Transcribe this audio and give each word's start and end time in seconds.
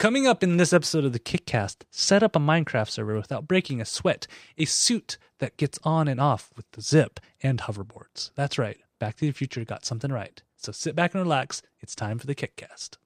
Coming 0.00 0.26
up 0.26 0.42
in 0.42 0.56
this 0.56 0.72
episode 0.72 1.04
of 1.04 1.12
the 1.12 1.18
Kickcast, 1.18 1.82
set 1.90 2.22
up 2.22 2.34
a 2.34 2.38
Minecraft 2.38 2.88
server 2.88 3.16
without 3.16 3.46
breaking 3.46 3.82
a 3.82 3.84
sweat, 3.84 4.26
a 4.56 4.64
suit 4.64 5.18
that 5.40 5.58
gets 5.58 5.78
on 5.82 6.08
and 6.08 6.18
off 6.18 6.50
with 6.56 6.64
the 6.72 6.80
zip, 6.80 7.20
and 7.42 7.58
hoverboards. 7.58 8.30
That's 8.34 8.56
right, 8.56 8.78
Back 8.98 9.16
to 9.16 9.26
the 9.26 9.32
Future 9.32 9.62
got 9.62 9.84
something 9.84 10.10
right. 10.10 10.42
So 10.56 10.72
sit 10.72 10.96
back 10.96 11.12
and 11.12 11.22
relax. 11.22 11.60
It's 11.80 11.94
time 11.94 12.18
for 12.18 12.26
the 12.26 12.34
Kickcast. 12.34 12.96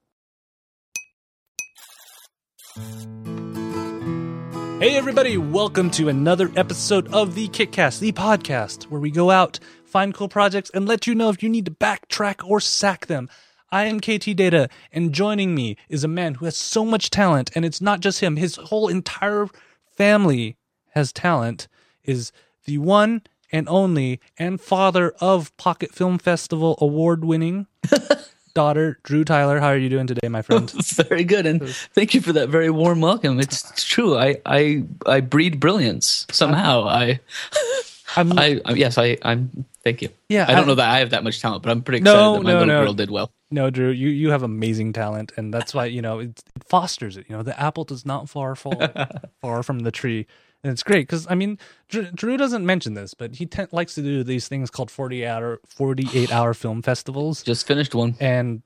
Hey, 4.80 4.94
everybody, 4.94 5.36
welcome 5.36 5.90
to 5.90 6.08
another 6.08 6.52
episode 6.54 7.12
of 7.12 7.34
the 7.34 7.48
Kickcast, 7.48 7.98
the 7.98 8.12
podcast 8.12 8.84
where 8.84 9.00
we 9.00 9.10
go 9.10 9.32
out, 9.32 9.58
find 9.84 10.14
cool 10.14 10.28
projects, 10.28 10.70
and 10.70 10.86
let 10.86 11.08
you 11.08 11.16
know 11.16 11.30
if 11.30 11.42
you 11.42 11.48
need 11.48 11.64
to 11.64 11.72
backtrack 11.72 12.48
or 12.48 12.60
sack 12.60 13.06
them. 13.06 13.28
I 13.74 13.86
am 13.86 13.98
KT 13.98 14.36
Data, 14.36 14.68
and 14.92 15.12
joining 15.12 15.52
me 15.52 15.76
is 15.88 16.04
a 16.04 16.08
man 16.08 16.34
who 16.34 16.44
has 16.44 16.56
so 16.56 16.84
much 16.84 17.10
talent, 17.10 17.50
and 17.56 17.64
it's 17.64 17.80
not 17.80 17.98
just 17.98 18.20
him, 18.20 18.36
his 18.36 18.54
whole 18.54 18.86
entire 18.86 19.48
family 19.96 20.56
has 20.90 21.12
talent, 21.12 21.66
is 22.04 22.30
the 22.66 22.78
one 22.78 23.22
and 23.50 23.68
only 23.68 24.20
and 24.38 24.60
father 24.60 25.12
of 25.20 25.54
Pocket 25.56 25.92
Film 25.92 26.18
Festival 26.18 26.78
award 26.80 27.24
winning 27.24 27.66
daughter, 28.54 29.00
Drew 29.02 29.24
Tyler. 29.24 29.58
How 29.58 29.70
are 29.70 29.76
you 29.76 29.88
doing 29.88 30.06
today, 30.06 30.28
my 30.28 30.38
oh, 30.38 30.42
friend? 30.42 30.70
very 31.08 31.24
good, 31.24 31.44
and 31.44 31.68
thank 31.68 32.14
you 32.14 32.20
for 32.20 32.32
that 32.32 32.50
very 32.50 32.70
warm 32.70 33.00
welcome. 33.00 33.40
It's, 33.40 33.68
it's 33.72 33.82
true. 33.82 34.16
I, 34.16 34.36
I 34.46 34.84
I 35.04 35.18
breed 35.18 35.58
brilliance 35.58 36.28
somehow. 36.30 36.84
I, 36.86 37.18
I'm, 38.16 38.38
I, 38.38 38.60
I 38.64 38.74
yes, 38.74 38.98
I 38.98 39.18
I'm. 39.22 39.64
Thank 39.82 40.00
you. 40.00 40.10
Yeah, 40.28 40.44
I 40.48 40.52
don't 40.52 40.62
I- 40.62 40.66
know 40.66 40.74
that 40.76 40.88
I 40.88 41.00
have 41.00 41.10
that 41.10 41.24
much 41.24 41.42
talent, 41.42 41.64
but 41.64 41.70
I'm 41.70 41.82
pretty 41.82 41.98
excited 41.98 42.16
No, 42.16 42.34
that 42.34 42.42
my 42.44 42.52
no, 42.52 42.58
little 42.60 42.74
no. 42.74 42.84
girl 42.84 42.94
did 42.94 43.10
well. 43.10 43.32
No, 43.54 43.70
Drew, 43.70 43.90
you, 43.90 44.08
you 44.08 44.30
have 44.30 44.42
amazing 44.42 44.92
talent, 44.92 45.32
and 45.36 45.54
that's 45.54 45.72
why 45.72 45.84
you 45.86 46.02
know 46.02 46.18
it, 46.18 46.42
it 46.56 46.64
fosters 46.64 47.16
it. 47.16 47.26
You 47.28 47.36
know, 47.36 47.42
the 47.42 47.58
apple 47.58 47.84
does 47.84 48.04
not 48.04 48.28
far 48.28 48.54
fall 48.56 48.80
far 49.40 49.62
from 49.62 49.80
the 49.80 49.92
tree, 49.92 50.26
and 50.62 50.72
it's 50.72 50.82
great 50.82 51.06
because 51.06 51.26
I 51.30 51.34
mean, 51.34 51.58
Drew, 51.88 52.04
Drew 52.10 52.36
doesn't 52.36 52.66
mention 52.66 52.94
this, 52.94 53.14
but 53.14 53.36
he 53.36 53.46
te- 53.46 53.66
likes 53.72 53.94
to 53.94 54.02
do 54.02 54.24
these 54.24 54.48
things 54.48 54.70
called 54.70 54.90
forty 54.90 55.24
hour 55.26 55.60
forty 55.66 56.06
eight 56.12 56.32
hour 56.32 56.52
film 56.62 56.82
festivals, 56.82 57.42
Just 57.42 57.66
finished 57.66 57.94
one. 57.94 58.16
and 58.20 58.62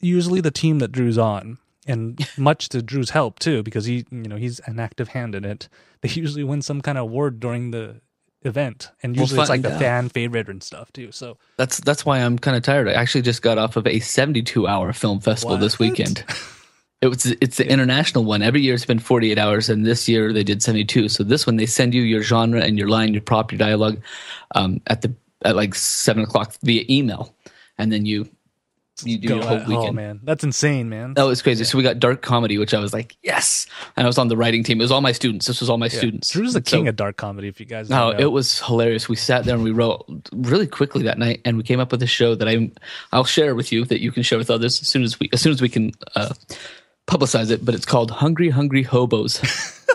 usually 0.00 0.40
the 0.40 0.50
team 0.50 0.78
that 0.78 0.92
Drew's 0.92 1.18
on, 1.18 1.58
and 1.86 2.18
much 2.38 2.68
to 2.70 2.82
Drew's 2.82 3.10
help 3.10 3.38
too, 3.38 3.62
because 3.62 3.86
he 3.86 4.04
you 4.10 4.28
know 4.28 4.36
he's 4.36 4.60
an 4.60 4.78
active 4.80 5.08
hand 5.08 5.34
in 5.34 5.44
it. 5.44 5.68
They 6.02 6.08
usually 6.10 6.44
win 6.44 6.62
some 6.62 6.80
kind 6.80 6.96
of 6.96 7.02
award 7.02 7.40
during 7.40 7.70
the 7.72 8.00
event, 8.42 8.90
and 9.02 9.14
We'll 9.14 9.22
usually 9.22 9.40
it's 9.40 9.50
like 9.50 9.62
the 9.62 9.70
fan 9.70 10.08
favorite 10.08 10.48
and 10.48 10.62
stuff 10.62 10.92
too. 10.92 11.12
So 11.12 11.36
That's 11.56 11.78
that's 11.80 12.04
why 12.04 12.18
I'm 12.18 12.38
kind 12.38 12.56
of 12.56 12.62
tired. 12.62 12.88
I 12.88 12.92
actually 12.92 13.22
just 13.22 13.42
got 13.42 13.58
off 13.58 13.76
of 13.76 13.86
a 13.86 14.00
72 14.00 14.66
hour 14.66 14.92
film 14.92 15.20
festival 15.20 15.56
this 15.56 15.78
weekend. 15.78 16.24
It 17.02 17.08
was 17.08 17.24
it's 17.26 17.56
the 17.56 17.66
international 17.66 18.24
one. 18.24 18.42
Every 18.42 18.60
year 18.60 18.74
it's 18.74 18.84
been 18.84 18.98
48 18.98 19.38
hours, 19.38 19.70
and 19.70 19.86
this 19.86 20.08
year 20.08 20.32
they 20.32 20.44
did 20.44 20.62
72. 20.62 21.08
So 21.08 21.24
this 21.24 21.46
one 21.46 21.56
they 21.56 21.66
send 21.66 21.94
you 21.94 22.02
your 22.02 22.22
genre 22.22 22.60
and 22.60 22.78
your 22.78 22.88
line, 22.88 23.14
your 23.14 23.22
prop, 23.22 23.52
your 23.52 23.58
dialogue, 23.58 24.02
um, 24.54 24.80
at 24.86 25.00
the 25.00 25.14
at 25.44 25.56
like 25.56 25.74
seven 25.74 26.22
o'clock 26.22 26.54
via 26.62 26.84
email, 26.90 27.34
and 27.78 27.90
then 27.90 28.04
you 28.04 28.28
you 29.06 29.18
do 29.18 29.34
your 29.36 29.42
whole 29.44 29.56
at- 29.58 29.66
weekend. 29.68 29.88
oh 29.88 29.92
man, 29.92 30.20
that's 30.22 30.44
insane, 30.44 30.88
man. 30.88 31.14
That 31.14 31.24
was 31.24 31.42
crazy. 31.42 31.64
So 31.64 31.76
we 31.78 31.84
got 31.84 31.98
dark 31.98 32.22
comedy, 32.22 32.58
which 32.58 32.74
I 32.74 32.78
was 32.80 32.92
like, 32.92 33.16
yes. 33.22 33.66
And 33.96 34.04
I 34.04 34.08
was 34.08 34.18
on 34.18 34.28
the 34.28 34.36
writing 34.36 34.62
team. 34.64 34.80
It 34.80 34.84
was 34.84 34.92
all 34.92 35.00
my 35.00 35.12
students. 35.12 35.46
This 35.46 35.60
was 35.60 35.68
all 35.70 35.78
my 35.78 35.88
students. 35.88 36.30
Drew's 36.30 36.52
the 36.54 36.62
So- 36.64 36.76
king 36.78 36.88
of 36.88 36.96
dark 36.96 37.16
comedy. 37.16 37.48
If 37.48 37.60
you 37.60 37.66
guys, 37.66 37.88
no, 37.90 38.12
know. 38.12 38.18
it 38.18 38.32
was 38.32 38.60
hilarious. 38.60 39.08
We 39.08 39.16
sat 39.16 39.44
there 39.44 39.54
and 39.54 39.64
we 39.64 39.70
wrote 39.70 40.04
really 40.32 40.66
quickly 40.66 41.02
that 41.04 41.18
night, 41.18 41.40
and 41.44 41.56
we 41.56 41.62
came 41.62 41.80
up 41.80 41.92
with 41.92 42.02
a 42.02 42.06
show 42.06 42.34
that 42.34 42.48
I 42.48 42.70
I'll 43.12 43.24
share 43.24 43.54
with 43.54 43.72
you 43.72 43.84
that 43.86 44.00
you 44.00 44.12
can 44.12 44.22
share 44.22 44.38
with 44.38 44.50
others 44.50 44.80
as 44.80 44.88
soon 44.88 45.02
as 45.02 45.18
we 45.20 45.28
as 45.32 45.40
soon 45.40 45.52
as 45.52 45.60
we 45.62 45.68
can 45.68 45.92
uh, 46.16 46.32
publicize 47.06 47.50
it. 47.50 47.64
But 47.64 47.74
it's 47.74 47.86
called 47.86 48.10
Hungry 48.10 48.50
Hungry 48.50 48.82
Hobos. 48.82 49.40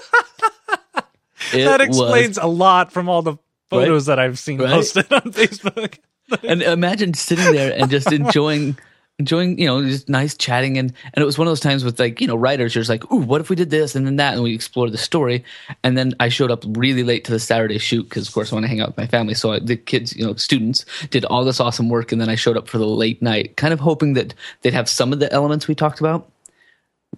That 1.51 1.79
was- 1.79 1.87
explains 1.99 2.37
a 2.37 2.47
lot 2.47 2.91
from 2.91 3.07
all 3.07 3.21
the 3.21 3.37
photos 3.69 4.07
that 4.07 4.19
I've 4.19 4.39
seen 4.39 4.59
Right? 4.59 4.71
posted 4.71 5.11
on 5.13 5.21
Facebook. 5.31 5.99
and 6.43 6.61
imagine 6.61 7.13
sitting 7.13 7.53
there 7.53 7.73
and 7.77 7.89
just 7.89 8.11
enjoying 8.11 8.77
enjoying 9.17 9.57
you 9.57 9.65
know 9.65 9.83
just 9.83 10.09
nice 10.09 10.35
chatting. 10.35 10.77
And 10.77 10.91
and 11.13 11.21
it 11.21 11.25
was 11.25 11.37
one 11.37 11.47
of 11.47 11.51
those 11.51 11.59
times 11.59 11.83
with 11.83 11.99
like 11.99 12.19
you 12.21 12.27
know 12.27 12.35
writers 12.35 12.75
you're 12.75 12.81
just 12.81 12.89
like 12.89 13.09
ooh 13.11 13.17
what 13.17 13.41
if 13.41 13.49
we 13.49 13.55
did 13.55 13.69
this 13.69 13.95
and 13.95 14.05
then 14.05 14.17
that? 14.17 14.33
And 14.33 14.43
we 14.43 14.53
explored 14.53 14.91
the 14.91 14.97
story. 14.97 15.43
And 15.83 15.97
then 15.97 16.13
i 16.19 16.29
showed 16.29 16.51
up 16.51 16.63
really 16.67 17.03
late 17.03 17.23
to 17.25 17.31
the 17.31 17.39
saturday 17.39 17.77
shoot 17.77 18.03
because 18.03 18.27
of 18.27 18.33
course 18.33 18.51
i 18.51 18.55
want 18.55 18.65
to 18.65 18.69
hang 18.69 18.81
out 18.81 18.89
with 18.89 18.97
my 18.97 19.07
family. 19.07 19.33
So 19.33 19.53
I, 19.53 19.59
the 19.59 19.77
kids 19.77 20.15
you 20.15 20.25
know 20.25 20.35
students 20.35 20.85
did 21.09 21.25
all 21.25 21.45
this 21.45 21.59
awesome 21.59 21.89
work. 21.89 22.11
And 22.11 22.19
then 22.19 22.29
i 22.29 22.35
showed 22.35 22.57
up 22.57 22.67
for 22.67 22.77
the 22.77 22.87
late 22.87 23.21
night 23.21 23.55
kind 23.57 23.73
of 23.73 23.79
hoping 23.79 24.13
that 24.13 24.33
they'd 24.61 24.73
have 24.73 24.89
some 24.89 25.13
of 25.13 25.19
the 25.19 25.31
elements 25.31 25.67
we 25.67 25.75
talked 25.75 25.99
about 25.99 26.29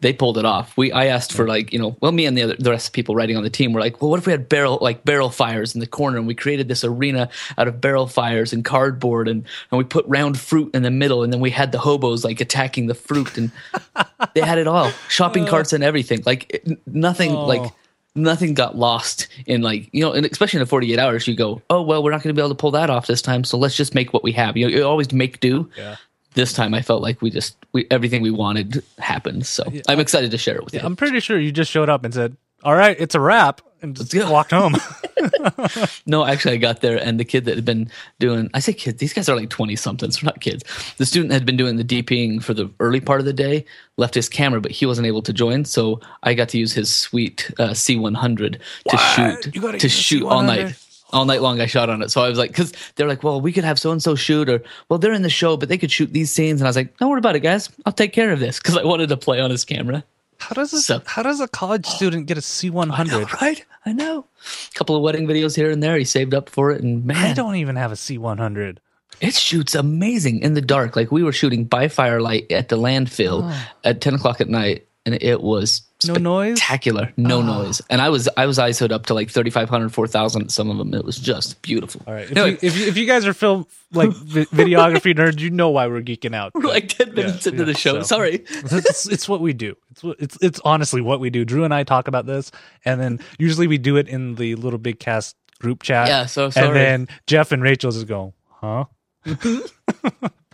they 0.01 0.13
pulled 0.13 0.37
it 0.37 0.45
off. 0.45 0.75
We 0.77 0.91
I 0.91 1.05
asked 1.07 1.33
for 1.33 1.47
like 1.47 1.73
you 1.73 1.79
know 1.79 1.97
well 2.01 2.11
me 2.11 2.25
and 2.25 2.37
the 2.37 2.43
other 2.43 2.55
the 2.57 2.69
rest 2.71 2.87
of 2.87 2.91
the 2.91 2.95
people 2.95 3.15
writing 3.15 3.37
on 3.37 3.43
the 3.43 3.49
team 3.49 3.73
were 3.73 3.79
like 3.81 4.01
well 4.01 4.11
what 4.11 4.19
if 4.19 4.25
we 4.25 4.31
had 4.31 4.47
barrel 4.49 4.77
like 4.81 5.03
barrel 5.03 5.29
fires 5.29 5.73
in 5.75 5.79
the 5.79 5.87
corner 5.87 6.17
and 6.17 6.27
we 6.27 6.35
created 6.35 6.67
this 6.67 6.83
arena 6.83 7.29
out 7.57 7.67
of 7.67 7.81
barrel 7.81 8.07
fires 8.07 8.53
and 8.53 8.63
cardboard 8.65 9.27
and 9.27 9.45
and 9.71 9.77
we 9.77 9.83
put 9.83 10.05
round 10.07 10.39
fruit 10.39 10.73
in 10.75 10.83
the 10.83 10.91
middle 10.91 11.23
and 11.23 11.31
then 11.33 11.39
we 11.39 11.49
had 11.49 11.71
the 11.71 11.79
hobos 11.79 12.23
like 12.23 12.39
attacking 12.41 12.87
the 12.87 12.93
fruit 12.95 13.37
and 13.37 13.51
they 14.33 14.41
had 14.41 14.57
it 14.57 14.67
all 14.67 14.91
shopping 15.09 15.45
carts 15.45 15.73
and 15.73 15.83
everything 15.83 16.21
like 16.25 16.45
it, 16.49 16.87
nothing 16.87 17.31
Oh. 17.31 17.45
like 17.45 17.71
nothing 18.15 18.55
got 18.55 18.75
lost 18.75 19.27
in 19.45 19.61
like 19.61 19.89
you 19.91 20.01
know 20.01 20.11
and 20.11 20.25
especially 20.25 20.57
in 20.57 20.61
the 20.63 20.65
48 20.69 20.97
hours 20.97 21.27
you 21.27 21.35
go 21.35 21.61
oh 21.69 21.81
well 21.83 22.01
we're 22.03 22.09
not 22.11 22.23
going 22.23 22.33
to 22.35 22.39
be 22.39 22.41
able 22.43 22.49
to 22.49 22.55
pull 22.59 22.71
that 22.71 22.89
off 22.89 23.05
this 23.05 23.21
time 23.21 23.43
so 23.43 23.57
let's 23.59 23.75
just 23.75 23.93
make 23.93 24.11
what 24.11 24.23
we 24.23 24.31
have 24.31 24.57
you, 24.57 24.67
know, 24.67 24.75
you 24.75 24.83
always 24.83 25.11
make 25.13 25.39
do 25.39 25.69
Yeah. 25.77 25.97
This 26.33 26.53
time 26.53 26.73
I 26.73 26.81
felt 26.81 27.01
like 27.01 27.21
we 27.21 27.29
just 27.29 27.57
we 27.73 27.87
everything 27.91 28.21
we 28.21 28.31
wanted 28.31 28.83
happened. 28.99 29.45
So 29.45 29.63
I'm 29.87 29.99
excited 29.99 30.31
to 30.31 30.37
share 30.37 30.55
it 30.55 30.65
with 30.65 30.73
you. 30.73 30.81
I'm 30.83 30.95
pretty 30.95 31.19
sure 31.19 31.39
you 31.39 31.51
just 31.51 31.71
showed 31.71 31.89
up 31.89 32.03
and 32.03 32.13
said, 32.13 32.37
"All 32.63 32.75
right, 32.75 32.95
it's 32.99 33.15
a 33.15 33.19
wrap," 33.19 33.61
and 33.81 33.95
just 33.95 34.29
walked 34.29 34.51
home. 34.51 34.75
No, 36.05 36.25
actually, 36.25 36.53
I 36.53 36.57
got 36.57 36.81
there, 36.81 36.97
and 36.97 37.19
the 37.19 37.25
kid 37.25 37.45
that 37.45 37.55
had 37.55 37.65
been 37.65 37.89
doing 38.19 38.49
I 38.53 38.59
say 38.59 38.73
kids, 38.73 38.99
these 38.99 39.13
guys 39.13 39.27
are 39.29 39.35
like 39.35 39.49
20 39.49 39.75
somethings, 39.75 40.17
they're 40.17 40.25
not 40.25 40.39
kids. 40.41 40.63
The 40.97 41.05
student 41.05 41.33
had 41.33 41.45
been 41.45 41.57
doing 41.57 41.75
the 41.75 41.83
DPing 41.83 42.41
for 42.41 42.53
the 42.53 42.71
early 42.79 42.99
part 42.99 43.19
of 43.19 43.25
the 43.25 43.33
day, 43.33 43.65
left 43.97 44.15
his 44.15 44.29
camera, 44.29 44.61
but 44.61 44.71
he 44.71 44.85
wasn't 44.85 45.07
able 45.07 45.21
to 45.23 45.33
join. 45.33 45.65
So 45.65 45.99
I 46.23 46.33
got 46.33 46.49
to 46.49 46.57
use 46.57 46.73
his 46.73 46.93
sweet 46.93 47.51
uh, 47.59 47.69
C100 47.69 48.59
to 48.89 48.97
shoot 48.97 49.79
to 49.79 49.89
shoot 49.89 50.23
all 50.23 50.41
C100? 50.41 50.45
night. 50.45 50.86
All 51.13 51.25
night 51.25 51.41
long, 51.41 51.61
I 51.61 51.65
shot 51.67 51.89
on 51.89 52.01
it. 52.01 52.11
So 52.11 52.21
I 52.21 52.29
was 52.29 52.37
like, 52.37 52.51
because 52.51 52.73
they're 52.95 53.07
like, 53.07 53.23
well, 53.23 53.39
we 53.39 53.53
could 53.53 53.63
have 53.63 53.79
so 53.79 53.91
and 53.91 54.03
so 54.03 54.15
shoot, 54.15 54.49
or 54.49 54.61
well, 54.89 54.99
they're 54.99 55.13
in 55.13 55.21
the 55.21 55.29
show, 55.29 55.55
but 55.57 55.69
they 55.69 55.77
could 55.77 55.91
shoot 55.91 56.11
these 56.11 56.31
scenes. 56.31 56.59
And 56.59 56.67
I 56.67 56.69
was 56.69 56.75
like, 56.75 56.97
don't 56.97 57.09
worry 57.09 57.19
about 57.19 57.35
it, 57.35 57.39
guys. 57.41 57.69
I'll 57.85 57.93
take 57.93 58.11
care 58.13 58.31
of 58.31 58.39
this 58.39 58.59
because 58.59 58.77
I 58.77 58.83
wanted 58.83 59.09
to 59.09 59.17
play 59.17 59.39
on 59.39 59.49
his 59.49 59.63
camera. 59.63 60.03
how 60.39 60.53
does 60.53 60.73
a, 60.73 60.81
So- 60.81 61.01
how 61.05 61.23
does 61.23 61.39
a 61.39 61.47
college 61.47 61.85
student 61.85 62.25
get 62.27 62.37
a 62.37 62.41
C100? 62.41 63.31
right? 63.41 63.63
I 63.85 63.93
know. 63.93 64.25
A 64.69 64.73
couple 64.75 64.95
of 64.97 65.01
wedding 65.01 65.27
videos 65.27 65.55
here 65.55 65.71
and 65.71 65.81
there. 65.81 65.97
He 65.97 66.03
saved 66.03 66.33
up 66.33 66.49
for 66.49 66.71
it, 66.71 66.81
and 66.83 67.05
man, 67.05 67.17
I 67.17 67.33
don't 67.33 67.55
even 67.55 67.77
have 67.77 67.91
a 67.93 67.95
C100. 67.95 68.77
it 69.21 69.33
shoots 69.33 69.75
amazing 69.75 70.41
in 70.41 70.55
the 70.55 70.61
dark. 70.61 70.95
Like 70.97 71.09
we 71.11 71.23
were 71.23 71.31
shooting 71.31 71.63
by 71.63 71.87
firelight 71.87 72.51
at 72.51 72.67
the 72.67 72.77
landfill 72.77 73.49
at 73.85 74.01
ten 74.01 74.13
o'clock 74.15 74.41
at 74.41 74.49
night, 74.49 74.85
and 75.07 75.23
it 75.23 75.41
was 75.41 75.83
No 76.05 76.15
noise? 76.15 76.57
spectacular. 76.57 77.13
No 77.15 77.39
ah. 77.39 77.63
noise, 77.63 77.81
and 77.89 78.01
I 78.01 78.09
was 78.09 78.27
I 78.35 78.45
was 78.45 78.59
ISO'd 78.59 78.91
up 78.91 79.05
to 79.05 79.13
like 79.13 79.31
3,500, 79.31 79.89
4,000 79.93 80.49
some 80.49 80.69
of 80.69 80.77
them. 80.77 80.93
It 80.93 81.05
was 81.05 81.17
just 81.17 81.61
beautiful. 81.61 82.01
All 82.05 82.13
right, 82.13 82.29
if, 82.29 82.31
Anyway, 82.37 82.51
you, 82.51 82.57
if, 82.61 82.77
you, 82.77 82.87
if 82.87 82.97
you 82.97 83.07
guys 83.07 83.25
are 83.25 83.33
film 83.33 83.65
like 83.93 84.09
vi- 84.11 84.45
videography 84.53 85.15
nerds, 85.15 85.39
you 85.39 85.49
know 85.49 85.69
why 85.69 85.87
we're 85.87 86.01
geeking 86.01 86.35
out. 86.35 86.51
we're 86.53 86.63
like 86.67 86.89
ten 86.89 87.13
minutes 87.13 87.45
Yeah, 87.45 87.53
into 87.53 87.63
the 87.65 87.73
show. 87.73 87.93
so- 88.01 88.17
Sorry. 88.17 88.43
it's, 88.49 89.07
it's 89.07 89.29
what 89.29 89.39
we 89.39 89.53
do. 89.53 89.75
It's 89.91 90.03
it's 90.19 90.37
it's 90.41 90.59
honestly 90.65 90.99
what 91.01 91.21
we 91.21 91.29
do. 91.29 91.45
Drew 91.45 91.63
and 91.63 91.73
I 91.73 91.83
talk 91.83 92.09
about 92.09 92.25
this, 92.25 92.51
and 92.83 92.99
then 92.99 93.19
usually 93.39 93.67
we 93.67 93.77
do 93.77 93.95
it 93.95 94.09
in 94.09 94.35
the 94.35 94.55
little 94.55 94.79
big 94.79 94.99
cast 94.99 95.35
group 95.59 95.83
chat. 95.83 96.09
Yeah, 96.09 96.25
so 96.25 96.51
and 96.55 96.75
then 96.75 97.07
Jeff 97.27 97.53
and 97.53 97.63
Rachel 97.63 97.91
just 97.91 98.07
go, 98.07 98.33
huh? 98.49 98.85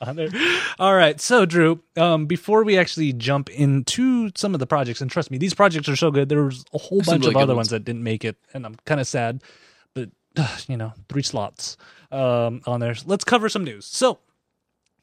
On 0.01 0.15
there. 0.15 0.29
All 0.79 0.95
right, 0.95 1.19
so 1.21 1.45
Drew, 1.45 1.81
um, 1.95 2.25
before 2.25 2.63
we 2.63 2.77
actually 2.77 3.13
jump 3.13 3.49
into 3.49 4.31
some 4.35 4.53
of 4.53 4.59
the 4.59 4.67
projects, 4.67 4.99
and 5.01 5.09
trust 5.09 5.31
me, 5.31 5.37
these 5.37 5.53
projects 5.53 5.87
are 5.87 5.95
so 5.95 6.11
good. 6.11 6.29
There 6.29 6.43
was 6.43 6.65
a 6.73 6.77
whole 6.77 7.01
bunch 7.01 7.21
really 7.21 7.35
of 7.35 7.41
other 7.41 7.55
ones. 7.55 7.67
ones 7.67 7.69
that 7.69 7.85
didn't 7.85 8.03
make 8.03 8.25
it, 8.25 8.35
and 8.53 8.65
I'm 8.65 8.75
kind 8.85 8.99
of 8.99 9.07
sad, 9.07 9.41
but 9.93 10.09
you 10.67 10.77
know, 10.77 10.93
three 11.09 11.23
slots 11.23 11.77
um, 12.11 12.61
on 12.65 12.79
there. 12.79 12.95
Let's 13.05 13.23
cover 13.23 13.47
some 13.49 13.63
news. 13.63 13.85
So, 13.85 14.11
a 14.13 14.17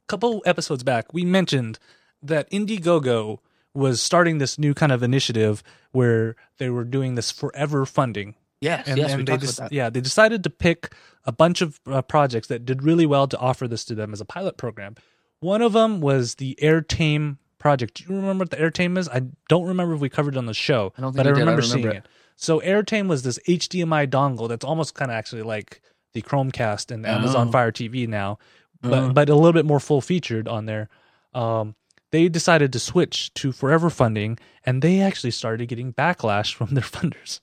couple 0.09 0.43
episodes 0.44 0.82
back, 0.82 1.15
we 1.15 1.25
mentioned 1.25 1.79
that 2.23 2.50
Indiegogo 2.50 3.38
was 3.73 4.03
starting 4.03 4.38
this 4.38 4.59
new 4.59 4.75
kind 4.75 4.93
of 4.93 5.03
initiative 5.03 5.62
where 5.93 6.37
they 6.59 6.69
were 6.69 6.85
doing 6.85 7.15
this 7.15 7.31
forever 7.31 7.87
funding. 7.87 8.35
Yes, 8.61 8.87
And, 8.89 8.99
yes, 8.99 9.12
and 9.12 9.21
they 9.27 9.33
talked 9.33 9.43
just, 9.43 9.59
about 9.59 9.71
that. 9.71 9.75
yeah, 9.77 9.91
they 9.91 10.01
decided 10.01 10.45
to 10.45 10.51
pick 10.51 10.93
a 11.25 11.33
bunch 11.33 11.61
of 11.62 11.81
uh, 11.87 12.03
projects 12.03 12.49
that 12.49 12.65
did 12.65 12.83
really 12.83 13.07
well 13.07 13.27
to 13.29 13.39
offer 13.39 13.67
this 13.67 13.85
to 13.87 13.95
them 13.95 14.12
as 14.12 14.21
a 14.21 14.25
pilot 14.25 14.57
program. 14.57 14.97
One 15.41 15.62
of 15.62 15.73
them 15.73 16.01
was 16.01 16.35
the 16.37 16.59
AirTame 16.62 17.39
project. 17.59 17.95
Do 17.95 18.05
you 18.12 18.21
remember 18.21 18.43
what 18.43 18.51
the 18.51 18.57
AirTame 18.59 18.99
is? 18.99 19.09
I 19.09 19.23
don't 19.49 19.67
remember 19.67 19.95
if 19.95 20.01
we 20.01 20.09
covered 20.11 20.35
it 20.35 20.39
on 20.39 20.47
the 20.47 20.55
show, 20.55 20.93
I 20.99 21.01
don't 21.01 21.12
think 21.12 21.25
but 21.25 21.27
I 21.27 21.31
did. 21.31 21.37
I 21.37 21.41
remember, 21.41 21.62
remember 21.62 21.62
seeing 21.62 21.87
it. 21.97 22.05
it. 22.05 22.09
So 22.37 22.61
AirTame 22.61 23.07
was 23.09 23.23
this 23.23 23.39
HDMI 23.49 24.07
dongle 24.09 24.49
that's 24.49 24.65
almost 24.65 24.95
kind 24.95 25.11
of 25.11 25.15
actually 25.17 25.43
like 25.43 25.83
the 26.13 26.23
Chromecast 26.23 26.91
and 26.91 27.06
Amazon 27.06 27.49
Oh. 27.49 27.53
Fire 27.53 27.71
TV 27.73 28.06
now, 28.09 28.39
but 28.83 28.93
Oh. 28.93 29.13
but 29.13 29.29
a 29.29 29.35
little 29.35 29.53
bit 29.53 29.67
more 29.67 29.81
full 29.81 30.01
featured 30.01 30.49
on 30.49 30.67
there. 30.67 30.89
Um, 31.35 31.77
they 32.13 32.29
decided 32.29 32.73
to 32.73 32.79
switch 32.81 33.33
to 33.35 33.53
forever 33.53 33.89
funding 33.91 34.39
and 34.67 34.83
they 34.83 35.01
actually 35.01 35.31
started 35.31 35.67
getting 35.69 35.93
backlash 35.93 36.53
from 36.55 36.69
their 36.75 36.83
funders. 36.85 37.41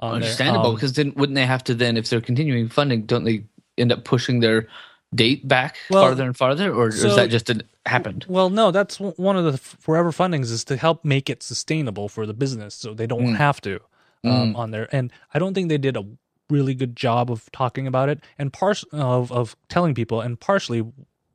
Understandable, 0.00 0.70
Um, 0.70 0.74
because 0.74 0.92
then 0.94 1.12
wouldn't 1.16 1.34
they 1.36 1.46
have 1.46 1.64
to 1.64 1.74
then, 1.74 1.96
if 1.96 2.08
they're 2.08 2.20
continuing 2.20 2.68
funding, 2.68 3.02
don't 3.06 3.24
they 3.24 3.44
end 3.78 3.92
up 3.92 4.04
pushing 4.04 4.40
their 4.40 4.68
date 5.14 5.46
back 5.46 5.76
Well, 5.90 6.02
farther 6.02 6.24
and 6.24 6.36
farther, 6.36 6.72
or, 6.72 6.86
or 6.86 6.88
is 6.88 7.16
that 7.16 7.30
just 7.30 7.50
a, 7.50 7.60
happened? 7.86 8.24
Well, 8.28 8.50
no, 8.50 8.70
that's 8.70 8.98
one 8.98 9.36
of 9.36 9.44
the 9.44 9.58
forever 9.58 10.10
fundings 10.10 10.50
is 10.50 10.64
to 10.64 10.76
help 10.76 11.04
make 11.04 11.30
it 11.30 11.42
sustainable 11.42 12.08
for 12.08 12.26
the 12.26 12.34
business, 12.34 12.74
so 12.74 12.94
they 12.94 13.06
don't 13.06 13.22
Mm. 13.24 13.36
have 13.36 13.60
to 13.62 13.80
um, 14.24 14.56
on 14.56 14.70
there. 14.70 14.88
And 14.90 15.12
I 15.34 15.38
don't 15.38 15.54
think 15.54 15.68
they 15.68 15.78
did 15.78 15.96
a 15.96 16.04
really 16.50 16.74
good 16.74 16.96
job 16.96 17.30
of 17.30 17.50
talking 17.52 17.86
about 17.86 18.08
it 18.08 18.20
and 18.38 18.52
part 18.52 18.82
of 18.92 19.30
of 19.32 19.56
telling 19.68 19.94
people. 19.94 20.20
And 20.20 20.38
partially, 20.40 20.84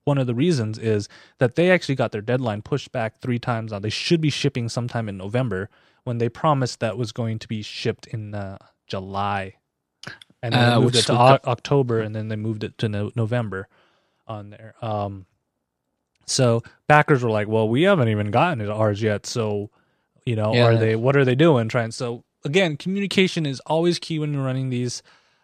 one 0.05 0.17
of 0.17 0.27
the 0.27 0.35
reasons 0.35 0.77
is 0.77 1.07
that 1.37 1.55
they 1.55 1.69
actually 1.71 1.95
got 1.95 2.11
their 2.11 2.21
deadline 2.21 2.61
pushed 2.63 2.91
back 2.91 3.19
three 3.19 3.39
times. 3.39 3.71
Now 3.71 3.79
they 3.79 3.89
should 3.91 4.21
be 4.21 4.29
shipping 4.29 4.69
sometime 4.69 5.07
in 5.07 5.17
November 5.17 5.69
when 6.09 6.17
they 6.17 6.27
promised 6.27 6.79
that 6.79 6.97
was 6.97 7.11
going 7.11 7.37
to 7.39 7.47
be 7.47 7.61
shipped 7.61 8.07
in 8.07 8.33
uh, 8.33 8.57
July, 8.87 9.53
and 10.41 10.51
then 10.53 10.69
they 10.69 10.75
Uh, 10.75 10.79
moved 10.81 10.95
it 10.95 11.05
to 11.05 11.13
o- 11.13 11.39
October, 11.45 11.99
and 12.01 12.15
then 12.15 12.27
they 12.29 12.35
moved 12.35 12.63
it 12.63 12.77
to 12.79 12.89
no- 12.89 13.11
November 13.15 13.67
on 14.27 14.49
there. 14.49 14.73
Um, 14.81 15.27
so 16.25 16.63
backers 16.87 17.23
were 17.23 17.29
like, 17.29 17.47
"Well, 17.47 17.69
we 17.69 17.83
haven't 17.83 18.09
even 18.09 18.31
gotten 18.31 18.59
to 18.65 18.73
ours 18.73 19.01
yet, 19.01 19.25
so 19.25 19.69
you 20.25 20.35
know, 20.35 20.53
Yeah. 20.53 20.65
are 20.65 20.77
they? 20.77 20.95
What 20.95 21.15
are 21.15 21.25
they 21.25 21.35
doing? 21.35 21.69
Trying 21.69 21.91
so 21.91 22.23
again, 22.43 22.75
communication 22.77 23.45
is 23.45 23.59
always 23.67 23.99
key 23.99 24.19
when 24.19 24.33
you're 24.33 24.43
running 24.43 24.69
these. 24.69 25.01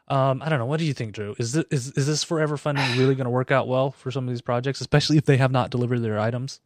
Um, 0.08 0.42
I 0.44 0.50
don't 0.50 0.60
know. 0.60 0.66
What 0.68 0.80
do 0.80 0.86
you 0.86 0.94
think, 0.94 1.14
Drew? 1.14 1.36
Is 1.40 1.54
this 1.54 1.66
is, 1.72 1.92
is 1.94 2.06
this 2.08 2.24
forever 2.24 2.58
funding 2.58 2.86
really 2.98 3.16
going 3.16 3.26
to 3.26 3.32
work 3.32 3.52
out 3.52 3.68
well 3.68 3.92
for 3.92 4.12
some 4.12 4.28
of 4.28 4.32
these 4.34 4.42
projects, 4.42 4.82
especially 4.82 5.18
if 5.18 5.26
they 5.26 5.38
have 5.38 5.52
not 5.52 5.70
delivered 5.72 6.00
their 6.00 6.20
items? 6.20 6.60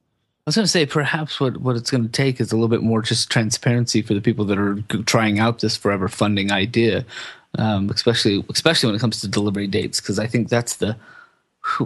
I 0.49 0.51
was 0.51 0.55
going 0.55 0.65
to 0.65 0.71
say 0.71 0.87
perhaps 0.87 1.39
what, 1.39 1.57
what 1.57 1.75
it's 1.75 1.91
going 1.91 2.03
to 2.05 2.09
take 2.09 2.41
is 2.41 2.51
a 2.51 2.55
little 2.55 2.69
bit 2.69 2.81
more 2.81 3.03
just 3.03 3.29
transparency 3.29 4.01
for 4.01 4.15
the 4.15 4.19
people 4.19 4.45
that 4.45 4.57
are 4.57 4.81
trying 5.05 5.37
out 5.37 5.59
this 5.59 5.77
forever 5.77 6.07
funding 6.07 6.51
idea, 6.51 7.05
um, 7.59 7.87
especially 7.91 8.43
especially 8.49 8.87
when 8.87 8.95
it 8.95 8.99
comes 8.99 9.21
to 9.21 9.27
delivery 9.27 9.67
dates, 9.67 10.01
because 10.01 10.17
I 10.17 10.25
think 10.25 10.49
that's 10.49 10.77
the 10.77 10.95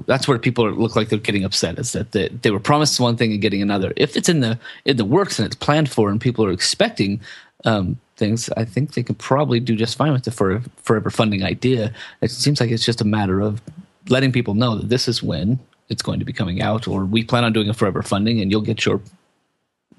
that's 0.07 0.29
where 0.29 0.39
people 0.39 0.71
look 0.71 0.95
like 0.95 1.09
they're 1.09 1.19
getting 1.19 1.43
upset 1.43 1.77
is 1.77 1.91
that 1.91 2.13
they, 2.13 2.29
they 2.29 2.51
were 2.51 2.59
promised 2.61 3.01
one 3.01 3.17
thing 3.17 3.33
and 3.33 3.41
getting 3.41 3.61
another. 3.61 3.91
If 3.97 4.15
it's 4.15 4.29
in 4.29 4.39
the 4.39 4.57
in 4.85 4.95
the 4.95 5.03
works 5.03 5.39
and 5.39 5.45
it's 5.45 5.57
planned 5.57 5.91
for 5.91 6.09
and 6.09 6.21
people 6.21 6.45
are 6.45 6.51
expecting 6.51 7.19
um, 7.65 7.99
things, 8.15 8.49
I 8.55 8.63
think 8.63 8.93
they 8.93 9.03
can 9.03 9.15
probably 9.15 9.59
do 9.59 9.75
just 9.75 9.97
fine 9.97 10.13
with 10.13 10.23
the 10.23 10.31
forever 10.77 11.09
funding 11.09 11.43
idea. 11.43 11.91
It 12.21 12.31
seems 12.31 12.61
like 12.61 12.71
it's 12.71 12.85
just 12.85 13.01
a 13.01 13.05
matter 13.05 13.41
of 13.41 13.61
letting 14.07 14.31
people 14.31 14.53
know 14.53 14.77
that 14.77 14.87
this 14.87 15.09
is 15.09 15.21
when 15.21 15.59
it's 15.93 16.01
going 16.01 16.19
to 16.19 16.25
be 16.25 16.33
coming 16.33 16.61
out, 16.61 16.87
or 16.87 17.05
we 17.05 17.23
plan 17.23 17.45
on 17.45 17.53
doing 17.53 17.69
a 17.69 17.73
forever 17.73 18.01
funding, 18.01 18.41
and 18.41 18.51
you'll 18.51 18.61
get 18.61 18.85
your, 18.85 18.99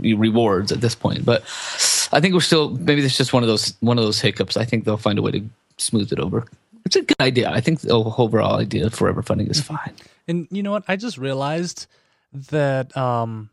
your 0.01 0.19
rewards 0.19 0.71
at 0.73 0.81
this 0.83 0.95
point. 0.95 1.25
But 1.25 1.43
I 2.13 2.21
think 2.21 2.35
we're 2.35 2.41
still 2.41 2.71
maybe 2.71 3.01
there's 3.01 3.17
just 3.17 3.33
one 3.33 3.43
of 3.43 3.49
those 3.49 3.75
one 3.81 3.99
of 3.99 4.05
those 4.05 4.21
hiccups. 4.21 4.57
I 4.57 4.65
think 4.65 4.85
they'll 4.85 4.97
find 4.97 5.19
a 5.19 5.23
way 5.23 5.31
to 5.31 5.43
smooth 5.79 6.13
it 6.13 6.19
over. 6.19 6.47
It's 6.85 6.97
a 6.97 7.03
good 7.03 7.21
idea. 7.21 7.51
I 7.51 7.61
think 7.61 7.81
the 7.81 7.93
overall 7.93 8.61
idea 8.61 8.87
of 8.87 8.95
forever 8.95 9.23
funding 9.23 9.47
is 9.49 9.61
fine. 9.61 9.95
And 10.29 10.47
you 10.51 10.63
know 10.63 10.73
what? 10.73 10.85
I 10.87 10.97
just 10.97 11.17
realized 11.17 11.87
that 12.51 12.95
um, 12.97 13.49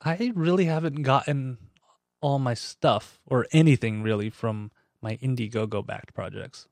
I 0.00 0.32
really 0.34 0.64
haven't 0.64 1.02
gotten 1.02 1.58
all 2.20 2.38
my 2.38 2.54
stuff 2.54 3.20
or 3.26 3.46
anything 3.52 4.02
really 4.02 4.30
from 4.30 4.70
my 5.02 5.16
Indiegogo 5.16 5.84
backed 5.84 6.14
projects. 6.14 6.66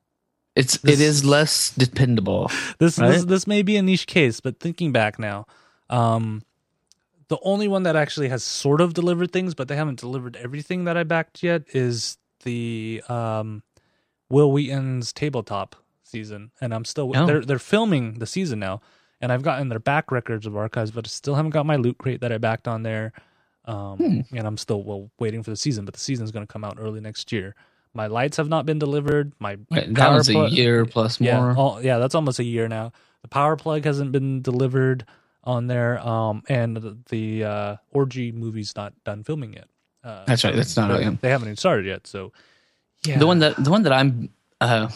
It's 0.57 0.79
This- 0.79 1.01
it 1.01 1.05
is 1.05 1.25
less 1.25 1.71
dependable. 1.71 2.51
This, 2.79 2.97
this 2.97 3.25
this 3.25 3.47
may 3.47 3.63
be 3.63 3.77
a 3.77 3.83
niche 3.83 4.07
case, 4.07 4.41
but 4.41 4.59
thinking 4.59 4.91
back 4.91 5.19
now, 5.19 5.47
um, 5.91 6.43
the 7.29 7.39
only 7.43 7.69
one 7.69 7.83
that 7.85 7.95
actually 7.97 8.29
has 8.29 8.43
sort 8.43 8.81
of 8.81 8.95
delivered 8.95 9.33
things, 9.33 9.55
but 9.55 9.69
they 9.69 9.77
haven't 9.77 10.01
delivered 10.01 10.37
everything 10.37 10.85
that 10.85 10.97
I 10.97 11.03
backed 11.05 11.43
yet, 11.43 11.63
is 11.75 12.19
the 12.45 13.03
um, 13.09 13.63
Wil 14.31 14.51
Wheaton's 14.53 15.13
tabletop 15.13 15.77
season, 16.05 16.51
and 16.61 16.73
I'm 16.73 16.85
still 16.85 17.13
Oh. 17.17 17.27
they're 17.27 17.45
they're 17.45 17.59
filming 17.59 18.19
the 18.21 18.27
season 18.27 18.59
now, 18.59 18.81
and 19.21 19.33
I've 19.33 19.43
gotten 19.43 19.69
their 19.69 19.79
back 19.81 20.11
records 20.11 20.47
of 20.47 20.57
archives, 20.57 20.91
but 20.91 21.07
I 21.07 21.09
still 21.09 21.35
haven't 21.35 21.51
got 21.51 21.67
my 21.67 21.77
loot 21.77 21.99
crate 21.99 22.21
that 22.23 22.33
I 22.33 22.39
backed 22.39 22.67
on 22.69 22.83
there. 22.83 23.13
Um, 23.67 23.99
Hmm. 23.99 24.37
and 24.37 24.47
I'm 24.47 24.57
still 24.57 24.83
well 24.85 25.11
waiting 25.19 25.43
for 25.43 25.51
the 25.51 25.57
season, 25.57 25.85
but 25.85 25.95
the 25.95 26.01
season's 26.01 26.31
going 26.31 26.47
to 26.47 26.53
come 26.53 26.63
out 26.65 26.79
early 26.81 27.01
next 27.01 27.33
year. 27.33 27.57
My 27.97 28.07
lights 28.09 28.37
have 28.37 28.49
not 28.49 28.67
been 28.67 28.79
delivered. 28.79 29.33
My 29.39 29.57
Right, 29.71 29.93
that 29.95 30.13
was 30.13 30.29
a 30.29 30.49
year 30.51 30.85
plus 30.85 31.21
yeah, 31.21 31.41
more. 31.41 31.57
all, 31.57 31.83
yeah, 31.83 31.99
that's 31.99 32.15
almost 32.15 32.39
a 32.39 32.45
year 32.45 32.69
now. 32.69 32.93
The 33.23 33.29
power 33.29 33.57
plug 33.57 33.85
hasn't 33.85 34.13
been 34.13 34.43
delivered 34.43 35.07
on 35.43 35.67
there, 35.67 35.99
um, 36.07 36.43
and 36.49 36.77
the, 36.77 36.99
the 37.09 37.45
uh, 37.45 37.77
orgy 37.93 38.33
movie's 38.33 38.77
not 38.77 38.93
done 39.05 39.25
filming 39.25 39.55
yet. 39.55 39.69
Uh, 40.05 40.25
That's 40.27 40.45
right, 40.45 40.55
that's 40.55 40.77
not 40.77 41.01
they, 41.01 41.09
they 41.23 41.31
haven't 41.31 41.49
even 41.49 41.57
started 41.57 41.87
yet. 41.87 42.07
So, 42.07 42.33
yeah, 43.05 43.19
The 43.19 43.27
one 43.27 43.41
that 43.41 43.57
the 43.63 43.71
one 43.71 43.83
that 43.85 43.93
I'm 43.93 44.29
uh, 44.61 44.89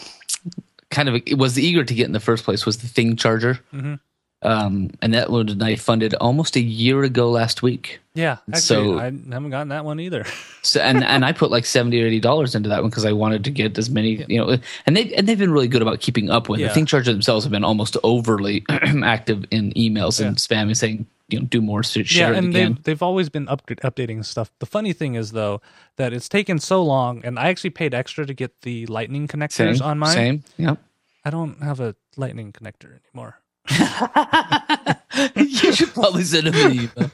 kind 0.89 1.09
of 1.09 1.21
was 1.37 1.57
eager 1.59 1.83
to 1.83 1.93
get 1.93 2.05
in 2.05 2.11
the 2.13 2.19
first 2.21 2.45
place 2.45 2.65
was 2.65 2.77
the 2.77 2.87
Think 2.87 3.19
Charger, 3.19 3.59
Mhm. 3.73 3.99
Um, 4.43 4.89
and 5.01 5.13
that 5.13 5.29
one 5.29 5.61
I 5.61 5.75
funded 5.75 6.13
almost 6.15 6.55
a 6.55 6.59
year 6.61 7.03
ago 7.03 7.29
last 7.29 7.61
week. 7.61 7.99
yeah. 8.15 8.37
Actually, 8.51 8.59
so- 8.61 8.99
I 8.99 9.03
haven't 9.05 9.49
gotten 9.51 9.69
that 9.69 9.85
one 9.85 9.99
either. 9.99 10.25
So 10.63 10.79
and 10.79 11.03
and 11.03 11.25
I 11.25 11.31
put 11.31 11.49
like 11.49 11.65
seventy 11.65 11.99
or 12.03 12.05
eighty 12.05 12.19
dollars 12.19 12.53
into 12.53 12.69
that 12.69 12.81
one 12.83 12.91
because 12.91 13.03
I 13.03 13.13
wanted 13.13 13.43
to 13.45 13.49
get 13.49 13.75
as 13.79 13.89
many 13.89 14.23
you 14.27 14.37
know 14.37 14.59
and 14.85 14.95
they 14.95 15.11
and 15.15 15.27
they've 15.27 15.39
been 15.39 15.51
really 15.51 15.67
good 15.67 15.81
about 15.81 16.01
keeping 16.01 16.29
up 16.29 16.49
with 16.49 16.59
Yeah. 16.59 16.67
the 16.67 16.73
Think 16.75 16.87
Charger 16.87 17.11
themselves 17.11 17.43
have 17.45 17.51
been 17.51 17.63
almost 17.63 17.97
overly 18.03 18.63
active 18.69 19.43
in 19.49 19.71
emails 19.73 20.23
and 20.23 20.37
Yeah. 20.39 20.45
spam 20.57 20.67
and 20.67 20.77
saying 20.77 21.07
you 21.29 21.39
know 21.39 21.45
do 21.47 21.61
more 21.63 21.81
sh- 21.81 21.97
yeah, 21.97 22.03
share 22.03 22.33
it 22.33 22.37
and 22.37 22.53
they've 22.53 22.83
they've 22.83 23.01
always 23.01 23.27
been 23.29 23.47
up, 23.49 23.65
updating 23.65 24.23
stuff. 24.23 24.51
The 24.59 24.67
funny 24.67 24.93
thing 24.93 25.15
is 25.15 25.31
though 25.31 25.61
that 25.95 26.13
it's 26.13 26.29
taken 26.29 26.59
so 26.59 26.83
long, 26.83 27.25
and 27.25 27.39
I 27.39 27.47
actually 27.49 27.71
paid 27.71 27.95
extra 27.95 28.23
to 28.27 28.33
get 28.35 28.61
the 28.61 28.85
lightning 28.85 29.27
connectors 29.27 29.77
Same, 29.79 29.81
on 29.81 29.97
mine. 29.97 30.13
same, 30.13 30.43
yep. 30.57 30.77
I 31.25 31.31
don't 31.31 31.63
have 31.63 31.79
a 31.79 31.95
lightning 32.17 32.53
connector 32.53 32.99
anymore. 33.03 33.39
You 35.35 35.73
should 35.73 35.89
probably 35.93 36.23
send 36.23 36.47
them 36.47 36.55
an 36.55 36.71
email. 36.73 36.89
Um, 36.97 37.11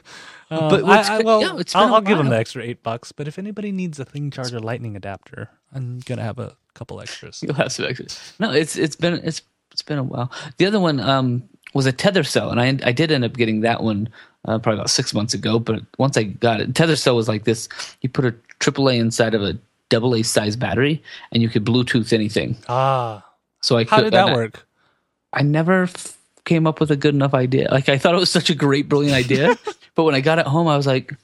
But 0.50 0.84
I, 0.84 1.18
I, 1.18 1.22
well, 1.22 1.40
yeah, 1.42 1.62
I'll, 1.74 1.94
I'll 1.96 2.00
give 2.00 2.16
them 2.16 2.30
the 2.30 2.38
extra 2.38 2.62
eight 2.62 2.82
bucks. 2.82 3.12
But 3.12 3.28
if 3.28 3.38
anybody 3.38 3.70
needs 3.70 3.98
a 4.00 4.04
Think 4.06 4.32
Charger 4.32 4.60
Lightning 4.60 4.96
adapter, 4.96 5.50
I'm 5.74 5.98
gonna 6.00 6.22
have 6.22 6.38
a 6.38 6.56
couple 6.72 7.00
extras. 7.02 7.42
You'll 7.46 7.54
have 7.54 7.70
some 7.70 7.84
extras. 7.84 8.32
No, 8.38 8.50
it's 8.52 8.76
it's 8.76 8.96
been 8.96 9.20
it's 9.22 9.42
it's 9.72 9.82
been 9.82 9.98
a 9.98 10.02
while. 10.02 10.32
The 10.56 10.64
other 10.64 10.80
one 10.80 11.00
um, 11.00 11.42
was 11.74 11.84
a 11.84 11.92
tether 11.92 12.24
cell, 12.24 12.50
and 12.50 12.60
I 12.60 12.78
I 12.88 12.92
did 12.92 13.10
end 13.12 13.24
up 13.26 13.34
getting 13.34 13.60
that 13.60 13.82
one 13.82 14.08
uh, 14.46 14.58
probably 14.58 14.78
about 14.78 14.88
six 14.90 15.12
months 15.12 15.34
ago. 15.34 15.58
But 15.58 15.82
once 15.98 16.16
I 16.16 16.22
got 16.22 16.62
it, 16.62 16.74
tether 16.74 16.96
cell 16.96 17.14
was 17.16 17.28
like 17.28 17.44
this: 17.44 17.68
you 18.00 18.08
put 18.08 18.24
a 18.24 18.32
AAA 18.60 18.98
inside 19.00 19.34
of 19.34 19.42
a 19.42 19.58
double 19.90 20.14
A 20.14 20.22
size 20.22 20.56
battery, 20.56 21.02
and 21.30 21.42
you 21.42 21.50
could 21.50 21.64
Bluetooth 21.66 22.10
anything. 22.12 22.56
Ah, 22.70 23.22
So 23.60 23.76
I 23.76 23.84
how 23.84 23.96
could, 23.98 24.04
did 24.04 24.12
that 24.14 24.30
I- 24.30 24.34
work? 24.34 24.66
I 25.34 25.42
never 25.42 25.82
f- 25.82 26.16
came 26.48 26.66
up 26.66 26.80
with 26.80 26.90
a 26.90 26.96
good 26.96 27.14
enough 27.14 27.34
idea. 27.34 27.68
Like 27.70 27.88
I 27.88 27.98
thought 27.98 28.14
it 28.14 28.18
was 28.18 28.30
such 28.30 28.50
a 28.50 28.54
great, 28.54 28.88
brilliant 28.88 29.14
idea, 29.14 29.56
but 29.94 30.02
when 30.04 30.14
I 30.16 30.20
got 30.20 30.38
it 30.40 30.46
home, 30.46 30.66
I 30.68 30.76
was 30.76 30.86
like. 30.86 31.14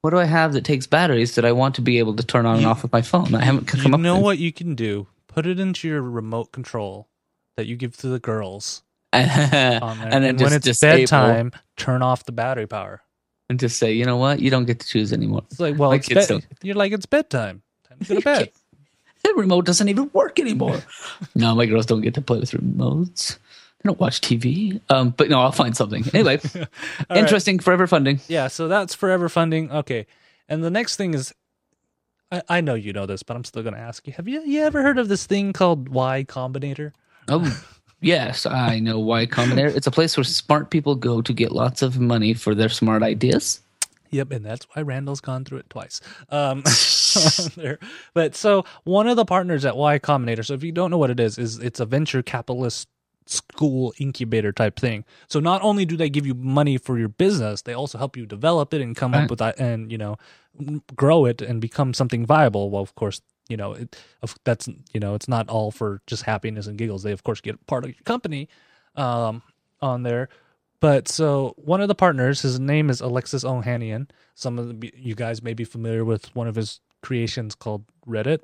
What 0.00 0.10
do 0.10 0.18
I 0.18 0.26
have 0.26 0.52
that 0.52 0.64
takes 0.64 0.86
batteries 0.86 1.34
that 1.34 1.44
I 1.44 1.50
want 1.50 1.74
to 1.74 1.80
be 1.82 1.98
able 1.98 2.14
to 2.14 2.22
turn 2.22 2.46
on 2.46 2.58
and 2.58 2.66
off 2.66 2.82
with 2.84 2.92
my 2.92 3.02
phone? 3.02 3.34
I 3.34 3.44
haven't 3.44 3.66
come 3.66 3.80
You 3.80 3.86
up 3.94 3.98
You 3.98 4.02
know 4.04 4.14
with 4.14 4.22
what 4.22 4.38
you 4.38 4.52
can 4.52 4.76
do? 4.76 5.08
Put 5.26 5.44
it 5.44 5.58
into 5.58 5.88
your 5.88 6.00
remote 6.00 6.52
control 6.52 7.08
that 7.56 7.66
you 7.66 7.74
give 7.74 7.96
to 7.96 8.06
the 8.06 8.20
girls 8.20 8.84
and 9.12 9.28
then 9.40 10.22
and 10.22 10.38
just 10.38 10.44
when 10.48 10.56
it's 10.56 10.64
disable 10.64 10.98
bedtime, 10.98 11.52
turn 11.76 12.00
off 12.02 12.24
the 12.24 12.30
battery 12.30 12.68
power. 12.68 13.02
and 13.50 13.58
just 13.58 13.76
say, 13.76 13.92
you 13.92 14.04
know 14.04 14.16
what, 14.16 14.38
you 14.38 14.50
don't 14.50 14.66
get 14.66 14.78
to 14.78 14.86
choose 14.86 15.12
anymore. 15.12 15.42
It's 15.50 15.58
like, 15.58 15.76
well, 15.76 15.90
it's 15.90 16.06
don't. 16.28 16.46
you're 16.62 16.76
like 16.76 16.92
it's 16.92 17.06
bedtime. 17.06 17.62
Time 17.88 17.98
to 17.98 18.04
go 18.04 18.14
to 18.14 18.20
bed. 18.24 18.52
The 19.24 19.34
remote 19.34 19.64
doesn't 19.66 19.88
even 19.88 20.10
work 20.12 20.38
anymore. 20.38 20.80
no, 21.34 21.56
my 21.56 21.66
girls 21.66 21.86
don't 21.86 22.02
get 22.02 22.14
to 22.14 22.20
play 22.22 22.38
with 22.38 22.52
remotes. 22.52 23.36
They 23.82 23.88
don't 23.88 24.00
watch 24.00 24.20
TV. 24.20 24.80
Um, 24.90 25.10
but 25.10 25.28
no, 25.28 25.40
I'll 25.40 25.52
find 25.52 25.76
something. 25.76 26.04
Anyway, 26.14 26.40
interesting. 27.14 27.58
Forever 27.58 27.86
funding. 27.86 28.20
Yeah, 28.28 28.48
so 28.48 28.66
that's 28.66 28.94
forever 28.94 29.28
funding. 29.28 29.70
Okay. 29.70 30.06
And 30.48 30.64
the 30.64 30.70
next 30.70 30.96
thing 30.96 31.14
is 31.14 31.32
I, 32.30 32.42
I 32.48 32.60
know 32.60 32.74
you 32.74 32.92
know 32.92 33.06
this, 33.06 33.22
but 33.22 33.36
I'm 33.36 33.44
still 33.44 33.62
gonna 33.62 33.78
ask 33.78 34.06
you. 34.06 34.12
Have 34.14 34.28
you 34.28 34.42
you 34.44 34.62
ever 34.62 34.82
heard 34.82 34.98
of 34.98 35.08
this 35.08 35.26
thing 35.26 35.52
called 35.52 35.88
Y 35.88 36.24
Combinator? 36.28 36.92
Oh, 37.28 37.62
yes, 38.00 38.46
I 38.46 38.78
know 38.80 38.98
Y 38.98 39.26
Combinator. 39.26 39.74
It's 39.74 39.86
a 39.86 39.90
place 39.90 40.16
where 40.16 40.24
smart 40.24 40.70
people 40.70 40.94
go 40.94 41.22
to 41.22 41.32
get 41.32 41.52
lots 41.52 41.82
of 41.82 41.98
money 41.98 42.34
for 42.34 42.54
their 42.54 42.68
smart 42.68 43.02
ideas. 43.02 43.60
Yep, 44.10 44.32
and 44.32 44.44
that's 44.44 44.66
why 44.72 44.82
Randall's 44.82 45.20
gone 45.20 45.44
through 45.44 45.58
it 45.58 45.70
twice. 45.70 46.00
Um, 46.30 46.62
there. 47.56 47.78
But 48.14 48.34
so 48.34 48.64
one 48.84 49.06
of 49.06 49.16
the 49.16 49.26
partners 49.26 49.64
at 49.64 49.76
Y 49.76 49.98
Combinator. 49.98 50.44
So 50.44 50.54
if 50.54 50.62
you 50.62 50.72
don't 50.72 50.90
know 50.90 50.98
what 50.98 51.10
it 51.10 51.20
is, 51.20 51.38
is 51.38 51.58
it's 51.58 51.80
a 51.80 51.86
venture 51.86 52.22
capitalist 52.22 52.88
school 53.30 53.92
incubator 53.98 54.52
type 54.52 54.78
thing. 54.78 55.04
So 55.28 55.40
not 55.40 55.62
only 55.62 55.84
do 55.84 55.96
they 55.96 56.10
give 56.10 56.26
you 56.26 56.34
money 56.34 56.78
for 56.78 56.98
your 56.98 57.08
business, 57.08 57.62
they 57.62 57.72
also 57.74 57.98
help 57.98 58.16
you 58.16 58.26
develop 58.26 58.72
it 58.74 58.80
and 58.80 58.96
come 58.96 59.12
Right. 59.12 59.24
up 59.24 59.30
with 59.30 59.38
that 59.40 59.58
and 59.58 59.90
you 59.92 59.98
know 59.98 60.16
grow 60.96 61.24
it 61.24 61.40
and 61.42 61.60
become 61.60 61.94
something 61.94 62.26
viable. 62.26 62.70
Well, 62.70 62.82
of 62.82 62.94
course, 62.94 63.20
you 63.48 63.56
know 63.56 63.72
it, 63.74 63.96
that's 64.44 64.68
you 64.92 65.00
know 65.00 65.14
it's 65.14 65.28
not 65.28 65.48
all 65.48 65.70
for 65.70 66.00
just 66.06 66.24
happiness 66.24 66.66
and 66.66 66.76
giggles. 66.78 67.02
They 67.02 67.12
of 67.12 67.22
course 67.24 67.40
get 67.40 67.64
part 67.66 67.84
of 67.84 67.90
your 67.90 68.02
company 68.04 68.48
um, 68.96 69.42
on 69.80 70.02
there. 70.02 70.28
but 70.80 71.08
so 71.08 71.54
one 71.56 71.80
of 71.80 71.88
the 71.88 71.94
partners, 71.94 72.42
his 72.42 72.58
name 72.60 72.90
is 72.90 73.00
Alexis 73.00 73.44
Ohanian. 73.44 74.08
Some 74.34 74.58
of 74.58 74.80
the, 74.80 74.92
you 74.96 75.14
guys 75.14 75.42
may 75.42 75.54
be 75.54 75.64
familiar 75.64 76.04
with 76.04 76.34
one 76.36 76.46
of 76.48 76.54
his 76.56 76.80
creations 77.02 77.54
called 77.54 77.84
Reddit. 78.06 78.40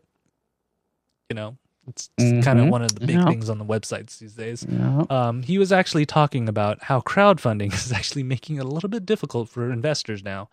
You 1.31 1.37
know, 1.37 1.57
it's, 1.89 2.11
kind 2.45 2.59
of 2.61 2.69
one 2.69 2.83
of 2.83 2.95
the 2.95 3.07
big 3.07 3.17
Yeah. 3.17 3.25
things 3.27 3.49
on 3.51 3.59
the 3.59 3.65
websites 3.65 4.19
these 4.19 4.35
days. 4.35 4.67
Yeah. 4.69 5.05
Um, 5.11 5.43
he 5.43 5.59
was 5.59 5.73
actually 5.73 6.07
talking 6.07 6.49
about 6.49 6.83
how 6.85 7.01
crowdfunding 7.01 7.73
is 7.87 7.93
actually 7.93 8.23
making 8.23 8.57
it 8.57 8.65
a 8.65 8.69
little 8.69 8.89
bit 8.89 9.05
difficult 9.07 9.49
for 9.49 9.71
investors 9.71 10.23
now 10.25 10.49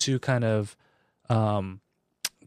to 0.00 0.18
kind 0.18 0.44
of 0.44 0.76
um, 1.30 1.80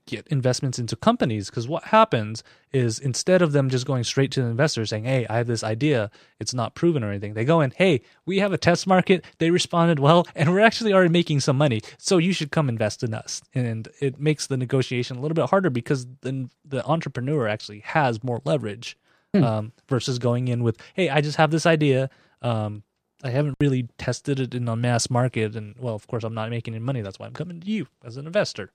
get 0.06 0.28
investments 0.28 0.80
into 0.80 0.96
companies. 0.96 1.50
Because 1.50 1.68
what 1.68 1.86
happens 1.86 2.44
is 2.72 3.00
instead 3.00 3.42
of 3.42 3.52
them 3.52 3.70
just 3.70 3.86
going 3.86 4.04
straight 4.04 4.32
to 4.32 4.42
the 4.42 4.48
investor 4.48 4.86
saying, 4.86 5.06
"Hey, 5.06 5.26
I 5.30 5.38
have 5.38 5.48
this 5.48 5.64
idea. 5.64 6.12
It's 6.40 6.54
not 6.54 6.76
proven 6.76 7.04
or 7.04 7.10
anything," 7.10 7.34
they 7.34 7.46
go 7.46 7.62
in, 7.62 7.72
"Hey, 7.72 8.02
we 8.26 8.40
have 8.40 8.54
a 8.54 8.58
test 8.58 8.88
market. 8.88 9.26
They 9.40 9.50
responded 9.52 10.00
well, 10.00 10.28
and 10.36 10.52
we're 10.52 10.60
actually 10.60 10.94
already 10.94 11.10
making 11.10 11.40
some 11.40 11.58
money. 11.58 11.82
So 11.98 12.18
you 12.18 12.34
should 12.34 12.52
come 12.52 12.70
invest 12.70 13.04
in 13.04 13.14
us." 13.14 13.42
And 13.54 13.88
it 14.00 14.20
makes 14.20 14.48
the 14.48 14.58
negotiation 14.58 15.18
a 15.18 15.22
little 15.22 15.36
bit 15.36 15.50
harder 15.50 15.70
because 15.70 16.08
then 16.22 16.50
the 16.64 16.86
entrepreneur 16.86 17.48
actually 17.48 17.80
has 17.80 18.24
more 18.24 18.42
leverage 18.46 18.98
um, 19.34 19.74
versus 19.88 20.20
going 20.20 20.48
in 20.48 20.64
with, 20.64 20.78
"Hey, 20.94 21.10
I 21.10 21.22
just 21.22 21.38
have 21.38 21.52
this 21.52 21.66
idea." 21.66 22.10
Um, 22.42 22.84
I 23.24 23.30
haven't 23.30 23.56
really 23.60 23.88
tested 23.98 24.40
it 24.40 24.54
in 24.54 24.68
a 24.68 24.76
mass 24.76 25.10
market, 25.10 25.56
and 25.56 25.76
well, 25.80 25.96
of 25.96 26.06
course, 26.08 26.24
I'm 26.24 26.34
not 26.34 26.50
making 26.50 26.76
any 26.76 26.84
money. 26.84 27.02
That's 27.02 27.18
why 27.18 27.26
I'm 27.26 27.34
coming 27.34 27.60
to 27.60 27.68
you 27.68 27.88
as 28.04 28.18
an 28.18 28.28
investor. 28.28 28.72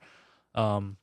Um, 0.54 0.96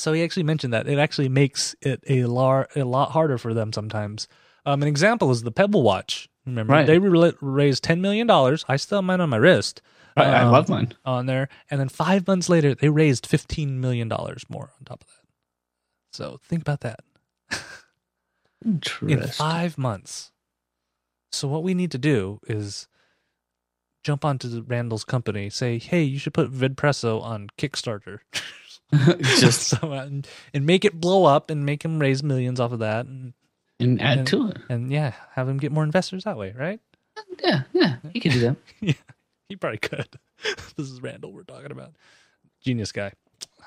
so 0.00 0.12
he 0.12 0.22
actually 0.24 0.42
mentioned 0.44 0.72
that 0.72 0.88
it 0.88 0.98
actually 0.98 1.28
makes 1.28 1.74
it 1.82 2.02
a 2.08 2.24
lar- 2.24 2.68
a 2.74 2.84
lot 2.84 3.10
harder 3.12 3.38
for 3.38 3.54
them 3.54 3.72
sometimes. 3.72 4.26
Um, 4.66 4.82
an 4.82 4.88
example 4.88 5.30
is 5.30 5.42
the 5.42 5.52
Pebble 5.52 5.82
Watch. 5.82 6.28
Remember, 6.46 6.72
Right. 6.72 6.86
they 6.86 6.98
re- 6.98 7.32
raised 7.40 7.84
ten 7.84 8.00
million 8.00 8.26
dollars. 8.26 8.64
I 8.68 8.76
still 8.76 8.98
have 8.98 9.04
mine 9.04 9.20
on 9.20 9.28
my 9.30 9.36
wrist. 9.36 9.82
I, 10.16 10.24
I 10.24 10.40
um, 10.42 10.52
love 10.52 10.68
mine. 10.68 10.92
on 11.04 11.26
there, 11.26 11.48
and 11.70 11.78
then 11.80 11.88
five 11.88 12.26
months 12.26 12.48
later, 12.48 12.74
they 12.74 12.88
raised 12.88 13.26
fifteen 13.26 13.80
million 13.80 14.08
dollars 14.08 14.44
more 14.48 14.72
on 14.78 14.84
top 14.84 15.02
of 15.02 15.06
that. 15.08 15.14
So 16.12 16.40
think 16.42 16.62
about 16.62 16.80
that 16.80 17.00
in 18.64 19.22
five 19.28 19.78
months. 19.78 20.32
So 21.32 21.48
what 21.48 21.62
we 21.62 21.74
need 21.74 21.90
to 21.92 21.98
do 21.98 22.40
is 22.46 22.88
jump 24.02 24.24
onto 24.24 24.62
Randall's 24.66 25.04
company, 25.04 25.48
say, 25.50 25.78
"Hey, 25.78 26.02
you 26.02 26.18
should 26.18 26.34
put 26.34 26.52
VidPresso 26.52 27.22
on 27.22 27.48
Kickstarter." 27.58 28.18
Just 29.20 29.62
so, 29.68 29.92
uh, 29.92 30.04
and, 30.04 30.26
and 30.54 30.66
make 30.66 30.84
it 30.84 31.00
blow 31.00 31.24
up 31.24 31.50
and 31.50 31.64
make 31.64 31.84
him 31.84 31.98
raise 31.98 32.22
millions 32.22 32.58
off 32.60 32.72
of 32.72 32.80
that, 32.80 33.06
and, 33.06 33.32
and 33.78 34.00
add 34.02 34.18
And- 34.18 34.26
to 34.28 34.48
it. 34.48 34.58
and 34.68 34.90
yeah, 34.90 35.12
have 35.32 35.48
him 35.48 35.58
get 35.58 35.72
more 35.72 35.84
investors 35.84 36.24
that 36.24 36.36
way, 36.36 36.54
right? 36.58 36.80
Yeah, 37.42 37.62
yeah, 37.72 37.96
he 38.12 38.20
could 38.20 38.32
do 38.32 38.40
that. 38.40 38.56
yeah, 38.80 38.92
he 39.48 39.56
probably 39.56 39.78
could. 39.78 40.08
this 40.76 40.90
is 40.90 41.00
Randall 41.02 41.32
we're 41.32 41.42
talking 41.42 41.70
about, 41.72 41.92
genius 42.64 42.92
guy, 42.92 43.12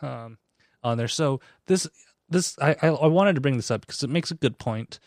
um, 0.01 0.37
on 0.83 0.97
there. 0.97 1.07
So 1.07 1.39
this 1.67 1.87
this 2.29 2.57
I, 2.59 2.75
I 2.81 2.87
I 2.87 3.07
wanted 3.07 3.35
to 3.35 3.41
bring 3.41 3.57
this 3.57 3.69
up 3.71 3.81
because 3.81 4.01
it 4.03 4.09
makes 4.09 4.31
a 4.31 4.35
good 4.35 4.57
point 4.57 4.99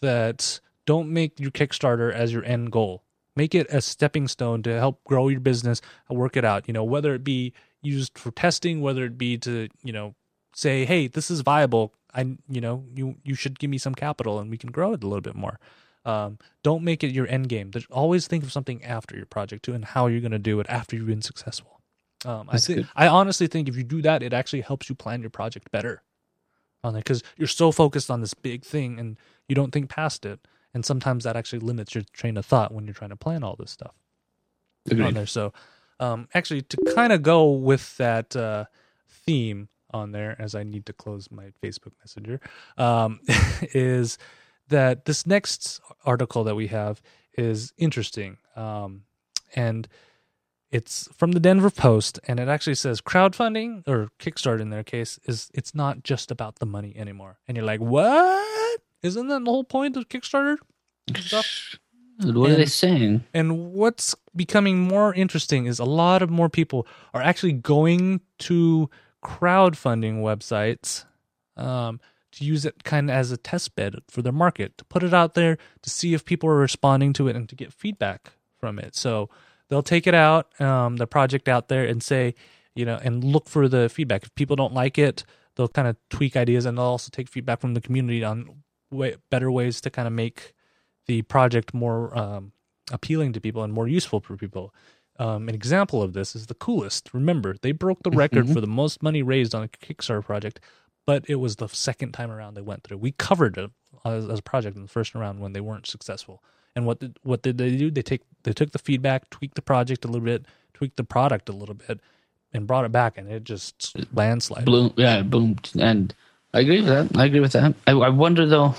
that 0.00 0.60
don't 0.84 1.10
make 1.10 1.40
your 1.40 1.50
Kickstarter 1.50 2.12
as 2.12 2.32
your 2.32 2.44
end 2.44 2.70
goal. 2.70 3.02
Make 3.34 3.54
it 3.54 3.66
a 3.70 3.80
stepping 3.80 4.28
stone 4.28 4.62
to 4.62 4.78
help 4.78 5.02
grow 5.04 5.28
your 5.28 5.40
business 5.40 5.80
and 6.08 6.18
work 6.18 6.36
it 6.36 6.44
out. 6.44 6.66
You 6.68 6.74
know, 6.74 6.84
whether 6.84 7.14
it 7.14 7.24
be 7.24 7.52
used 7.86 8.18
for 8.18 8.30
testing, 8.30 8.80
whether 8.80 9.04
it 9.04 9.16
be 9.16 9.38
to 9.38 9.68
you 9.82 9.92
know 9.92 10.14
say, 10.54 10.84
hey, 10.84 11.06
this 11.06 11.30
is 11.30 11.40
viable. 11.40 11.94
I 12.14 12.36
you 12.48 12.60
know 12.60 12.84
you 12.94 13.16
you 13.24 13.34
should 13.34 13.58
give 13.58 13.70
me 13.70 13.78
some 13.78 13.94
capital 13.94 14.38
and 14.38 14.50
we 14.50 14.58
can 14.58 14.70
grow 14.70 14.92
it 14.92 15.04
a 15.04 15.06
little 15.06 15.22
bit 15.22 15.36
more. 15.36 15.58
Um, 16.04 16.38
don't 16.62 16.84
make 16.84 17.02
it 17.02 17.10
your 17.10 17.26
end 17.26 17.48
game. 17.48 17.72
There's 17.72 17.86
always 17.90 18.28
think 18.28 18.44
of 18.44 18.52
something 18.52 18.82
after 18.84 19.16
your 19.16 19.26
project 19.26 19.64
too, 19.64 19.74
and 19.74 19.84
how 19.84 20.06
you're 20.06 20.20
going 20.20 20.30
to 20.30 20.38
do 20.38 20.60
it 20.60 20.66
after 20.68 20.94
you've 20.94 21.08
been 21.08 21.22
successful. 21.22 21.80
Um, 22.24 22.48
I 22.50 22.58
think. 22.58 22.86
I 22.94 23.08
honestly 23.08 23.48
think 23.48 23.68
if 23.68 23.76
you 23.76 23.82
do 23.82 24.00
that, 24.02 24.22
it 24.22 24.32
actually 24.32 24.62
helps 24.62 24.88
you 24.88 24.94
plan 24.94 25.20
your 25.20 25.30
project 25.30 25.70
better 25.70 26.02
on 26.84 26.94
it 26.94 27.00
because 27.00 27.22
you're 27.36 27.48
so 27.48 27.72
focused 27.72 28.10
on 28.10 28.20
this 28.20 28.34
big 28.34 28.64
thing 28.64 28.98
and 28.98 29.18
you 29.48 29.54
don't 29.54 29.72
think 29.72 29.90
past 29.90 30.24
it. 30.24 30.40
And 30.72 30.84
sometimes 30.84 31.24
that 31.24 31.36
actually 31.36 31.60
limits 31.60 31.94
your 31.94 32.04
train 32.12 32.36
of 32.36 32.46
thought 32.46 32.72
when 32.72 32.84
you're 32.84 32.94
trying 32.94 33.10
to 33.10 33.16
plan 33.16 33.42
all 33.42 33.56
this 33.56 33.70
stuff 33.70 33.94
on 35.06 35.14
there. 35.14 35.26
So, 35.26 35.52
um, 36.00 36.28
actually, 36.34 36.62
to 36.62 36.76
kind 36.94 37.12
of 37.12 37.22
go 37.22 37.50
with 37.50 37.96
that 37.96 38.34
uh, 38.36 38.66
theme 39.08 39.68
on 39.90 40.12
there, 40.12 40.36
as 40.38 40.54
I 40.54 40.62
need 40.62 40.86
to 40.86 40.92
close 40.92 41.30
my 41.30 41.52
Facebook 41.62 41.92
Messenger, 42.00 42.40
um, 42.76 43.20
is 43.72 44.18
that 44.68 45.04
this 45.04 45.26
next 45.26 45.80
article 46.04 46.44
that 46.44 46.54
we 46.54 46.66
have 46.68 47.00
is 47.36 47.72
interesting, 47.78 48.38
um, 48.56 49.02
and 49.54 49.88
it's 50.70 51.08
from 51.16 51.32
the 51.32 51.40
Denver 51.40 51.70
Post, 51.70 52.18
and 52.26 52.40
it 52.40 52.48
actually 52.48 52.74
says 52.74 53.00
crowdfunding 53.00 53.86
or 53.86 54.08
Kickstarter 54.18 54.60
in 54.60 54.70
their 54.70 54.82
case 54.82 55.18
is 55.24 55.50
it's 55.54 55.74
not 55.74 56.02
just 56.02 56.30
about 56.30 56.56
the 56.56 56.66
money 56.66 56.94
anymore. 56.96 57.38
And 57.46 57.56
you're 57.56 57.66
like, 57.66 57.80
what? 57.80 58.80
Isn't 59.02 59.28
that 59.28 59.44
the 59.44 59.50
whole 59.50 59.64
point 59.64 59.96
of 59.96 60.08
Kickstarter? 60.08 60.56
Stuff? 61.16 61.76
What 62.18 62.50
are 62.50 62.54
they 62.54 62.66
saying? 62.66 63.24
And 63.34 63.72
what's 63.72 64.14
becoming 64.34 64.78
more 64.78 65.12
interesting 65.14 65.66
is 65.66 65.78
a 65.78 65.84
lot 65.84 66.22
of 66.22 66.30
more 66.30 66.48
people 66.48 66.86
are 67.12 67.22
actually 67.22 67.52
going 67.52 68.20
to 68.40 68.88
crowdfunding 69.22 70.22
websites 70.22 71.04
um, 71.56 72.00
to 72.32 72.44
use 72.44 72.64
it 72.64 72.84
kind 72.84 73.10
of 73.10 73.16
as 73.16 73.32
a 73.32 73.36
test 73.36 73.74
bed 73.76 73.96
for 74.08 74.22
their 74.22 74.32
market, 74.32 74.76
to 74.78 74.84
put 74.84 75.02
it 75.02 75.12
out 75.12 75.34
there 75.34 75.58
to 75.82 75.90
see 75.90 76.14
if 76.14 76.24
people 76.24 76.48
are 76.48 76.56
responding 76.56 77.12
to 77.14 77.28
it 77.28 77.36
and 77.36 77.48
to 77.48 77.54
get 77.54 77.72
feedback 77.72 78.32
from 78.58 78.78
it. 78.78 78.94
So 78.94 79.28
they'll 79.68 79.82
take 79.82 80.06
it 80.06 80.14
out, 80.14 80.58
um, 80.60 80.96
the 80.96 81.06
project 81.06 81.48
out 81.48 81.68
there, 81.68 81.84
and 81.84 82.02
say, 82.02 82.34
you 82.74 82.84
know, 82.84 82.98
and 83.02 83.24
look 83.24 83.48
for 83.48 83.68
the 83.68 83.88
feedback. 83.88 84.22
If 84.22 84.34
people 84.34 84.56
don't 84.56 84.74
like 84.74 84.98
it, 84.98 85.24
they'll 85.56 85.68
kind 85.68 85.88
of 85.88 85.96
tweak 86.10 86.36
ideas 86.36 86.66
and 86.66 86.78
they'll 86.78 86.84
also 86.84 87.10
take 87.10 87.28
feedback 87.28 87.60
from 87.60 87.74
the 87.74 87.80
community 87.80 88.22
on 88.22 88.62
way, 88.90 89.16
better 89.30 89.50
ways 89.50 89.80
to 89.82 89.90
kind 89.90 90.06
of 90.06 90.12
make 90.12 90.54
the 91.06 91.22
project 91.22 91.74
more 91.74 92.16
um, 92.16 92.52
appealing 92.90 93.32
to 93.32 93.40
people 93.40 93.62
and 93.62 93.72
more 93.72 93.88
useful 93.88 94.20
for 94.20 94.36
people. 94.36 94.74
Um, 95.18 95.48
an 95.48 95.54
example 95.54 96.02
of 96.02 96.12
this 96.12 96.36
is 96.36 96.46
the 96.46 96.54
coolest. 96.54 97.14
Remember, 97.14 97.56
they 97.62 97.72
broke 97.72 98.02
the 98.02 98.10
record 98.10 98.50
for 98.50 98.60
the 98.60 98.66
most 98.66 99.02
money 99.02 99.22
raised 99.22 99.54
on 99.54 99.62
a 99.62 99.68
Kickstarter 99.68 100.24
project, 100.24 100.60
but 101.06 101.24
it 101.26 101.36
was 101.36 101.56
the 101.56 101.68
second 101.68 102.12
time 102.12 102.30
around 102.30 102.54
they 102.54 102.60
went 102.60 102.84
through. 102.84 102.98
We 102.98 103.12
covered 103.12 103.56
it 103.56 103.70
as, 104.04 104.28
as 104.28 104.40
a 104.40 104.42
project 104.42 104.76
in 104.76 104.82
the 104.82 104.88
first 104.88 105.14
round 105.14 105.40
when 105.40 105.52
they 105.52 105.60
weren't 105.60 105.86
successful. 105.86 106.42
And 106.74 106.84
what 106.84 107.00
did 107.00 107.18
what 107.22 107.40
did 107.40 107.56
they 107.56 107.74
do? 107.74 107.90
They 107.90 108.02
take 108.02 108.20
they 108.42 108.52
took 108.52 108.72
the 108.72 108.78
feedback, 108.78 109.30
tweaked 109.30 109.54
the 109.54 109.62
project 109.62 110.04
a 110.04 110.08
little 110.08 110.26
bit, 110.26 110.44
tweaked 110.74 110.96
the 110.98 111.04
product 111.04 111.48
a 111.48 111.52
little 111.52 111.74
bit, 111.74 112.00
and 112.52 112.66
brought 112.66 112.84
it 112.84 112.92
back, 112.92 113.16
and 113.16 113.30
it 113.30 113.44
just 113.44 113.96
landslide. 114.12 114.66
Bloom, 114.66 114.92
yeah, 114.96 115.20
it 115.20 115.30
boomed. 115.30 115.70
And 115.78 116.14
I 116.52 116.60
agree 116.60 116.82
with 116.82 116.88
that. 116.88 117.18
I 117.18 117.24
agree 117.24 117.40
with 117.40 117.52
that. 117.52 117.74
I, 117.86 117.92
I 117.92 118.10
wonder 118.10 118.44
though. 118.44 118.74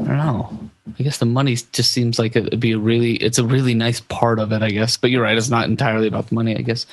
I 0.00 0.04
don't 0.04 0.16
know. 0.16 0.70
I 0.98 1.02
guess 1.02 1.18
the 1.18 1.26
money 1.26 1.56
just 1.72 1.92
seems 1.92 2.18
like 2.18 2.34
it'd 2.36 2.58
be 2.60 2.72
a 2.72 2.78
really, 2.78 3.14
it's 3.16 3.38
a 3.38 3.44
really 3.44 3.74
nice 3.74 4.00
part 4.00 4.38
of 4.38 4.52
it. 4.52 4.62
I 4.62 4.70
guess, 4.70 4.96
but 4.96 5.10
you're 5.10 5.22
right. 5.22 5.36
It's 5.36 5.50
not 5.50 5.68
entirely 5.68 6.08
about 6.08 6.28
the 6.28 6.34
money. 6.34 6.56
I 6.56 6.62
guess. 6.62 6.86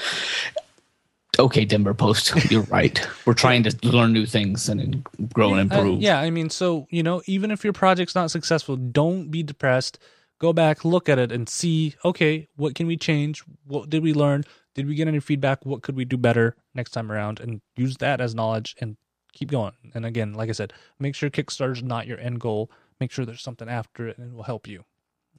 Okay, 1.39 1.65
Denver 1.65 1.93
Post. 1.93 2.33
You're 2.51 2.63
right. 2.63 2.99
We're 3.25 3.33
trying 3.35 3.61
to 3.63 3.75
learn 3.87 4.11
new 4.11 4.25
things 4.25 4.67
and 4.69 5.03
grow 5.33 5.53
and 5.53 5.71
Uh, 5.71 5.75
improve. 5.75 6.01
yeah, 6.01 6.19
I 6.19 6.31
mean, 6.31 6.49
so 6.49 6.87
you 6.89 7.03
know, 7.03 7.21
even 7.27 7.51
if 7.51 7.63
your 7.63 7.73
project's 7.73 8.15
not 8.15 8.31
successful, 8.31 8.75
don't 8.75 9.29
be 9.29 9.43
depressed. 9.43 9.99
Go 10.39 10.51
back, 10.51 10.83
look 10.83 11.09
at 11.09 11.19
it, 11.19 11.31
and 11.31 11.47
see. 11.47 11.93
Okay, 12.03 12.47
what 12.55 12.73
can 12.75 12.87
we 12.87 12.97
change? 12.97 13.43
What 13.65 13.89
did 13.89 14.01
we 14.01 14.13
learn? 14.13 14.43
Did 14.73 14.87
we 14.87 14.95
get 14.95 15.07
any 15.07 15.19
feedback? 15.19 15.63
What 15.65 15.81
could 15.83 15.95
we 15.95 16.05
do 16.05 16.17
better 16.17 16.55
next 16.73 16.91
time 16.91 17.11
around? 17.11 17.39
And 17.39 17.61
use 17.75 17.97
that 17.97 18.19
as 18.21 18.33
knowledge 18.33 18.75
and 18.79 18.97
keep 19.33 19.49
going. 19.51 19.73
And 19.93 20.05
again, 20.05 20.33
like 20.33 20.49
I 20.49 20.53
said, 20.53 20.73
make 20.99 21.13
sure 21.15 21.29
Kickstarter's 21.29 21.83
not 21.83 22.07
your 22.07 22.19
end 22.19 22.39
goal. 22.39 22.71
Make 23.00 23.12
sure 23.12 23.25
there's 23.25 23.42
something 23.42 23.70
after 23.70 24.08
it, 24.08 24.18
and 24.18 24.32
it 24.32 24.36
will 24.36 24.44
help 24.44 24.68
you. 24.68 24.86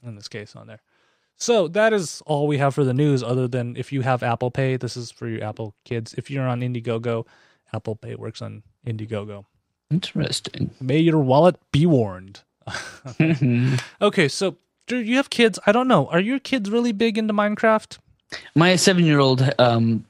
In 0.03 0.15
this 0.15 0.29
case, 0.29 0.55
on 0.55 0.67
there. 0.69 0.81
So 1.37 1.69
that 1.69 1.93
is 1.93 2.23
all 2.27 2.47
we 2.47 2.59
have 2.59 2.75
for 2.75 2.85
the 2.85 2.95
news. 2.95 3.23
Other 3.23 3.47
than 3.49 3.77
if 3.77 3.93
you 3.93 4.03
have 4.03 4.23
Apple 4.23 4.51
Pay, 4.51 4.77
this 4.77 4.97
is 4.97 5.11
for 5.11 5.29
your 5.29 5.43
Apple 5.45 5.75
kids. 5.85 6.15
If 6.15 6.31
you're 6.31 6.47
on 6.47 6.61
Indiegogo, 6.61 7.27
Apple 7.73 7.97
Pay 7.97 8.15
works 8.17 8.43
on 8.43 8.63
Indiegogo. 8.87 9.45
Interesting. 9.91 10.71
May 10.81 10.99
your 10.99 11.19
wallet 11.21 11.57
be 11.73 11.87
warned. 11.87 12.41
Okay, 14.01 14.29
so 14.29 14.57
do 14.87 14.99
you 14.99 15.17
have 15.17 15.31
kids? 15.31 15.59
I 15.67 15.73
don't 15.73 15.89
know. 15.89 16.07
Are 16.09 16.21
your 16.21 16.39
kids 16.39 16.71
really 16.71 16.93
big 16.93 17.17
into 17.19 17.33
Minecraft? 17.33 17.99
My 18.55 18.77
seven-year-old, 18.77 19.55
um, 19.59 20.05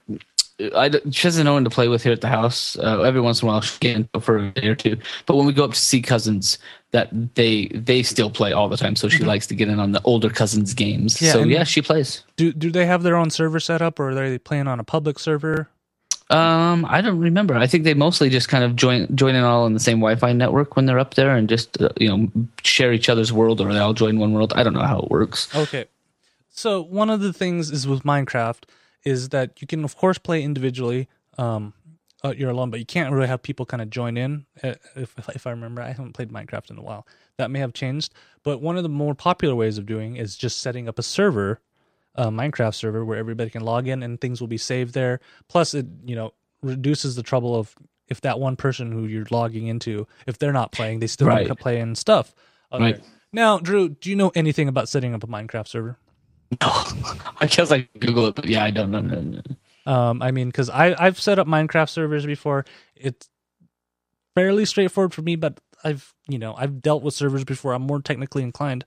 I 0.61 0.91
she 1.11 1.29
doesn't 1.29 1.45
know 1.45 1.55
when 1.55 1.65
to 1.65 1.71
play 1.71 1.89
with 1.89 2.03
here 2.03 2.13
at 2.13 2.21
the 2.21 2.29
house. 2.29 2.77
Uh, 2.79 3.03
every 3.03 3.21
once 3.21 3.43
in 3.43 3.49
a 3.49 3.53
while, 3.53 3.61
she 3.61 3.79
can 3.79 4.09
go 4.13 4.21
for 4.21 4.39
a 4.39 4.51
day 4.51 4.67
or 4.67 4.75
two. 4.75 4.97
But 5.27 5.37
when 5.37 5.47
we 5.47 5.53
go 5.53 5.65
up 5.65 5.73
to 5.73 5.79
see 5.81 6.03
cousins, 6.03 6.59
that 6.91 7.09
they 7.37 7.67
they 7.69 8.03
still 8.03 8.31
play 8.31 8.53
all 8.53 8.69
the 8.69 8.77
time. 8.77 8.97
So 8.97 9.09
she 9.09 9.25
likes 9.25 9.47
to 9.49 9.55
get 9.55 9.69
in 9.69 9.79
on 9.79 9.93
the 9.93 10.03
older 10.03 10.31
cousins' 10.31 10.75
games. 10.75 11.15
Mm-hmm. 11.15 11.25
Yeah, 11.25 11.33
so 11.33 11.43
yeah, 11.45 11.65
she 11.65 11.81
plays. 11.81 12.25
Do 12.37 12.53
do 12.53 12.71
they 12.71 12.87
have 12.87 13.03
their 13.05 13.15
own 13.15 13.31
server 13.31 13.61
set 13.61 13.83
up, 13.83 14.01
or 14.01 14.11
are 14.11 14.15
they 14.15 14.39
playing 14.39 14.67
on 14.67 14.81
a 14.81 14.85
public 14.85 15.19
server? 15.19 15.69
Um, 16.31 16.85
I 16.87 17.01
don't 17.01 17.19
remember. 17.19 17.55
I 17.57 17.67
think 17.67 17.85
they 17.85 17.95
mostly 17.95 18.29
just 18.29 18.49
kind 18.49 18.65
of 18.65 18.77
join 18.77 19.15
join 19.15 19.35
in 19.35 19.45
all 19.45 19.65
on 19.65 19.75
the 19.75 19.81
same 19.81 19.99
Wi-Fi 19.99 20.33
network 20.33 20.77
when 20.77 20.87
they're 20.87 20.99
up 20.99 21.15
there, 21.15 21.37
and 21.37 21.49
just 21.49 21.81
uh, 21.81 21.89
you 21.99 22.09
know 22.09 22.31
share 22.65 22.93
each 22.93 23.09
other's 23.09 23.33
world, 23.33 23.61
or 23.61 23.73
they 23.73 23.79
all 23.79 23.95
join 23.95 24.19
one 24.19 24.33
world. 24.33 24.53
I 24.57 24.63
don't 24.63 24.75
know 24.75 24.83
how 24.83 25.01
it 25.01 25.11
works. 25.11 25.55
Okay, 25.55 25.87
So 26.51 26.83
one 26.83 27.11
of 27.11 27.21
the 27.21 27.33
things 27.33 27.71
is 27.71 27.87
with 27.87 28.03
Minecraft 28.03 28.65
is 29.05 29.29
that 29.31 29.61
you 29.61 29.67
can 29.67 29.85
of 29.85 29.97
course 29.97 30.19
play 30.19 30.43
individually. 30.43 31.09
Um, 31.37 31.73
uh, 32.25 32.35
you're 32.37 32.51
alone, 32.51 32.69
but 32.71 32.81
you 32.81 32.87
can't 32.87 33.13
really 33.13 33.29
have 33.29 33.43
people 33.43 33.65
kind 33.65 33.81
of 33.81 33.91
join 33.91 34.17
in. 34.17 34.45
uh, 34.65 34.75
If, 34.97 35.15
if 35.19 35.29
if 35.37 35.47
I 35.47 35.51
remember, 35.51 35.83
I 35.83 35.89
haven't 35.89 36.15
played 36.15 36.31
Minecraft 36.31 36.71
in 36.71 36.79
a 36.79 36.83
while. 36.83 37.07
That 37.37 37.51
may 37.51 37.61
have 37.61 37.73
changed, 37.73 38.13
but 38.43 38.61
one 38.61 38.77
of 38.77 38.83
the 38.83 38.89
more 38.89 39.15
popular 39.15 39.55
ways 39.55 39.79
of 39.79 39.87
doing 39.87 40.17
is 40.17 40.37
just 40.37 40.61
setting 40.61 40.89
up 40.89 40.99
a 40.99 41.03
server, 41.05 41.61
a 42.17 42.29
Minecraft 42.31 42.75
server 42.75 43.05
where 43.05 43.17
everybody 43.19 43.51
can 43.51 43.63
log 43.63 43.87
in 43.87 44.03
and 44.03 44.21
things 44.21 44.41
will 44.41 44.49
be 44.49 44.59
saved 44.59 44.95
there. 44.95 45.21
Plus, 45.49 45.75
it 45.75 45.87
you 46.05 46.17
know 46.17 46.35
reduces 46.63 47.15
the 47.15 47.23
trouble 47.23 47.55
of 47.55 47.77
if 48.09 48.21
that 48.23 48.41
one 48.41 48.57
person 48.57 48.91
who 48.91 49.05
you're 49.05 49.27
logging 49.31 49.69
into, 49.69 50.09
if 50.27 50.39
they're 50.39 50.53
not 50.53 50.73
playing, 50.73 50.99
they 50.99 51.07
still 51.07 51.29
Right. 51.29 51.47
can 51.47 51.55
play 51.57 51.79
in 51.79 51.95
stuff. 51.95 52.35
Right. 52.73 52.97
there. 52.97 53.05
Now, 53.33 53.59
Drew, 53.59 53.91
do 53.91 54.11
you 54.11 54.17
know 54.17 54.33
anything 54.35 54.67
about 54.67 54.89
setting 54.89 55.15
up 55.15 55.23
a 55.23 55.27
Minecraft 55.29 55.69
server? 55.69 55.99
I 56.61 57.47
guess 57.49 57.71
I 57.71 57.89
Google 57.99 58.27
it, 58.27 58.35
but 58.35 58.47
yeah, 58.47 58.65
I 58.65 58.71
don't 58.71 58.91
know. 58.91 59.01
No, 59.01 59.21
no. 59.21 59.43
Um, 59.93 60.23
I 60.23 60.31
mean, 60.31 60.49
because 60.49 60.71
I 60.71 60.95
I've 60.99 61.21
set 61.21 61.39
up 61.39 61.47
Minecraft 61.47 61.89
servers 61.89 62.27
before. 62.27 62.65
It's 62.95 63.29
fairly 64.35 64.65
straightforward 64.65 65.15
for 65.15 65.23
me, 65.23 65.37
but 65.37 65.61
I've 65.85 66.15
you 66.29 66.39
know 66.39 66.55
I've 66.57 66.81
dealt 66.81 67.03
with 67.03 67.15
servers 67.15 67.45
before. 67.45 67.73
I'm 67.73 67.83
more 67.83 68.01
technically 68.01 68.43
inclined. 68.43 68.85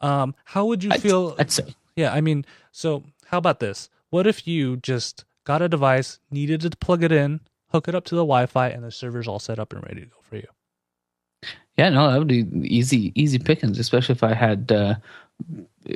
Um, 0.00 0.34
how 0.44 0.66
would 0.66 0.82
you 0.84 0.90
I'd, 0.92 1.02
feel? 1.02 1.34
I'd 1.38 1.50
say. 1.50 1.74
yeah, 1.96 2.12
I 2.12 2.20
mean, 2.20 2.44
so 2.72 3.04
how 3.26 3.38
about 3.38 3.60
this? 3.60 3.88
What 4.10 4.26
if 4.26 4.46
you 4.46 4.76
just 4.76 5.24
got 5.44 5.62
a 5.62 5.68
device, 5.68 6.18
needed 6.30 6.60
to 6.62 6.70
plug 6.70 7.02
it 7.02 7.12
in, 7.12 7.40
hook 7.70 7.88
it 7.88 7.94
up 7.94 8.04
to 8.06 8.14
the 8.14 8.22
Wi-Fi, 8.22 8.68
and 8.68 8.84
the 8.84 8.90
server's 8.90 9.28
all 9.28 9.38
set 9.38 9.58
up 9.58 9.72
and 9.72 9.82
ready 9.82 10.02
to 10.02 10.06
go 10.06 10.16
for 10.22 10.36
you? 10.36 10.46
Yeah, 11.76 11.88
no, 11.90 12.10
that 12.10 12.18
would 12.18 12.28
be 12.28 12.46
easy, 12.62 13.12
easy 13.16 13.38
pickings, 13.38 13.78
especially 13.78 14.14
if 14.14 14.22
I 14.22 14.32
had, 14.32 14.70
uh, 14.70 14.94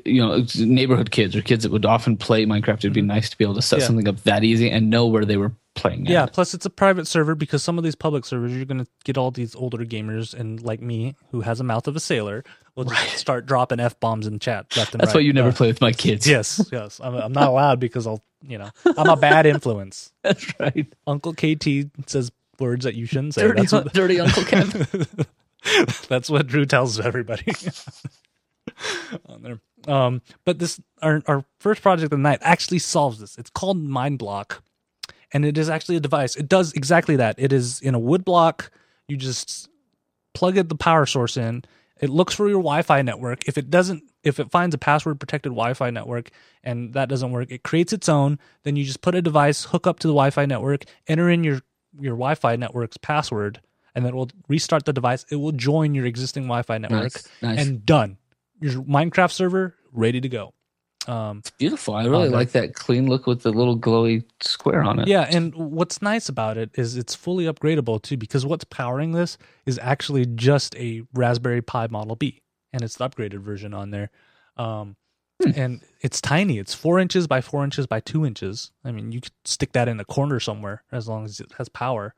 you 0.04 0.20
know, 0.20 0.44
neighborhood 0.58 1.10
kids 1.10 1.34
or 1.34 1.42
kids 1.42 1.62
that 1.62 1.72
would 1.72 1.86
often 1.86 2.16
play 2.16 2.44
Minecraft. 2.44 2.78
It'd 2.78 2.92
be 2.92 3.00
nice 3.02 3.30
to 3.30 3.38
be 3.38 3.44
able 3.44 3.54
to 3.54 3.62
set 3.62 3.80
Yeah. 3.80 3.86
something 3.86 4.08
up 4.08 4.22
that 4.24 4.44
easy 4.44 4.70
and 4.70 4.90
know 4.90 5.06
where 5.06 5.24
they 5.24 5.36
were 5.36 5.52
playing. 5.74 6.06
at. 6.06 6.10
Yeah, 6.12 6.26
plus 6.26 6.54
it's 6.54 6.66
a 6.66 6.70
private 6.70 7.06
server 7.06 7.34
because 7.34 7.62
some 7.62 7.78
of 7.78 7.84
these 7.84 7.94
public 7.94 8.24
servers 8.26 8.52
you're 8.52 8.64
going 8.66 8.84
to 8.84 8.90
get 9.04 9.16
all 9.16 9.30
these 9.30 9.54
older 9.54 9.78
gamers 9.84 10.34
and 10.34 10.60
like 10.62 10.82
me 10.82 11.14
who 11.30 11.40
has 11.42 11.60
a 11.60 11.64
mouth 11.64 11.86
of 11.86 11.96
a 11.96 12.00
sailor 12.00 12.42
will 12.74 12.84
just 12.84 13.16
start 13.16 13.46
dropping 13.46 13.80
f 13.80 13.98
bombs 14.00 14.26
in 14.26 14.38
chat 14.40 14.66
left 14.76 14.92
and 14.92 15.00
That's 15.00 15.10
right. 15.10 15.16
why 15.16 15.20
you 15.20 15.32
never 15.32 15.48
Uh, 15.50 15.52
play 15.52 15.68
with 15.68 15.80
my 15.80 15.92
kids. 15.92 16.26
Yes, 16.26 16.68
yes. 16.72 17.00
I'm, 17.02 17.14
I'm 17.14 17.32
not 17.32 17.48
allowed 17.48 17.78
because 17.80 18.06
I'll, 18.06 18.22
you 18.42 18.58
know, 18.58 18.70
I'm 18.96 19.08
a 19.08 19.16
bad 19.16 19.46
influence. 19.46 20.12
That's 20.22 20.52
right. 20.60 20.86
Uncle 21.06 21.32
KT 21.32 21.66
says 22.06 22.30
words 22.58 22.84
that 22.84 22.94
you 22.96 23.06
shouldn't 23.06 23.34
say. 23.34 23.42
Dirty, 23.42 23.60
That's 23.62 23.72
what, 23.72 23.92
dirty 23.94 24.20
Uncle 24.20 24.42
Kev. 24.42 25.26
that's 26.08 26.30
what 26.30 26.46
Drew 26.46 26.66
tells 26.66 26.98
everybody. 27.00 27.52
On 29.26 29.42
there. 29.42 29.60
Um, 29.86 30.22
but 30.44 30.58
this 30.58 30.80
our 31.02 31.22
our 31.26 31.44
first 31.60 31.82
project 31.82 32.04
of 32.04 32.10
the 32.10 32.18
night 32.18 32.38
actually 32.42 32.78
solves 32.80 33.18
this. 33.20 33.36
It's 33.38 33.50
called 33.50 33.78
Mind 33.82 34.18
Block, 34.18 34.62
and 35.32 35.44
it 35.44 35.56
is 35.56 35.68
actually 35.68 35.96
a 35.96 36.00
device. 36.00 36.36
It 36.36 36.48
does 36.48 36.72
exactly 36.72 37.16
that. 37.16 37.36
It 37.38 37.52
is 37.52 37.80
in 37.80 37.94
a 37.94 37.98
wood 37.98 38.24
block. 38.24 38.70
You 39.08 39.16
just 39.16 39.68
plug 40.34 40.56
it 40.58 40.68
the 40.68 40.74
power 40.76 41.06
source 41.06 41.36
in. 41.36 41.64
It 42.00 42.10
looks 42.10 42.34
for 42.34 42.48
your 42.48 42.58
Wi-Fi 42.58 43.02
network. 43.02 43.48
If 43.48 43.58
it 43.58 43.70
doesn't, 43.70 44.04
if 44.22 44.38
it 44.38 44.50
finds 44.52 44.74
a 44.74 44.78
password 44.78 45.18
protected 45.18 45.50
Wi-Fi 45.50 45.90
network 45.90 46.30
and 46.62 46.92
that 46.94 47.08
doesn't 47.08 47.32
work, 47.32 47.50
it 47.50 47.64
creates 47.64 47.92
its 47.92 48.08
own. 48.08 48.38
Then 48.62 48.76
you 48.76 48.84
just 48.84 49.00
put 49.00 49.16
a 49.16 49.22
device, 49.22 49.64
hook 49.64 49.86
up 49.86 49.98
to 50.00 50.06
the 50.06 50.12
Wi-Fi 50.12 50.46
network, 50.46 50.84
enter 51.08 51.28
in 51.30 51.42
your 51.42 51.60
your 51.98 52.14
Wi-Fi 52.14 52.54
network's 52.56 52.98
password, 52.98 53.60
and 53.94 54.04
then 54.04 54.12
it 54.12 54.16
will 54.16 54.30
restart 54.48 54.84
the 54.84 54.92
device. 54.92 55.24
It 55.30 55.36
will 55.36 55.52
join 55.52 55.94
your 55.94 56.04
existing 56.06 56.44
Wi-Fi 56.44 56.78
network, 56.78 57.02
Nice, 57.14 57.28
nice. 57.42 57.66
and 57.66 57.84
done. 57.86 58.18
Your 58.60 58.82
Minecraft 58.82 59.32
server 59.32 59.74
ready 59.92 60.20
to 60.20 60.28
go. 60.28 60.52
Um, 61.06 61.42
Beautiful. 61.58 61.94
I 61.94 62.04
really 62.04 62.28
Oh, 62.28 62.32
like 62.32 62.52
that 62.52 62.74
clean 62.74 63.06
look 63.08 63.26
with 63.26 63.42
the 63.42 63.50
little 63.50 63.78
glowy 63.78 64.24
square 64.42 64.82
on 64.82 64.98
it. 64.98 65.08
Yeah, 65.08 65.26
and 65.30 65.54
what's 65.54 66.02
nice 66.02 66.28
about 66.28 66.58
it 66.58 66.70
is 66.74 66.96
it's 66.96 67.14
fully 67.14 67.44
upgradable 67.46 68.02
too, 68.02 68.16
because 68.18 68.44
what's 68.44 68.64
powering 68.64 69.12
this 69.12 69.38
is 69.64 69.78
actually 69.82 70.26
just 70.26 70.76
a 70.76 71.02
Raspberry 71.14 71.62
Pi 71.62 71.86
Model 71.86 72.14
B, 72.16 72.42
and 72.72 72.82
it's 72.82 72.96
the 72.96 73.08
upgraded 73.08 73.38
version 73.40 73.72
on 73.72 73.90
there. 73.90 74.10
Um, 74.56 74.96
And 75.54 75.82
it's 76.00 76.20
tiny. 76.20 76.58
It's 76.58 76.74
four 76.74 76.98
inches 76.98 77.26
by 77.28 77.40
four 77.40 77.62
inches 77.64 77.86
by 77.86 78.00
two 78.00 78.26
inches. 78.26 78.72
I 78.84 78.90
mean, 78.90 79.12
you 79.12 79.20
could 79.20 79.32
stick 79.44 79.70
that 79.72 79.86
in 79.88 79.96
the 79.96 80.04
corner 80.04 80.40
somewhere 80.40 80.82
as 80.90 81.06
long 81.08 81.24
as 81.24 81.38
it 81.40 81.52
has 81.58 81.68
power 81.68 82.12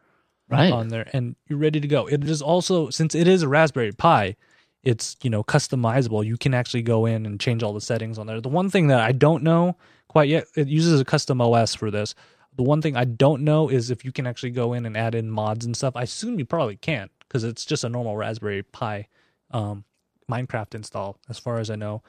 Right. 0.48 0.72
on 0.72 0.88
there, 0.88 1.08
and 1.12 1.36
you're 1.46 1.58
ready 1.58 1.80
to 1.80 1.86
go. 1.86 2.06
It 2.08 2.24
is 2.24 2.40
also 2.42 2.88
since 2.90 3.14
it 3.14 3.28
is 3.28 3.42
a 3.42 3.48
Raspberry 3.48 3.92
Pi, 3.92 4.36
it's 4.82 5.16
you 5.22 5.30
know 5.30 5.42
customizable. 5.42 6.24
You 6.24 6.36
can 6.36 6.54
actually 6.54 6.82
go 6.82 7.06
in 7.06 7.26
and 7.26 7.40
change 7.40 7.62
all 7.62 7.72
the 7.72 7.80
settings 7.80 8.18
on 8.18 8.26
there. 8.26 8.40
The 8.40 8.48
one 8.48 8.70
thing 8.70 8.88
that 8.88 9.00
I 9.00 9.12
don't 9.12 9.42
know 9.42 9.76
quite 10.10 10.28
yet, 10.28 10.48
it 10.56 10.66
uses 10.66 11.00
a 11.00 11.04
custom 11.04 11.40
OS 11.40 11.72
for 11.74 11.88
this. 11.88 12.16
The 12.56 12.64
one 12.64 12.82
thing 12.82 12.96
I 12.96 13.04
don't 13.04 13.42
know 13.42 13.68
is 13.68 13.92
if 13.92 14.04
you 14.04 14.10
can 14.10 14.26
actually 14.26 14.50
go 14.50 14.72
in 14.72 14.84
and 14.84 14.96
add 14.96 15.14
in 15.14 15.30
mods 15.30 15.64
and 15.64 15.76
stuff. 15.76 15.94
I 15.94 16.02
assume 16.02 16.40
you 16.40 16.44
probably 16.44 16.76
can't 16.76 17.12
because 17.20 17.44
it's 17.44 17.64
just 17.64 17.84
a 17.84 17.88
normal 17.88 18.16
Raspberry 18.16 18.64
Pi 18.64 19.06
um, 19.52 19.84
Minecraft 20.28 20.74
install, 20.74 21.16
as 21.28 21.38
far 21.38 21.58
as 21.58 21.70
I 21.70 21.76
know, 21.76 22.02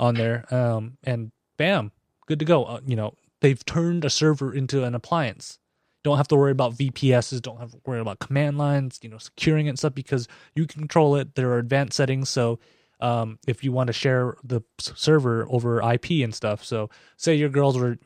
on 0.00 0.16
there. 0.16 0.52
Um, 0.52 0.98
and 1.04 1.30
bam, 1.56 1.92
good 2.26 2.40
to 2.40 2.44
go. 2.44 2.64
Uh, 2.64 2.80
you 2.84 2.96
know, 2.96 3.14
they've 3.40 3.64
turned 3.64 4.04
a 4.04 4.10
server 4.10 4.52
into 4.52 4.82
an 4.82 4.96
appliance. 4.96 5.60
Don't 6.04 6.18
have 6.18 6.28
to 6.28 6.36
worry 6.36 6.52
about 6.52 6.74
VPSs. 6.74 7.40
Don't 7.42 7.58
have 7.58 7.72
to 7.72 7.78
worry 7.86 7.98
about 7.98 8.18
command 8.20 8.58
lines. 8.58 9.00
You 9.02 9.08
know, 9.08 9.18
securing 9.18 9.66
it 9.66 9.70
and 9.70 9.78
stuff 9.78 9.94
because 9.94 10.28
you 10.54 10.66
control 10.66 11.16
it. 11.16 11.34
There 11.34 11.50
are 11.50 11.58
advanced 11.58 11.96
settings. 11.96 12.28
So 12.28 12.60
um, 13.00 13.38
if 13.48 13.64
you 13.64 13.72
want 13.72 13.88
to 13.88 13.92
share 13.94 14.36
the 14.44 14.62
server 14.78 15.46
over 15.50 15.80
IP 15.82 16.22
and 16.22 16.34
stuff, 16.34 16.62
so 16.62 16.90
say 17.16 17.34
your 17.34 17.48
girls 17.48 17.76
were, 17.78 17.98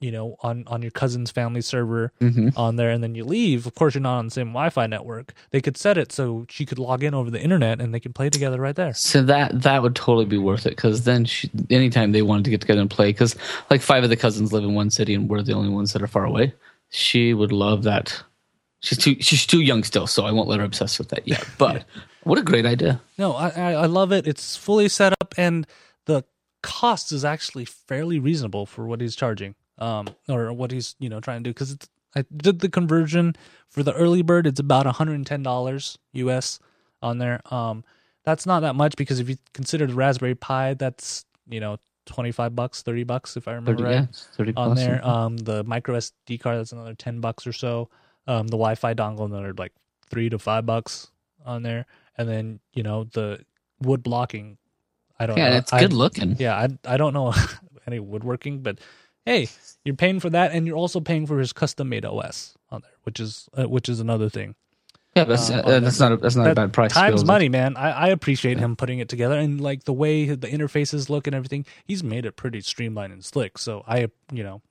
you 0.00 0.10
know, 0.12 0.36
on 0.40 0.64
on 0.68 0.82
your 0.82 0.90
cousin's 0.92 1.30
family 1.32 1.60
server 1.60 2.12
Mhm. 2.20 2.56
on 2.56 2.76
there, 2.76 2.90
and 2.90 3.02
then 3.02 3.14
you 3.16 3.24
leave. 3.24 3.66
Of 3.66 3.74
course, 3.74 3.94
you're 3.94 4.02
not 4.02 4.18
on 4.18 4.26
the 4.26 4.30
same 4.30 4.48
Wi-Fi 4.48 4.86
network. 4.86 5.34
They 5.50 5.60
could 5.60 5.76
set 5.76 5.98
it 5.98 6.12
so 6.12 6.46
she 6.48 6.64
could 6.64 6.78
log 6.78 7.02
in 7.02 7.12
over 7.12 7.30
the 7.30 7.40
internet 7.40 7.80
and 7.80 7.92
they 7.92 8.00
can 8.00 8.12
play 8.12 8.30
together 8.30 8.60
right 8.60 8.74
there. 8.76 8.94
So 8.94 9.20
that 9.24 9.62
that 9.62 9.82
would 9.82 9.96
totally 9.96 10.24
be 10.26 10.38
worth 10.38 10.64
it 10.64 10.70
because 10.76 11.04
then 11.04 11.24
she, 11.24 11.50
anytime 11.70 12.12
they 12.12 12.22
wanted 12.22 12.44
to 12.44 12.50
get 12.50 12.60
together 12.60 12.80
and 12.80 12.90
play, 12.90 13.10
because 13.10 13.34
like 13.68 13.80
five 13.82 14.02
of 14.04 14.10
the 14.10 14.16
cousins 14.16 14.52
live 14.52 14.62
in 14.64 14.74
one 14.74 14.90
city 14.90 15.12
and 15.14 15.28
we're 15.28 15.42
the 15.42 15.54
only 15.54 15.70
ones 15.70 15.92
that 15.92 16.02
are 16.02 16.06
far 16.08 16.24
away. 16.24 16.54
She 16.92 17.32
would 17.32 17.52
love 17.52 17.82
that. 17.84 18.22
She's 18.80 18.98
too 18.98 19.16
she's 19.20 19.46
too 19.46 19.60
young 19.60 19.82
still, 19.82 20.06
so 20.06 20.24
I 20.24 20.30
won't 20.30 20.48
let 20.48 20.58
her 20.58 20.64
obsess 20.64 20.98
with 20.98 21.08
that 21.08 21.26
yet. 21.26 21.44
But 21.56 21.84
what 22.24 22.38
a 22.38 22.42
great 22.42 22.66
idea! 22.66 23.00
No, 23.16 23.32
I, 23.32 23.48
I 23.48 23.72
I 23.72 23.86
love 23.86 24.12
it. 24.12 24.26
It's 24.26 24.56
fully 24.56 24.88
set 24.88 25.12
up, 25.20 25.34
and 25.38 25.66
the 26.04 26.24
cost 26.62 27.10
is 27.10 27.24
actually 27.24 27.64
fairly 27.64 28.18
reasonable 28.18 28.66
for 28.66 28.86
what 28.86 29.00
he's 29.00 29.16
charging, 29.16 29.54
um, 29.78 30.08
or 30.28 30.52
what 30.52 30.70
he's 30.70 30.94
you 30.98 31.08
know 31.08 31.20
trying 31.20 31.42
to 31.42 31.48
do. 31.48 31.54
Because 31.54 31.78
I 32.14 32.24
did 32.36 32.60
the 32.60 32.68
conversion 32.68 33.36
for 33.68 33.82
the 33.82 33.94
early 33.94 34.22
bird. 34.22 34.46
It's 34.46 34.60
about 34.60 34.84
one 34.84 34.94
hundred 34.94 35.14
and 35.14 35.26
ten 35.26 35.42
dollars 35.42 35.96
US 36.12 36.58
on 37.00 37.18
there. 37.18 37.40
Um, 37.52 37.84
that's 38.24 38.46
not 38.46 38.60
that 38.60 38.74
much 38.74 38.96
because 38.96 39.18
if 39.18 39.28
you 39.28 39.36
consider 39.54 39.86
the 39.86 39.94
Raspberry 39.94 40.34
Pi, 40.34 40.74
that's 40.74 41.24
you 41.48 41.60
know 41.60 41.78
twenty 42.06 42.32
five 42.32 42.54
bucks, 42.56 42.82
thirty 42.82 43.04
bucks 43.04 43.36
if 43.36 43.46
I 43.48 43.52
remember 43.52 43.72
Thirty, 43.82 43.82
right 43.84 43.92
yeah, 44.02 44.06
thirty 44.36 44.52
on 44.56 44.68
plus. 44.74 44.78
there. 44.78 45.06
Um, 45.06 45.36
the 45.36 45.64
micro 45.64 45.96
SD 45.96 46.40
card 46.40 46.58
that's 46.58 46.72
another 46.72 46.94
ten 46.94 47.20
bucks 47.20 47.46
or 47.46 47.52
so. 47.52 47.88
Um, 48.26 48.46
the 48.46 48.52
Wi-Fi 48.56 48.94
dongle 48.94 49.24
another 49.26 49.52
like 49.54 49.72
three 50.10 50.28
to 50.28 50.38
five 50.38 50.64
bucks 50.66 51.10
on 51.44 51.62
there, 51.62 51.86
and 52.16 52.28
then 52.28 52.60
you 52.72 52.82
know 52.82 53.04
the 53.04 53.44
wood 53.80 54.02
blocking. 54.02 54.58
I 55.18 55.26
don't 55.26 55.36
yeah, 55.36 55.50
know. 55.50 55.56
it's 55.56 55.72
I- 55.72 55.80
good 55.80 55.92
looking. 55.92 56.36
Yeah, 56.38 56.56
I 56.56 56.68
I 56.84 56.96
don't 56.96 57.14
know 57.14 57.34
any 57.86 58.00
woodworking, 58.00 58.60
but 58.62 58.78
hey, 59.24 59.48
you're 59.84 59.94
paying 59.96 60.20
for 60.20 60.30
that, 60.30 60.52
and 60.52 60.66
you're 60.66 60.76
also 60.76 61.00
paying 61.00 61.26
for 61.26 61.38
his 61.38 61.52
custom 61.52 61.88
made 61.88 62.04
OS 62.04 62.56
on 62.70 62.82
there, 62.82 62.92
which 63.04 63.20
is 63.20 63.48
uh, 63.56 63.68
which 63.68 63.88
is 63.88 64.00
another 64.00 64.28
thing. 64.28 64.54
Yeah, 65.14 65.24
that's, 65.24 65.50
uh, 65.50 65.56
uh, 65.56 65.80
that's 65.80 66.00
not 66.00 66.12
a, 66.12 66.16
that's 66.16 66.36
not 66.36 66.50
a 66.50 66.54
bad 66.54 66.72
price. 66.72 66.92
Time's 66.92 67.20
able 67.20 67.26
money, 67.26 67.48
man. 67.50 67.76
I, 67.76 67.90
I 67.90 68.08
appreciate 68.08 68.58
him 68.58 68.76
putting 68.76 68.98
it 68.98 69.08
together 69.10 69.38
and 69.38 69.60
like 69.60 69.84
the 69.84 69.92
way 69.92 70.26
the 70.26 70.48
interfaces 70.48 71.10
look 71.10 71.26
and 71.26 71.36
everything. 71.36 71.66
He's 71.84 72.02
made 72.02 72.24
it 72.24 72.36
pretty 72.36 72.62
streamlined 72.62 73.12
and 73.12 73.22
slick. 73.24 73.58
So 73.58 73.84
I, 73.86 74.08
you 74.32 74.42
know, 74.42 74.62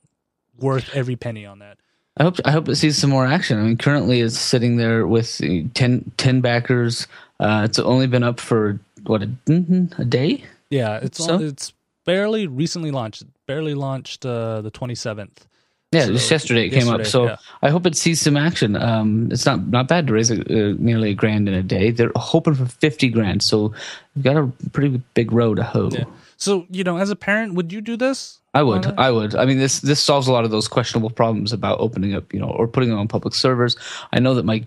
worth 0.58 0.90
every 0.96 1.16
penny 1.16 1.46
on 1.46 1.60
that. 1.60 1.78
I 2.18 2.24
hope 2.24 2.38
I 2.44 2.52
hope 2.52 2.68
it 2.70 2.76
sees 2.76 2.98
some 2.98 3.10
more 3.10 3.26
action. 3.26 3.60
I 3.60 3.64
mean, 3.64 3.78
currently 3.78 4.22
it's 4.22 4.38
sitting 4.38 4.78
there 4.78 5.08
with 5.08 5.42
uh, 5.44 5.68
10, 5.74 6.12
10 6.18 6.42
backers. 6.42 7.08
Uh, 7.40 7.62
it's 7.66 7.80
only 7.80 8.08
been 8.08 8.24
up 8.24 8.40
for 8.40 8.80
what 9.04 9.24
a, 9.24 9.28
mhm, 9.46 9.98
a 9.98 10.06
day. 10.06 10.44
Yeah, 10.70 10.98
it's 11.02 11.24
So? 11.24 11.34
all, 11.36 11.42
it's 11.42 11.72
barely 12.06 12.48
recently 12.48 12.92
launched. 12.92 13.24
Barely 13.46 13.74
launched 13.76 14.26
uh, 14.26 14.62
the 14.62 14.72
27th. 14.72 15.46
Yeah, 15.92 16.06
So, 16.06 16.14
just 16.14 16.32
yesterday 16.32 16.68
it 16.68 16.70
came 16.70 16.88
up. 16.88 17.06
So 17.06 17.26
yeah. 17.26 17.36
I 17.62 17.70
hope 17.70 17.86
it 17.86 17.98
sees 17.98 18.22
some 18.22 18.38
action. 18.38 18.78
Um, 18.78 19.30
it's 19.32 19.46
not 19.46 19.68
not 19.68 19.88
bad 19.90 20.08
to 20.08 20.14
raise 20.14 20.32
a, 20.32 20.40
uh, 20.40 20.76
nearly 20.80 21.12
a 21.12 21.14
grand 21.14 21.50
in 21.50 21.54
a 21.54 21.64
day. 21.64 21.92
They're 21.92 22.12
hoping 22.16 22.56
for 22.56 22.66
fifty 22.66 23.10
grand, 23.10 23.44
so 23.44 23.74
we've 24.16 24.24
got 24.24 24.38
a 24.38 24.48
pretty 24.72 25.02
big 25.14 25.34
road 25.34 25.58
to 25.58 25.64
hoe. 25.64 25.90
Yeah. 25.92 26.06
So 26.38 26.66
you 26.70 26.86
know, 26.86 26.98
as 26.98 27.10
a 27.10 27.16
parent, 27.16 27.56
would 27.56 27.74
you 27.74 27.82
do 27.82 27.98
this? 27.98 28.40
I 28.54 28.64
would, 28.64 28.86
Okay. 28.86 28.96
I 28.98 29.12
would. 29.12 29.36
I 29.36 29.46
mean, 29.46 29.60
this 29.60 29.80
this 29.82 30.02
solves 30.02 30.28
a 30.28 30.32
lot 30.32 30.46
of 30.46 30.52
those 30.52 30.68
questionable 30.68 31.10
problems 31.10 31.52
about 31.54 31.80
opening 31.80 32.16
up, 32.16 32.34
you 32.34 32.40
know, 32.40 32.50
or 32.50 32.68
putting 32.68 32.90
it 32.92 32.96
on 32.96 33.08
public 33.08 33.34
servers. 33.34 33.76
I 34.14 34.20
know 34.20 34.34
that 34.36 34.46
my 34.46 34.64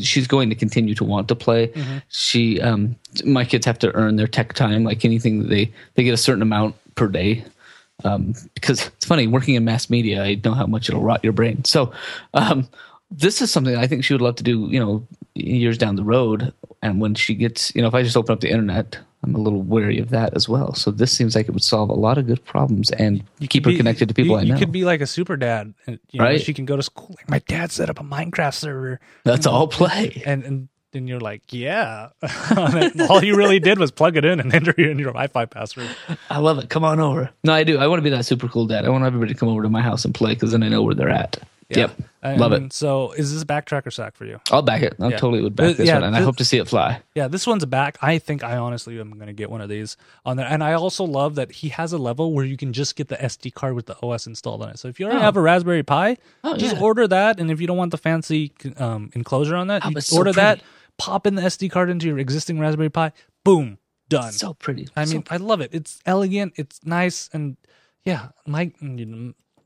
she's 0.00 0.26
going 0.26 0.48
to 0.50 0.56
continue 0.56 0.94
to 0.94 1.04
want 1.04 1.28
to 1.28 1.34
play. 1.36 1.68
Mm-hmm. 1.68 1.98
She, 2.08 2.60
um, 2.60 2.96
my 3.24 3.44
kids 3.44 3.64
have 3.64 3.78
to 3.78 3.94
earn 3.94 4.16
their 4.16 4.26
tech 4.26 4.54
time, 4.54 4.82
like 4.82 5.04
anything 5.04 5.40
that 5.40 5.48
they 5.48 5.72
they 5.94 6.02
get 6.04 6.14
a 6.14 6.16
certain 6.16 6.42
amount 6.42 6.74
per 6.94 7.06
day 7.08 7.44
um, 8.06 8.34
because 8.54 8.86
it's 8.86 9.04
funny 9.06 9.26
working 9.26 9.54
in 9.54 9.64
mass 9.64 9.90
media. 9.90 10.22
I 10.22 10.40
know 10.44 10.54
how 10.54 10.66
much 10.66 10.88
it'll 10.88 11.02
rot 11.02 11.22
your 11.24 11.32
brain. 11.32 11.64
So 11.64 11.92
um, 12.34 12.68
this 13.10 13.40
is 13.42 13.50
something 13.50 13.76
I 13.76 13.86
think 13.86 14.04
she 14.04 14.14
would 14.14 14.20
love 14.22 14.36
to 14.36 14.42
do. 14.44 14.68
You 14.70 14.80
know, 14.80 15.06
years 15.34 15.78
down 15.78 15.96
the 15.96 16.04
road, 16.04 16.52
and 16.82 17.00
when 17.00 17.14
she 17.14 17.34
gets, 17.34 17.74
you 17.74 17.82
know, 17.82 17.88
if 17.88 17.94
I 17.94 18.02
just 18.02 18.16
open 18.16 18.32
up 18.32 18.40
the 18.40 18.50
internet, 18.50 18.98
I'm 19.22 19.34
a 19.34 19.38
little 19.38 19.62
wary 19.62 19.98
of 19.98 20.10
that 20.10 20.34
as 20.34 20.48
well. 20.48 20.74
So 20.74 20.90
this 20.90 21.10
seems 21.12 21.34
like 21.34 21.48
it 21.48 21.52
would 21.52 21.62
solve 21.64 21.88
a 21.90 21.94
lot 21.94 22.16
of 22.18 22.26
good 22.26 22.44
problems 22.44 22.90
and 22.92 23.24
You 23.40 23.48
keep 23.48 23.64
her 23.64 23.70
be- 23.72 23.76
connected 23.76 24.08
to 24.08 24.14
people 24.14 24.36
you, 24.42 24.52
I 24.52 24.54
you 24.54 24.56
could 24.58 24.70
be 24.72 24.84
like 24.84 25.00
a 25.00 25.06
super 25.06 25.36
dad. 25.36 25.74
You 25.86 25.98
know, 26.14 26.24
Right. 26.24 26.40
She 26.40 26.54
can 26.54 26.64
go 26.64 26.76
to 26.76 26.82
school. 26.82 27.14
Like 27.18 27.28
my 27.30 27.38
dad 27.48 27.72
set 27.72 27.90
up 27.90 27.98
a 27.98 28.04
Minecraft 28.04 28.54
server, 28.54 29.00
That's 29.24 29.46
all 29.46 29.66
play. 29.66 30.22
and 30.24 30.44
and 30.44 30.68
then 30.96 31.06
you're 31.06 31.20
like, 31.20 31.42
yeah. 31.52 32.08
All 33.08 33.22
you 33.22 33.36
really 33.36 33.60
did 33.60 33.78
was 33.78 33.90
plug 33.90 34.16
it 34.16 34.24
in 34.24 34.40
and 34.40 34.52
enter 34.58 34.72
in 34.72 34.98
your 34.98 35.08
Wi-Fi 35.12 35.44
password. 35.46 35.88
I 36.30 36.38
love 36.38 36.58
it. 36.58 36.68
Come 36.70 36.84
on 36.84 36.98
over. 37.00 37.30
No, 37.44 37.52
I 37.52 37.64
do. 37.64 37.78
I 37.78 37.86
want 37.86 37.98
to 37.98 38.02
be 38.02 38.10
that 38.10 38.24
super 38.24 38.48
cool 38.48 38.66
dad. 38.66 38.84
I 38.84 38.88
want 38.88 39.04
everybody 39.04 39.34
to 39.34 39.38
come 39.38 39.48
over 39.48 39.62
to 39.62 39.68
my 39.68 39.82
house 39.82 40.04
and 40.04 40.14
play 40.14 40.34
because 40.34 40.52
then 40.52 40.62
I 40.62 40.68
know 40.68 40.82
where 40.82 40.94
they're 40.94 41.10
at. 41.10 41.38
Yep. 41.68 41.98
And- 42.22 42.40
Love 42.40 42.52
it. 42.52 42.72
So 42.72 43.10
is 43.12 43.32
this 43.32 43.42
a 43.42 43.46
backtrack 43.46 43.86
or 43.86 43.90
sack 43.90 44.14
for 44.14 44.24
you? 44.24 44.40
I'll 44.52 44.62
back 44.62 44.82
it. 44.82 44.94
I 45.00 45.08
Yeah. 45.08 45.16
totally 45.16 45.42
would 45.42 45.56
back 45.56 45.76
this 45.76 45.88
yeah, 45.88 45.94
one, 45.94 46.04
and 46.04 46.16
I 46.16 46.20
hope 46.20 46.36
to 46.36 46.44
see 46.44 46.58
it 46.58 46.68
fly. 46.68 47.00
Yeah, 47.16 47.26
this 47.26 47.44
one's 47.44 47.64
back. 47.64 47.98
I 48.00 48.18
think 48.18 48.44
I 48.44 48.56
honestly 48.56 49.00
am 49.00 49.10
going 49.14 49.26
to 49.26 49.32
get 49.32 49.50
one 49.50 49.60
of 49.60 49.68
these 49.68 49.96
on 50.24 50.36
there. 50.36 50.46
And 50.46 50.62
I 50.62 50.74
also 50.74 51.02
love 51.02 51.34
that 51.34 51.50
he 51.50 51.70
has 51.70 51.92
a 51.92 51.98
level 51.98 52.32
where 52.32 52.44
you 52.44 52.56
can 52.56 52.72
just 52.72 52.94
get 52.94 53.08
the 53.08 53.16
SD 53.16 53.52
card 53.54 53.74
with 53.74 53.86
the 53.86 53.96
OS 54.00 54.28
installed 54.28 54.62
on 54.62 54.70
it. 54.70 54.78
So 54.78 54.86
if 54.86 55.00
you 55.00 55.06
already 55.06 55.20
Oh. 55.20 55.24
have 55.24 55.36
a 55.36 55.40
Raspberry 55.40 55.82
Pi, 55.82 56.18
Oh, 56.44 56.56
just 56.56 56.76
yeah. 56.76 56.82
order 56.82 57.08
that. 57.08 57.40
And 57.40 57.50
if 57.50 57.60
you 57.60 57.66
don't 57.66 57.76
want 57.76 57.90
the 57.90 57.98
fancy 57.98 58.52
um, 58.76 59.10
enclosure 59.14 59.56
on 59.56 59.66
that, 59.66 59.84
Oh, 59.84 59.90
you 59.90 59.96
it's 59.96 60.06
so 60.06 60.18
order 60.18 60.32
that, 60.34 60.58
pretty. 60.58 60.72
Pop 60.98 61.26
in 61.26 61.34
the 61.34 61.42
SD 61.42 61.70
card 61.70 61.90
into 61.90 62.06
your 62.06 62.18
existing 62.18 62.58
Raspberry 62.58 62.90
Pi, 62.90 63.12
boom, 63.44 63.78
done. 64.08 64.32
So 64.32 64.54
pretty. 64.54 64.88
I 64.96 65.04
So 65.04 65.14
mean, 65.14 65.24
I 65.30 65.36
love 65.36 65.60
it. 65.60 65.70
It's 65.72 66.00
elegant. 66.06 66.54
It's 66.56 66.80
nice, 66.84 67.28
and 67.32 67.56
yeah, 68.04 68.28
my 68.46 68.70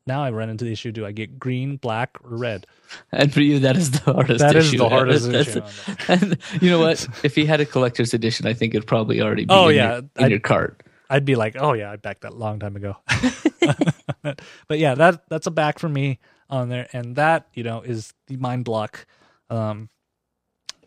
now 0.07 0.25
I 0.25 0.31
run 0.31 0.49
into 0.51 0.64
the 0.64 0.73
issue: 0.73 0.90
do 0.93 1.05
I 1.07 1.12
get 1.12 1.38
green, 1.38 1.77
black, 1.77 2.16
or 2.25 2.37
red? 2.37 2.66
And 3.12 3.33
for 3.33 3.40
you, 3.43 3.59
that 3.61 3.77
is 3.77 3.90
the 3.90 4.12
hardest. 4.12 4.40
That 4.40 4.57
is 4.57 4.69
issue. 4.69 4.79
the 4.79 4.88
hardest 4.88 5.29
issue 5.29 5.62
And 6.09 6.38
you 6.61 6.71
know 6.71 6.81
what? 6.81 7.07
If 7.23 7.35
he 7.37 7.45
had 7.47 7.61
a 7.61 7.66
collector's 7.66 8.12
edition, 8.14 8.47
I 8.47 8.55
think 8.55 8.75
it'd 8.75 8.88
probably 8.88 9.21
already 9.21 9.45
be 9.45 9.53
Oh, 9.55 9.69
in, 9.69 9.77
yeah. 9.77 9.88
your, 9.90 9.99
in 9.99 10.11
I'd- 10.16 10.31
your 10.31 10.40
cart. 10.40 10.83
I'd 11.12 11.25
be 11.25 11.35
like, 11.35 11.57
oh 11.59 11.73
yeah, 11.73 11.90
I 11.90 11.97
backed 11.97 12.21
that 12.23 12.37
long 12.37 12.61
time 12.61 12.77
ago. 12.77 12.97
but 14.23 14.79
yeah, 14.79 14.95
that 14.95 15.29
that's 15.29 15.47
a 15.47 15.51
back 15.51 15.79
for 15.79 15.88
me 15.88 16.19
on 16.49 16.69
there, 16.69 16.88
and 16.93 17.16
that 17.16 17.49
you 17.55 17.62
know 17.62 17.83
is 17.83 18.12
the 18.29 18.37
mind 18.37 18.64
block. 18.64 19.07
Um, 19.51 19.88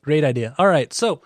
great 0.03 0.23
idea. 0.23 0.53
All 0.57 0.67
right, 0.67 0.93
so 0.93 1.21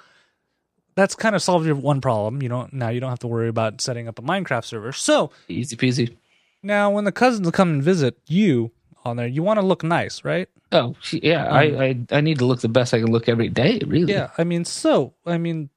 that's 0.95 1.15
kind 1.15 1.35
of 1.35 1.41
solved 1.41 1.65
your 1.65 1.75
one 1.75 2.01
problem. 2.01 2.41
You 2.41 2.49
don't 2.49 2.73
now 2.73 2.89
you 2.89 2.99
don't 2.99 3.09
have 3.09 3.19
to 3.19 3.27
worry 3.27 3.49
about 3.49 3.81
setting 3.81 4.07
up 4.07 4.19
a 4.19 4.21
Minecraft 4.21 4.65
server. 4.65 4.91
So 4.93 5.31
Easy 5.47 5.75
peasy. 5.75 6.15
now 6.63 6.89
when 6.89 7.03
the 7.03 7.11
cousins 7.11 7.49
come 7.51 7.69
and 7.69 7.83
visit 7.83 8.17
you 8.27 8.71
on 9.05 9.17
there, 9.17 9.27
you 9.27 9.43
want 9.43 9.59
to 9.59 9.65
look 9.65 9.83
nice, 9.83 10.23
right? 10.23 10.49
Oh, 10.71 10.95
yeah. 11.11 11.45
I, 11.45 11.61
I 11.61 11.99
I 12.11 12.21
need 12.21 12.39
to 12.39 12.45
look 12.45 12.61
the 12.61 12.67
best 12.67 12.93
I 12.93 12.99
can 12.99 13.11
look 13.11 13.29
every 13.29 13.47
day. 13.49 13.79
Really. 13.85 14.11
Yeah, 14.13 14.31
I 14.37 14.43
mean, 14.43 14.65
so 14.65 15.13
I 15.25 15.37
mean, 15.37 15.69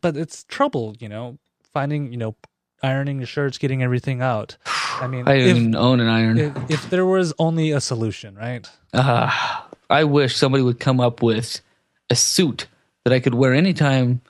but 0.00 0.16
it's 0.16 0.44
trouble, 0.44 0.96
you 0.98 1.08
know, 1.08 1.38
finding, 1.74 2.10
you 2.12 2.16
know, 2.16 2.36
ironing 2.82 3.18
your 3.18 3.26
shirts, 3.26 3.58
getting 3.58 3.82
everything 3.82 4.22
out. 4.22 4.56
I 5.00 5.06
mean, 5.06 5.26
I 5.26 5.34
if, 5.34 5.56
even 5.56 5.74
own 5.74 6.00
an 6.00 6.08
iron. 6.08 6.38
if, 6.38 6.70
if 6.70 6.90
there 6.90 7.06
was 7.06 7.34
only 7.38 7.70
a 7.72 7.80
solution, 7.80 8.34
right? 8.36 8.68
Uh, 8.92 9.30
I 9.90 10.04
wish 10.04 10.36
somebody 10.36 10.62
would 10.62 10.80
come 10.80 11.00
up 11.00 11.22
with 11.22 11.60
a 12.10 12.16
suit 12.16 12.66
that 13.04 13.14
I 13.14 13.20
could 13.20 13.34
wear 13.34 13.54
anytime 13.54 14.20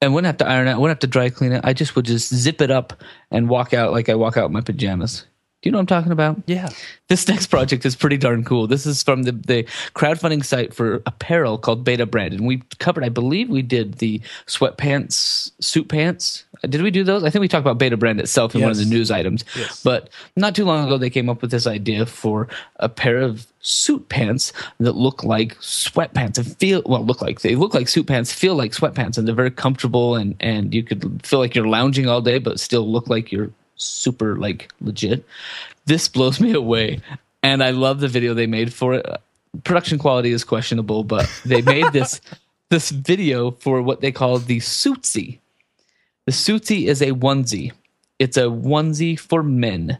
and 0.00 0.12
wouldn't 0.12 0.26
have 0.26 0.38
to 0.38 0.48
iron 0.48 0.68
it, 0.68 0.76
wouldn't 0.76 0.96
have 0.96 0.98
to 1.00 1.06
dry 1.06 1.30
clean 1.30 1.52
it. 1.52 1.64
I 1.64 1.72
just 1.72 1.94
would 1.96 2.04
just 2.04 2.34
zip 2.34 2.60
it 2.60 2.70
up 2.70 3.02
and 3.30 3.48
walk 3.48 3.72
out 3.72 3.92
like 3.92 4.08
I 4.08 4.14
walk 4.16 4.36
out 4.36 4.46
in 4.46 4.52
my 4.52 4.60
pajamas. 4.60 5.26
Do 5.62 5.68
you 5.68 5.72
know 5.72 5.78
what 5.78 5.82
I'm 5.82 5.86
talking 5.86 6.10
about? 6.10 6.42
Yeah. 6.46 6.70
This 7.08 7.28
next 7.28 7.46
project 7.46 7.86
is 7.86 7.94
pretty 7.94 8.16
darn 8.16 8.42
cool. 8.42 8.66
This 8.66 8.84
is 8.84 9.00
from 9.04 9.22
the, 9.22 9.30
the 9.30 9.62
crowdfunding 9.94 10.44
site 10.44 10.74
for 10.74 10.96
apparel 11.06 11.56
called 11.56 11.84
Beta 11.84 12.04
Brand. 12.04 12.34
And 12.34 12.48
we 12.48 12.62
covered, 12.80 13.04
I 13.04 13.10
believe 13.10 13.48
we 13.48 13.62
did 13.62 13.94
the 13.94 14.20
sweatpants, 14.46 15.52
suit 15.60 15.86
pants. 15.86 16.44
Uh, 16.64 16.66
did 16.66 16.82
we 16.82 16.90
do 16.90 17.04
those? 17.04 17.22
I 17.22 17.30
think 17.30 17.42
we 17.42 17.48
talked 17.48 17.64
about 17.64 17.78
Beta 17.78 17.96
Brand 17.96 18.18
itself 18.18 18.56
in 18.56 18.60
one 18.60 18.72
of 18.72 18.76
the 18.76 18.84
news 18.84 19.12
items. 19.12 19.44
Yes. 19.56 19.80
But 19.84 20.10
not 20.34 20.56
too 20.56 20.64
long 20.64 20.84
ago, 20.84 20.98
they 20.98 21.10
came 21.10 21.28
up 21.28 21.42
with 21.42 21.52
this 21.52 21.68
idea 21.68 22.06
for 22.06 22.48
a 22.76 22.88
pair 22.88 23.18
of 23.18 23.46
suit 23.60 24.08
pants 24.08 24.52
that 24.80 24.96
look 24.96 25.22
like 25.22 25.56
sweatpants 25.58 26.38
and 26.38 26.56
feel 26.56 26.82
well. 26.86 27.04
Look 27.04 27.22
like 27.22 27.42
they 27.42 27.54
look 27.54 27.72
like 27.72 27.88
suit 27.88 28.08
pants, 28.08 28.32
feel 28.32 28.56
like 28.56 28.72
sweatpants, 28.72 29.16
and 29.16 29.28
they're 29.28 29.34
very 29.34 29.52
comfortable 29.52 30.16
and 30.16 30.34
and 30.40 30.74
you 30.74 30.82
could 30.82 31.24
feel 31.24 31.38
like 31.38 31.54
you're 31.54 31.68
lounging 31.68 32.08
all 32.08 32.20
day, 32.20 32.38
but 32.38 32.58
still 32.58 32.90
look 32.90 33.08
like 33.08 33.30
you're 33.30 33.52
super 33.82 34.36
like 34.36 34.70
legit. 34.80 35.24
This 35.86 36.08
blows 36.08 36.40
me 36.40 36.52
away, 36.52 37.00
and 37.42 37.62
I 37.62 37.70
love 37.70 38.00
the 38.00 38.08
video 38.08 38.34
they 38.34 38.46
made 38.46 38.72
for 38.72 38.94
it. 38.94 39.06
Production 39.64 39.98
quality 39.98 40.30
is 40.32 40.44
questionable, 40.44 41.04
but 41.04 41.28
they 41.44 41.60
made 41.62 41.92
this 41.92 42.20
this 42.70 42.90
video 42.90 43.50
for 43.50 43.82
what 43.82 44.00
they 44.00 44.12
call 44.12 44.38
the 44.38 44.58
suitsy. 44.58 45.38
The 46.26 46.32
suitsy 46.32 46.86
is 46.86 47.02
a 47.02 47.10
onesie. 47.12 47.72
It's 48.18 48.36
a 48.36 48.42
onesie 48.44 49.18
for 49.18 49.42
men. 49.42 49.98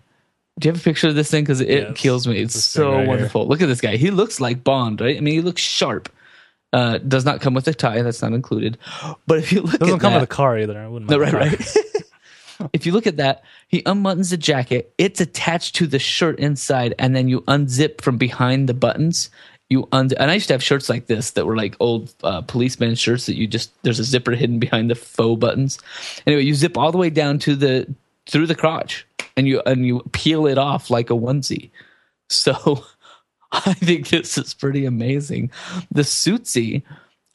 Do 0.60 0.68
you 0.68 0.72
have 0.72 0.80
a 0.80 0.84
picture 0.84 1.08
of 1.08 1.14
this 1.14 1.30
thing? 1.30 1.42
Because 1.44 1.60
it 1.60 1.68
Yes. 1.68 1.96
kills 1.96 2.26
me. 2.28 2.38
It's 2.40 2.62
so 2.64 2.90
right 2.92 2.98
here. 3.00 3.08
wonderful. 3.08 3.48
Look 3.48 3.60
at 3.62 3.66
this 3.66 3.80
guy. 3.80 3.96
He 3.96 4.10
looks 4.10 4.40
like 4.40 4.62
Bond, 4.62 5.00
right? 5.00 5.16
I 5.16 5.20
mean, 5.20 5.34
he 5.34 5.40
looks 5.40 5.62
sharp. 5.62 6.08
Uh, 6.72 6.98
does 6.98 7.24
not 7.24 7.40
come 7.40 7.52
with 7.54 7.66
a 7.68 7.74
tie. 7.74 8.00
That's 8.02 8.22
not 8.22 8.32
included. 8.32 8.78
But 9.26 9.38
if 9.38 9.52
you 9.52 9.62
look 9.62 9.80
Doesn't 9.80 9.98
come 9.98 10.12
that, 10.12 10.20
with 10.20 10.30
a 10.30 10.32
car 10.32 10.58
either. 10.58 10.78
I 10.78 10.86
wouldn't 10.88 11.10
no, 11.10 11.18
mind 11.18 11.32
right, 11.32 11.50
right. 11.50 11.76
if 12.72 12.86
you 12.86 12.92
look 12.92 13.06
at 13.06 13.16
that, 13.16 13.42
he 13.68 13.82
unbuttons 13.82 14.30
the 14.30 14.36
jacket. 14.36 14.92
It's 14.98 15.20
attached 15.20 15.74
to 15.76 15.86
the 15.86 15.98
shirt 15.98 16.38
inside, 16.38 16.94
and 16.98 17.14
then 17.14 17.28
you 17.28 17.42
unzip 17.42 18.00
from 18.00 18.18
behind 18.18 18.68
the 18.68 18.74
buttons. 18.74 19.30
You 19.70 19.88
un- 19.92 20.10
and 20.18 20.30
I 20.30 20.34
used 20.34 20.48
to 20.48 20.54
have 20.54 20.62
shirts 20.62 20.88
like 20.88 21.06
this 21.06 21.30
that 21.32 21.46
were 21.46 21.56
like 21.56 21.76
old 21.80 22.14
uh, 22.22 22.42
policeman 22.42 22.94
shirts 22.94 23.26
that 23.26 23.36
you 23.36 23.46
just 23.46 23.70
there's 23.82 23.98
a 23.98 24.04
zipper 24.04 24.32
hidden 24.32 24.58
behind 24.58 24.90
the 24.90 24.94
faux 24.94 25.40
buttons. 25.40 25.78
Anyway, 26.26 26.42
you 26.42 26.54
zip 26.54 26.76
all 26.76 26.92
the 26.92 26.98
way 26.98 27.10
down 27.10 27.38
to 27.40 27.56
the 27.56 27.92
through 28.26 28.46
the 28.46 28.54
crotch, 28.54 29.06
and 29.36 29.48
you 29.48 29.62
and 29.64 29.86
you 29.86 30.02
peel 30.12 30.46
it 30.46 30.58
off 30.58 30.90
like 30.90 31.10
a 31.10 31.14
onesie. 31.14 31.70
So 32.28 32.84
I 33.52 33.74
think 33.74 34.08
this 34.08 34.36
is 34.38 34.54
pretty 34.54 34.84
amazing. 34.84 35.50
The 35.90 36.02
suitsy 36.02 36.82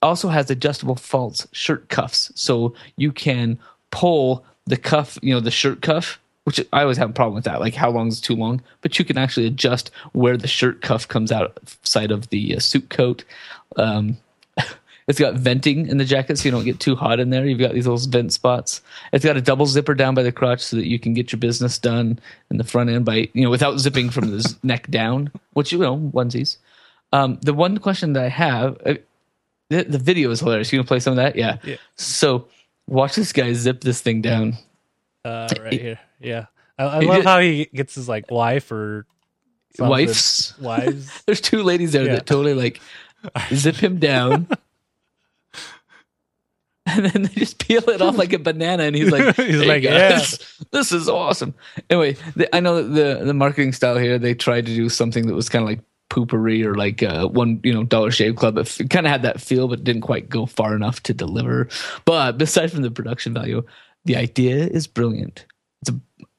also 0.02 0.30
has 0.30 0.50
adjustable 0.50 0.96
false 0.96 1.48
shirt 1.52 1.90
cuffs, 1.90 2.32
so 2.36 2.74
you 2.98 3.12
can 3.12 3.58
pull 3.92 4.46
the 4.68 4.78
cuff, 4.78 5.18
you 5.22 5.34
know, 5.34 5.40
the 5.40 5.52
shirt 5.52 5.82
cuff. 5.82 6.20
Which 6.44 6.66
I 6.72 6.84
always 6.84 6.96
have 6.96 7.10
a 7.10 7.14
problem 7.14 7.36
with 7.36 7.44
that. 7.44 7.60
Like, 7.60 7.74
how 7.74 7.90
long 7.90 8.08
is 8.08 8.22
too 8.22 8.34
long? 8.34 8.62
But 8.80 8.98
you 8.98 9.04
can 9.04 9.18
actually 9.18 9.48
adjust 9.48 9.92
where 10.14 10.38
the 10.38 10.48
shirt 10.48 10.82
cuff 10.82 11.06
comes 11.06 11.30
outside 11.30 12.10
of 12.10 12.30
the 12.30 12.56
uh, 12.56 12.60
suit 12.60 12.90
coat. 12.90 13.26
Um, 13.76 14.16
it's 15.10 15.20
got 15.20 15.34
venting 15.34 15.88
in 15.88 15.98
the 15.98 16.06
jacket, 16.06 16.38
so 16.38 16.46
you 16.46 16.52
don't 16.52 16.64
get 16.64 16.80
too 16.80 16.96
hot 16.96 17.20
in 17.20 17.32
there. 17.32 17.46
You've 17.46 17.60
got 17.60 17.74
these 17.74 17.86
little 17.86 18.10
vent 18.10 18.32
spots. 18.32 18.82
It's 19.12 19.26
got 19.26 19.36
a 19.36 19.42
double 19.42 19.66
zipper 19.66 19.94
down 19.94 20.16
by 20.16 20.24
the 20.24 20.32
crotch, 20.32 20.62
so 20.62 20.78
that 20.78 20.88
you 20.88 21.00
can 21.00 21.14
get 21.14 21.34
your 21.34 21.40
business 21.40 21.78
done 21.78 22.18
in 22.50 22.56
the 22.56 22.64
front 22.64 22.90
end 22.90 23.04
by 23.04 23.30
you 23.34 23.44
know 23.44 23.50
without 23.50 23.80
zipping 23.80 24.10
from 24.10 24.32
the 24.32 24.56
neck 24.64 24.90
down, 24.90 25.32
which 25.52 25.74
you 25.74 25.80
know 25.80 25.98
onesies. 25.98 26.56
Um, 27.12 27.40
the 27.42 27.54
one 27.54 27.78
question 27.78 28.14
that 28.14 28.24
I 28.24 28.30
have, 28.30 28.78
uh, 28.86 28.96
the, 29.70 29.84
the 29.84 29.98
video 29.98 30.32
is 30.32 30.40
hilarious. 30.40 30.72
You 30.72 30.80
gonna 30.80 30.88
play 30.88 31.00
some 31.00 31.12
of 31.12 31.18
that? 31.18 31.36
Yeah. 31.36 31.58
Yeah. 31.64 31.78
So 31.96 32.48
watch 32.88 33.15
this 33.15 33.32
guy 33.34 33.54
zip 33.54 33.82
this 33.82 34.02
thing 34.02 34.21
down. 34.21 34.58
Uh, 35.23 35.47
right 35.62 35.73
here. 35.80 36.00
Yeah. 36.19 36.45
I, 36.80 36.84
I 36.84 37.00
love 37.00 37.23
how 37.23 37.39
he 37.39 37.65
gets 37.65 37.95
his 37.95 38.08
like 38.10 38.32
wife 38.32 38.71
or 38.71 39.06
something. 39.76 39.89
Wife's. 39.89 40.58
wives. 40.60 41.23
There's 41.26 41.41
two 41.41 41.63
ladies 41.63 41.91
there 41.91 42.06
Yeah. 42.06 42.13
that 42.13 42.26
totally 42.26 42.54
like 42.54 42.82
zip 43.54 43.76
him 43.76 44.00
down. 44.00 44.47
And 46.89 47.06
then 47.06 47.23
they 47.23 47.34
just 47.34 47.60
peel 47.60 47.88
it 47.89 48.02
off 48.02 48.17
like 48.17 48.32
a 48.32 48.39
banana, 48.39 48.84
and 48.84 48.95
he's 48.95 49.12
like, 49.12 49.36
He's 49.36 49.60
"Hey 49.60 49.67
like, 49.67 49.84
guys, 49.84 50.39
this 50.71 50.93
is 50.93 51.10
awesome." 51.10 51.54
Anyway, 51.89 52.15
the, 52.38 52.56
I 52.56 52.62
know 52.62 52.82
that 52.82 52.89
the 53.19 53.26
the 53.26 53.34
marketing 53.34 53.73
style 53.73 53.97
here 53.97 54.17
they 54.17 54.34
tried 54.34 54.65
to 54.67 54.73
do 54.73 54.88
something 54.88 55.28
that 55.28 55.34
was 55.36 55.50
kind 55.50 55.63
of 55.63 55.67
like 55.69 55.82
Poo-Pourri 56.10 56.63
or 56.63 56.76
like 56.76 57.04
uh, 57.04 57.28
one 57.28 57.60
you 57.63 57.74
know 57.74 57.84
Dollar 57.84 58.12
Shave 58.12 58.36
Club. 58.36 58.58
It 58.58 58.89
kind 58.89 59.06
of 59.06 59.12
had 59.12 59.24
that 59.24 59.41
feel, 59.41 59.67
but 59.67 59.84
didn't 59.84 60.02
quite 60.02 60.30
go 60.30 60.46
far 60.46 60.76
enough 60.76 61.04
to 61.04 61.13
deliver. 61.13 61.67
But 62.06 62.41
aside 62.41 62.72
from 62.72 62.82
the 62.82 62.91
production 62.91 63.34
value, 63.34 63.63
the 64.06 64.15
idea 64.15 64.56
is 64.56 64.88
brilliant. 64.88 65.46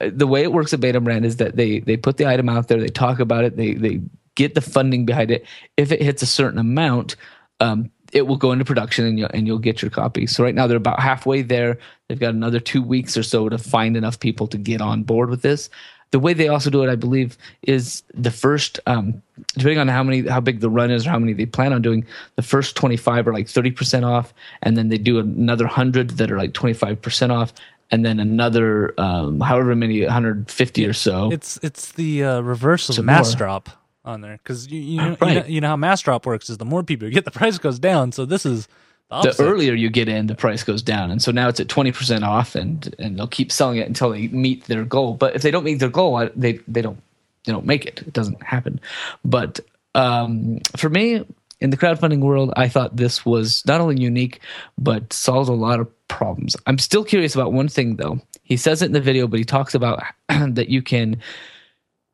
A, 0.00 0.11
the 0.11 0.26
way 0.26 0.42
it 0.42 0.52
works 0.52 0.72
at 0.72 0.81
Beta 0.81 1.00
Brand 1.00 1.24
is 1.24 1.37
that 1.37 1.57
they 1.57 1.81
they 1.81 1.96
put 1.96 2.16
the 2.16 2.26
item 2.26 2.48
out 2.48 2.68
there, 2.68 2.81
they 2.81 2.88
talk 2.88 3.20
about 3.20 3.44
it, 3.44 3.57
they 3.57 3.74
they 3.74 4.00
get 4.35 4.54
the 4.54 4.61
funding 4.61 5.04
behind 5.04 5.31
it. 5.31 5.44
If 5.76 5.92
it 5.92 6.00
hits 6.00 6.22
a 6.22 6.26
certain 6.26 6.59
amount, 6.59 7.16
um, 7.61 7.90
it 8.12 8.26
will 8.26 8.37
go 8.37 8.52
into 8.52 8.64
production 8.64 9.04
and 9.04 9.18
you'll, 9.18 9.31
and 9.35 9.46
you'll 9.46 9.59
get 9.59 9.83
your 9.83 9.90
copy. 9.90 10.26
So 10.26 10.42
right 10.42 10.54
now 10.54 10.66
they're 10.66 10.76
about 10.76 11.00
halfway 11.00 11.42
there. 11.42 11.78
They've 12.09 12.18
got 12.18 12.35
another 12.35 12.61
two 12.61 12.83
weeks 12.83 13.16
or 13.16 13.22
so 13.22 13.48
to 13.48 13.59
find 13.59 13.96
enough 13.96 14.18
people 14.20 14.46
to 14.48 14.59
get 14.59 14.81
on 14.81 15.02
board 15.02 15.28
with 15.28 15.42
this. 15.42 15.68
The 16.11 16.18
way 16.18 16.33
they 16.33 16.49
also 16.49 16.71
do 16.71 16.83
it, 16.83 16.90
I 16.90 16.97
believe, 16.97 17.37
is 17.62 18.03
the 18.14 18.31
first, 18.31 18.81
um, 18.87 19.23
depending 19.55 19.79
on 19.79 19.88
how 19.88 20.03
many, 20.03 20.27
how 20.27 20.40
big 20.40 20.61
the 20.61 20.71
run 20.71 20.90
is 20.90 21.07
or 21.07 21.11
how 21.11 21.18
many 21.18 21.35
they 21.35 21.44
plan 21.47 21.73
on 21.73 21.83
doing, 21.83 22.07
the 22.37 22.42
first 22.42 22.77
25 22.77 23.29
are 23.29 23.33
like 23.33 23.47
30% 23.47 24.05
off. 24.07 24.33
And 24.62 24.77
then 24.77 24.88
they 24.88 24.99
do 24.99 25.18
another 25.18 25.64
100 25.64 26.11
that 26.16 26.31
are 26.31 26.38
like 26.38 26.53
25% 26.53 27.31
off. 27.31 27.53
and 27.90 28.05
then 28.05 28.21
another 28.21 28.92
um, 28.99 29.40
however 29.40 29.75
many 29.75 30.03
150 30.05 30.87
or 30.87 30.92
so. 30.92 31.31
It's 31.33 31.59
it's 31.62 31.92
the 31.92 32.23
uh, 32.25 32.40
reverse 32.40 32.88
of 32.90 32.97
Some 32.97 33.07
mass 33.07 33.31
more. 33.33 33.38
drop 33.38 33.71
on 34.05 34.21
there 34.21 34.38
because 34.42 34.68
you 34.71 34.81
you 34.81 34.97
know, 34.99 35.16
you 35.23 35.35
know 35.35 35.44
you 35.47 35.61
know 35.61 35.68
how 35.68 35.77
mass 35.77 36.01
drop 36.03 36.27
works 36.27 36.51
is 36.51 36.59
the 36.59 36.64
more 36.66 36.83
people 36.83 37.09
you 37.09 37.14
get, 37.14 37.25
the 37.25 37.31
price 37.31 37.57
goes 37.59 37.79
down. 37.79 38.12
So 38.12 38.25
this 38.27 38.44
is 38.44 38.68
the, 39.11 39.33
the 39.33 39.44
earlier 39.44 39.75
you 39.75 39.88
get 39.88 40.09
in, 40.09 40.27
the 40.27 40.35
price 40.35 40.62
goes 40.62 40.83
down, 40.83 41.11
and 41.11 41.23
so 41.23 41.33
now 41.33 41.49
it's 41.49 41.61
at 41.61 41.68
20 41.68 41.92
percent 41.92 42.25
off, 42.25 42.55
and 42.55 42.94
and 42.99 43.18
they'll 43.18 43.27
keep 43.27 43.51
selling 43.51 43.79
it 43.79 43.87
until 43.87 44.11
they 44.11 44.29
meet 44.29 44.64
their 44.64 44.85
goal. 44.85 45.14
But 45.14 45.35
if 45.35 45.42
they 45.42 45.51
don't 45.51 45.64
meet 45.64 45.81
their 45.81 45.88
goal, 45.88 46.29
they 46.37 46.55
they 46.68 46.83
don't 46.83 47.01
they 47.44 47.53
don't 47.53 47.66
make 47.66 47.87
it. 47.87 48.03
It 48.03 48.12
doesn't 48.12 48.42
happen. 48.42 48.81
But 49.25 49.61
um, 49.94 50.61
for 50.77 50.90
me, 50.90 51.25
in 51.61 51.71
the 51.71 51.77
crowdfunding 51.77 52.21
world, 52.21 52.53
I 52.57 52.68
thought 52.68 52.97
this 52.97 53.25
was 53.25 53.64
not 53.66 53.81
only 53.81 54.01
unique 54.01 54.40
but 54.77 55.12
solves 55.12 55.49
a 55.49 55.55
lot 55.55 55.81
of 55.81 55.88
problems. 56.09 56.57
I'm 56.66 56.79
still 56.79 57.05
curious 57.05 57.35
about 57.35 57.53
one 57.53 57.68
thing 57.68 57.97
though. 57.97 58.21
He 58.42 58.57
says 58.57 58.83
it 58.83 58.87
in 58.87 58.92
the 58.92 59.01
video, 59.01 59.27
but 59.27 59.38
he 59.38 59.44
talks 59.44 59.75
about 59.75 60.03
that 60.29 60.68
you 60.68 60.83
can 60.83 61.21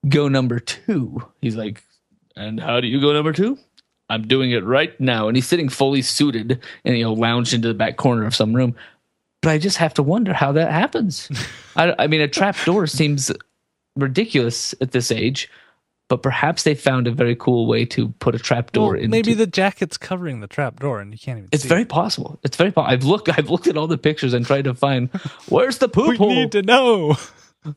go 0.09 0.28
number 0.28 0.61
two. 0.61 1.22
He's 1.40 1.57
like, 1.57 1.83
and 2.37 2.61
how 2.61 2.80
do 2.80 2.87
you 2.87 3.00
go 3.00 3.12
number 3.12 3.33
two? 3.33 3.59
I'm 4.08 4.26
doing 4.26 4.50
it 4.50 4.64
right 4.64 4.98
now. 5.00 5.28
And 5.28 5.36
he's 5.36 5.46
sitting 5.46 5.68
fully 5.68 6.02
suited 6.02 6.60
and, 6.84 6.96
you 6.96 7.04
know, 7.04 7.12
lounged 7.12 7.52
into 7.54 7.68
the 7.68 7.74
back 7.74 7.96
corner 7.96 8.26
of 8.26 8.34
some 8.34 8.54
room. 8.54 8.74
But 9.42 9.50
I 9.50 9.58
just 9.58 9.76
have 9.78 9.94
to 9.94 10.02
wonder 10.02 10.32
how 10.32 10.52
that 10.52 10.70
happens. 10.70 11.30
I, 11.76 11.94
I 11.98 12.06
mean, 12.06 12.20
a 12.20 12.28
trap 12.28 12.56
door 12.64 12.86
seems 12.86 13.30
ridiculous 13.96 14.74
at 14.80 14.92
this 14.92 15.10
age, 15.10 15.50
but 16.08 16.22
perhaps 16.22 16.62
they 16.62 16.74
found 16.74 17.06
a 17.06 17.12
very 17.12 17.36
cool 17.36 17.66
way 17.66 17.84
to 17.86 18.08
put 18.20 18.34
a 18.34 18.38
trap 18.38 18.72
door 18.72 18.92
Well, 18.92 18.96
into 18.96 19.08
maybe 19.08 19.34
the 19.34 19.46
jacket's 19.46 19.96
covering 19.96 20.40
the 20.40 20.46
trap 20.46 20.80
door 20.80 21.00
and 21.00 21.12
you 21.12 21.18
can't 21.18 21.38
even. 21.38 21.48
It's 21.52 21.64
very 21.64 21.82
it. 21.82 21.88
possible. 21.88 22.38
It's 22.42 22.56
very 22.56 22.72
possible. 22.72 22.92
I've 22.92 23.04
looked 23.04 23.28
I've 23.38 23.50
looked 23.50 23.66
at 23.66 23.76
all 23.76 23.86
the 23.86 23.98
pictures 23.98 24.34
and 24.34 24.44
tried 24.46 24.64
to 24.64 24.74
find 24.74 25.08
where's 25.48 25.78
the 25.78 25.88
poop 25.88 26.08
We 26.08 26.16
hole, 26.16 26.28
need 26.30 26.52
to 26.52 26.62
know 26.62 27.16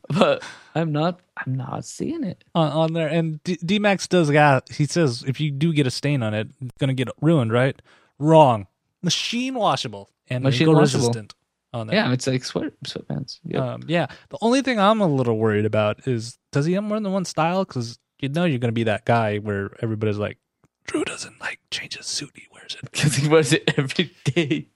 but 0.08 0.42
I'm 0.78 0.92
not 0.92 1.20
I'm 1.36 1.54
not 1.54 1.84
seeing 1.84 2.24
it. 2.24 2.44
on, 2.54 2.70
on 2.72 2.92
there. 2.92 3.08
And 3.08 3.42
D- 3.44 3.58
D-Max 3.64 4.06
does 4.06 4.30
got. 4.30 4.68
He 4.70 4.86
says 4.86 5.24
if 5.26 5.40
you 5.40 5.50
do 5.50 5.72
get 5.72 5.86
a 5.86 5.90
stain 5.90 6.22
on 6.22 6.34
it, 6.34 6.48
it's 6.60 6.72
gonna 6.78 6.94
get 6.94 7.08
ruined. 7.20 7.52
Right? 7.52 7.80
Wrong. 8.18 8.66
Machine 9.02 9.54
washable 9.54 10.10
and 10.28 10.42
Machine 10.44 10.72
washable. 10.72 10.80
resistant 11.06 11.34
on 11.72 11.86
there. 11.86 11.96
Yeah, 11.96 12.12
it's 12.12 12.26
like 12.26 12.44
sweat 12.44 12.72
sweatpants. 12.84 13.38
Yep. 13.44 13.62
Um, 13.62 13.82
yeah. 13.86 14.06
The 14.30 14.38
only 14.40 14.62
thing 14.62 14.80
I'm 14.80 15.00
a 15.00 15.06
little 15.06 15.36
worried 15.38 15.64
about 15.66 16.06
is 16.08 16.38
does 16.52 16.66
he 16.66 16.72
have 16.74 16.84
more 16.84 16.98
than 16.98 17.12
one 17.12 17.24
style? 17.24 17.64
Because 17.64 17.98
you 18.20 18.28
know 18.28 18.44
you're 18.44 18.58
going 18.58 18.70
to 18.70 18.72
be 18.72 18.84
that 18.84 19.04
guy 19.04 19.38
where 19.38 19.70
everybody's 19.82 20.18
like, 20.18 20.38
Drew 20.86 21.04
doesn't 21.04 21.40
like 21.40 21.60
change 21.70 21.96
his 21.96 22.06
suit. 22.06 22.30
He 22.34 22.46
wears 22.52 22.74
it. 22.82 22.90
because 22.90 23.14
he 23.20 23.28
wears 23.28 23.52
it 23.52 23.74
every 23.76 24.10
day 24.24 24.66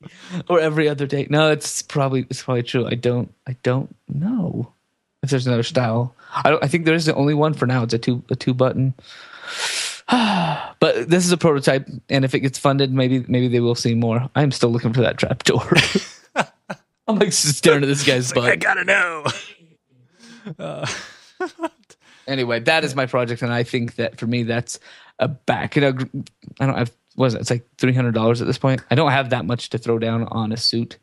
or 0.49 0.61
every 0.61 0.89
other 0.89 1.07
day. 1.07 1.27
No, 1.31 1.51
it's 1.51 1.83
probably 1.83 2.27
it's 2.31 2.43
probably 2.43 2.63
true. 2.63 2.87
I 2.87 2.95
don't 2.95 3.35
I 3.47 3.57
don't 3.63 3.97
know 4.09 4.73
if 5.23 5.31
there's 5.31 5.47
another 5.47 5.63
style. 5.63 6.15
I 6.45 6.51
don't, 6.51 6.65
I 6.65 6.69
think 6.69 6.85
there 6.85 6.95
is 6.95 7.07
the 7.07 7.15
only 7.15 7.35
one 7.35 7.55
for 7.55 7.67
now. 7.67 7.83
It's 7.83 7.95
a 7.95 7.99
two 7.99 8.23
a 8.31 8.37
two 8.37 8.55
button. 8.55 8.95
but 10.09 11.09
this 11.09 11.25
is 11.25 11.33
a 11.33 11.37
prototype, 11.37 11.89
and 12.09 12.25
if 12.25 12.35
it 12.35 12.41
gets 12.41 12.59
funded, 12.59 12.93
maybe 12.93 13.25
maybe 13.29 13.49
they 13.49 13.61
will 13.61 13.75
see 13.75 13.95
more. 13.95 14.29
I'm 14.35 14.51
still 14.51 14.71
looking 14.71 14.93
for 14.93 15.03
that 15.03 15.19
trap 15.19 15.45
door. 15.45 15.67
I'm 17.09 17.19
like 17.19 17.33
staring 17.33 17.83
at 17.83 17.87
this 17.87 18.05
guy's 18.05 18.33
butt. 18.33 18.45
I 18.45 18.57
gotta 18.57 18.85
know. 18.85 19.25
Uh, 20.59 20.85
anyway, 22.27 22.59
that 22.59 22.83
is 22.83 22.97
my 22.97 23.07
project, 23.07 23.43
and 23.43 23.53
I 23.53 23.63
think 23.63 23.95
that 23.95 24.19
for 24.19 24.27
me, 24.27 24.43
that's 24.43 24.81
a 25.21 25.29
back. 25.29 25.77
You 25.77 25.83
know, 25.83 25.95
I 26.59 26.67
don't 26.67 26.77
have 26.77 26.91
was 27.15 27.35
it? 27.35 27.43
It's 27.43 27.51
like 27.51 27.65
three 27.79 27.93
hundred 27.93 28.15
dollars 28.15 28.41
at 28.41 28.49
this 28.49 28.59
point. 28.59 28.83
I 28.91 28.97
don't 28.97 29.13
have 29.13 29.31
that 29.31 29.45
much 29.45 29.71
to 29.71 29.79
throw 29.79 30.01
down 30.01 30.25
on 30.25 30.51
a 30.51 30.57
suit, 30.57 30.99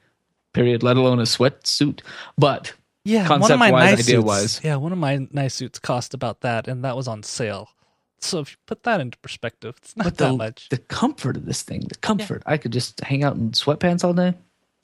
period. 0.54 0.84
Let 0.84 0.98
alone 0.98 1.20
a 1.20 1.24
sweatsuit. 1.24 2.02
But 2.38 2.74
Yeah, 3.06 3.28
one 3.30 3.52
of 3.52 3.60
my 3.60 3.70
Concept-wise, 3.70 3.92
nice 3.92 4.08
idea-wise. 4.08 4.52
suits. 4.54 4.66
Yeah, 4.66 4.76
one 4.76 4.92
of 4.92 4.98
my 4.98 5.28
nice 5.32 5.56
suits 5.56 5.80
cost 5.80 6.14
about 6.14 6.42
that, 6.42 6.68
and 6.68 6.84
that 6.84 6.96
was 6.96 7.08
on 7.08 7.24
sale. 7.24 7.70
So 8.20 8.40
if 8.40 8.52
you 8.52 8.58
put 8.66 8.84
that 8.84 9.00
into 9.00 9.18
perspective, 9.20 9.76
it's 9.78 9.96
not 9.96 10.04
but 10.04 10.18
that 10.18 10.32
the 10.32 10.38
much. 10.38 10.70
the 10.70 10.78
comfort 10.78 11.38
of 11.38 11.46
this 11.46 11.62
thing, 11.62 11.82
the 11.88 11.96
comfort. 11.96 12.44
I 12.46 12.58
could 12.58 12.74
just 12.74 13.00
hang 13.02 13.24
out 13.24 13.36
in 13.36 13.52
sweatpants 13.52 14.04
all 14.04 14.14
day. 14.14 14.34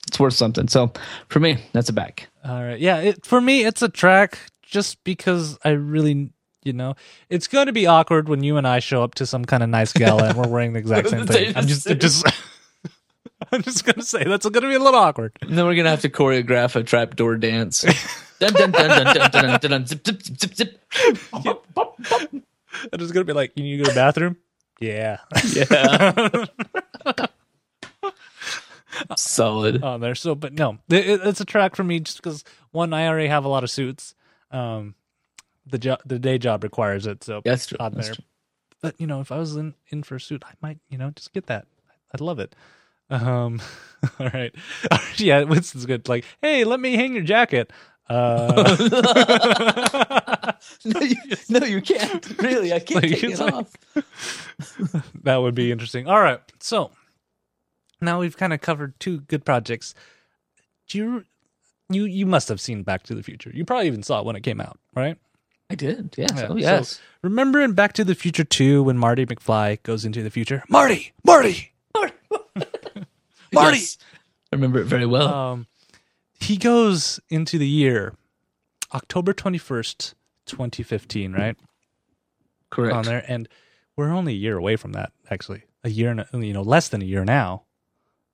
It's 0.08 0.18
worth 0.18 0.34
something. 0.34 0.68
So 0.68 0.92
for 1.28 1.40
me, 1.40 1.58
that's 1.72 1.88
a 1.88 1.92
back. 1.92 2.28
All 2.44 2.62
right. 2.62 2.78
Yeah, 2.78 2.98
it, 2.98 3.26
for 3.26 3.40
me, 3.40 3.64
it's 3.64 3.82
a 3.82 3.88
track 3.88 4.38
just 4.62 5.02
because 5.04 5.58
I 5.64 5.70
really, 5.70 6.30
you 6.64 6.72
know, 6.72 6.94
it's 7.28 7.46
going 7.46 7.66
to 7.66 7.72
be 7.72 7.86
awkward 7.86 8.28
when 8.28 8.42
you 8.42 8.56
and 8.56 8.66
I 8.66 8.78
show 8.78 9.02
up 9.02 9.14
to 9.16 9.26
some 9.26 9.44
kind 9.44 9.62
of 9.62 9.68
nice 9.68 9.92
gala 9.92 10.28
and 10.28 10.38
we're 10.38 10.48
wearing 10.48 10.72
the 10.72 10.78
exact 10.84 11.10
same 11.10 11.26
thing. 11.26 11.56
I'm 11.56 11.66
just, 11.66 11.88
just, 11.98 12.24
I'm 13.52 13.62
just 13.62 13.84
going 13.84 13.96
to 13.96 14.02
say 14.02 14.24
that's 14.24 14.44
going 14.48 14.62
to 14.62 14.68
be 14.68 14.74
a 14.74 14.78
little 14.80 14.98
awkward. 15.00 15.32
And 15.42 15.56
then 15.56 15.64
we're 15.66 15.74
gonna 15.76 15.90
have 15.90 16.00
to 16.02 16.08
choreograph 16.10 16.76
a 16.76 16.82
trapdoor 16.82 17.36
dance. 17.36 17.82
dun, 18.40 18.52
dun, 18.52 18.70
dun, 18.72 18.88
dun, 18.88 19.14
dun, 19.14 19.30
dun, 19.30 19.60
dun, 19.60 19.70
dun, 19.70 19.86
zip, 19.86 20.06
zip, 20.06 20.22
zip, 20.22 20.54
zip, 20.54 20.80
zip. 21.42 21.66
And 22.92 23.00
it's 23.02 23.12
going 23.12 23.24
to 23.26 23.32
be 23.32 23.32
like, 23.32 23.52
you 23.54 23.62
need 23.64 23.76
to 23.78 23.84
go 23.84 23.84
to 23.84 23.90
the 23.90 23.94
bathroom? 23.94 24.36
Yeah. 24.80 25.18
Yeah. 25.54 27.26
Solid. 29.16 29.82
on 29.82 30.00
there. 30.00 30.14
So, 30.14 30.34
but 30.34 30.52
no, 30.52 30.78
it, 30.88 31.06
it- 31.08 31.20
it's 31.26 31.40
a 31.40 31.44
track 31.44 31.76
for 31.76 31.84
me 31.84 32.00
just 32.00 32.18
because 32.18 32.44
one, 32.70 32.92
I 32.92 33.06
already 33.08 33.28
have 33.28 33.44
a 33.44 33.48
lot 33.48 33.64
of 33.64 33.70
suits. 33.70 34.14
Um, 34.50 34.94
the 35.66 35.78
job, 35.78 36.00
the 36.06 36.18
day 36.18 36.38
job 36.38 36.62
requires 36.62 37.06
it. 37.06 37.24
So 37.24 37.42
That's 37.44 37.66
true. 37.66 37.78
on 37.80 37.94
That's 37.94 38.08
there. 38.08 38.14
true. 38.16 38.24
But 38.82 39.00
you 39.00 39.06
know, 39.06 39.20
if 39.20 39.32
I 39.32 39.38
was 39.38 39.56
in 39.56 39.74
in 39.88 40.02
for 40.02 40.16
a 40.16 40.20
suit, 40.20 40.44
I 40.46 40.52
might, 40.62 40.78
you 40.88 40.98
know, 40.98 41.10
just 41.10 41.32
get 41.32 41.46
that. 41.46 41.66
I'd 42.14 42.20
love 42.20 42.38
it. 42.38 42.54
Um, 43.10 43.60
all 44.20 44.28
right, 44.32 44.54
yeah, 45.16 45.42
Winston's 45.44 45.86
good. 45.86 46.08
Like, 46.08 46.24
hey, 46.42 46.64
let 46.64 46.80
me 46.80 46.96
hang 46.96 47.14
your 47.14 47.22
jacket. 47.22 47.72
Uh, 48.08 48.76
no, 50.84 51.00
you, 51.00 51.16
no, 51.48 51.66
you 51.66 51.80
can't. 51.82 52.38
Really, 52.40 52.72
I 52.72 52.78
can't 52.78 53.02
Like, 53.02 53.12
take 53.20 53.24
it 53.24 53.38
like- 53.40 53.52
off. 53.54 53.72
that 55.24 55.36
would 55.36 55.54
be 55.54 55.72
interesting. 55.72 56.06
All 56.08 56.20
right, 56.20 56.40
so 56.60 56.90
now 58.00 58.20
we've 58.20 58.36
kind 58.36 58.52
of 58.52 58.60
covered 58.60 58.98
two 59.00 59.20
good 59.22 59.44
projects. 59.44 59.94
Do 60.88 60.98
you 60.98 61.24
you 61.88 62.04
you 62.04 62.26
must 62.26 62.48
have 62.48 62.60
seen 62.60 62.82
Back 62.84 63.02
to 63.04 63.14
the 63.14 63.22
Future? 63.22 63.50
You 63.52 63.64
probably 63.64 63.88
even 63.88 64.02
saw 64.02 64.20
it 64.20 64.26
when 64.26 64.36
it 64.36 64.42
came 64.42 64.60
out, 64.60 64.78
right? 64.94 65.16
I 65.68 65.74
did. 65.74 66.14
Yes. 66.16 66.30
Yeah, 66.36 66.44
oh, 66.44 66.48
so- 66.50 66.56
yes. 66.56 67.00
Remember 67.22 67.60
in 67.60 67.72
Back 67.72 67.92
to 67.94 68.04
the 68.04 68.14
Future 68.14 68.44
2 68.44 68.84
when 68.84 68.96
Marty 68.98 69.26
McFly 69.26 69.82
goes 69.82 70.04
into 70.04 70.22
the 70.22 70.30
future? 70.30 70.62
Marty! 70.68 71.12
Marty! 71.24 71.72
Marty! 71.92 72.12
Yes. 73.56 73.98
I 74.52 74.56
remember 74.56 74.80
it 74.80 74.84
very 74.86 75.06
well. 75.06 75.32
Um, 75.32 75.66
he 76.38 76.56
goes 76.56 77.18
into 77.28 77.58
the 77.58 77.68
year 77.68 78.14
October 78.94 79.32
21st, 79.32 80.14
2015, 80.46 81.32
right? 81.32 81.56
Correct. 82.70 82.94
On 82.94 83.04
there. 83.04 83.24
And 83.26 83.48
we're 83.96 84.12
only 84.12 84.32
a 84.32 84.36
year 84.36 84.56
away 84.56 84.76
from 84.76 84.92
that, 84.92 85.12
actually. 85.30 85.64
A 85.84 85.88
year, 85.88 86.10
and 86.10 86.44
you 86.44 86.52
know, 86.52 86.62
less 86.62 86.88
than 86.88 87.02
a 87.02 87.04
year 87.04 87.24
now 87.24 87.64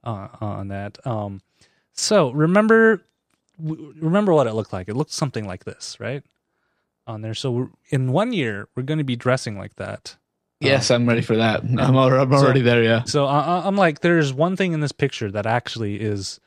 uh, 0.05 0.29
on 0.41 0.69
that. 0.69 1.05
Um, 1.07 1.43
so 1.93 2.31
remember, 2.31 3.03
w- 3.63 3.95
remember 4.01 4.33
what 4.33 4.47
it 4.47 4.55
looked 4.55 4.73
like. 4.73 4.89
It 4.89 4.97
looked 4.97 5.13
something 5.13 5.47
like 5.47 5.65
this, 5.65 5.99
right? 6.01 6.23
On 7.07 7.21
there. 7.21 7.35
So 7.35 7.51
we're, 7.51 7.69
in 7.91 8.13
one 8.13 8.33
year, 8.33 8.69
we're 8.75 8.85
going 8.85 8.99
to 8.99 9.05
be 9.05 9.17
dressing 9.17 9.59
like 9.59 9.77
that. 9.77 10.17
Yes, 10.64 10.90
I'm 10.90 11.07
ready 11.09 11.22
for 11.22 11.37
that. 11.37 11.62
I'm 11.62 11.96
already, 11.96 12.22
I'm 12.22 12.31
So- 12.31 12.44
already 12.44 12.62
there. 12.62 12.83
Yeah. 12.83 13.05
So 13.05 13.27
I, 13.27 13.40
I- 13.40 13.66
I'm 13.66 13.77
like, 13.77 14.01
there's 14.01 14.33
one 14.33 14.57
thing 14.57 14.72
in 14.72 14.81
this 14.81 14.92
picture 14.92 15.31
that 15.31 15.46
actually 15.46 16.01
is 16.01 16.40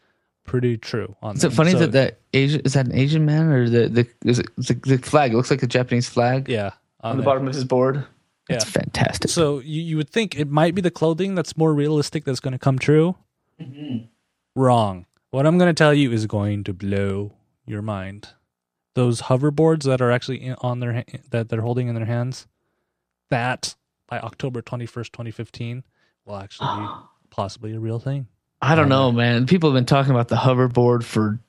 pretty 0.45 0.77
true. 0.77 1.15
On 1.23 1.35
Is 1.35 1.43
it 1.43 1.53
funny 1.53 1.71
So- 1.71 1.79
that 1.79 1.91
that 1.93 2.19
Asian 2.33 2.61
is 2.61 2.73
that 2.73 2.85
an 2.85 2.95
Asian 2.95 3.25
man 3.25 3.47
or 3.47 3.69
the 3.69 3.87
the 3.89 4.07
is 4.25 4.39
it 4.39 4.47
the, 4.57 4.73
the 4.73 4.97
flag? 4.99 5.33
It 5.33 5.37
looks 5.37 5.49
like 5.51 5.63
a 5.63 5.67
Japanese 5.67 6.07
flag 6.09 6.47
yeah 6.49 6.71
on 7.01 7.11
on 7.11 7.17
the 7.17 7.23
bottom 7.23 7.47
of 7.47 7.53
his 7.53 7.63
board. 7.65 8.05
Yeah. 8.49 8.57
It's 8.57 8.65
fantastic. 8.65 9.31
So 9.31 9.57
you, 9.59 9.81
you 9.81 9.97
would 9.97 10.09
think 10.11 10.37
it 10.39 10.47
might 10.47 10.75
be 10.75 10.81
the 10.81 10.91
clothing 10.91 11.33
that's 11.33 11.57
more 11.57 11.73
realistic 11.73 12.25
that's 12.25 12.39
going 12.39 12.51
to 12.51 12.59
come 12.59 12.77
true. 12.77 13.15
Mm-hmm. 13.59 14.05
Wrong. 14.55 15.05
What 15.31 15.47
I'm 15.47 15.57
going 15.57 15.69
to 15.73 15.73
tell 15.77 15.93
you 15.95 16.11
is 16.11 16.27
going 16.27 16.63
to 16.65 16.73
blow 16.73 17.33
your 17.65 17.81
mind. 17.81 18.29
Those 18.93 19.23
hoverboards 19.23 19.83
that 19.83 19.99
are 19.99 20.11
actually 20.11 20.41
in, 20.43 20.55
on 20.61 20.79
their 20.79 20.93
ha- 20.93 21.17
that 21.31 21.49
they're 21.49 21.61
holding 21.61 21.87
in 21.87 21.95
their 21.95 22.05
hands, 22.05 22.45
that 23.31 23.75
by 24.07 24.19
October 24.19 24.61
21st, 24.61 25.11
2015, 25.11 25.83
will 26.25 26.35
actually 26.37 26.83
be 26.83 26.87
possibly 27.29 27.73
a 27.73 27.79
real 27.79 27.99
thing. 27.99 28.27
I 28.61 28.75
don't 28.75 28.89
know, 28.89 29.11
man. 29.11 29.45
People 29.45 29.69
have 29.69 29.75
been 29.75 29.85
talking 29.85 30.11
about 30.11 30.29
the 30.29 30.35
hoverboard 30.35 31.03
for 31.03 31.39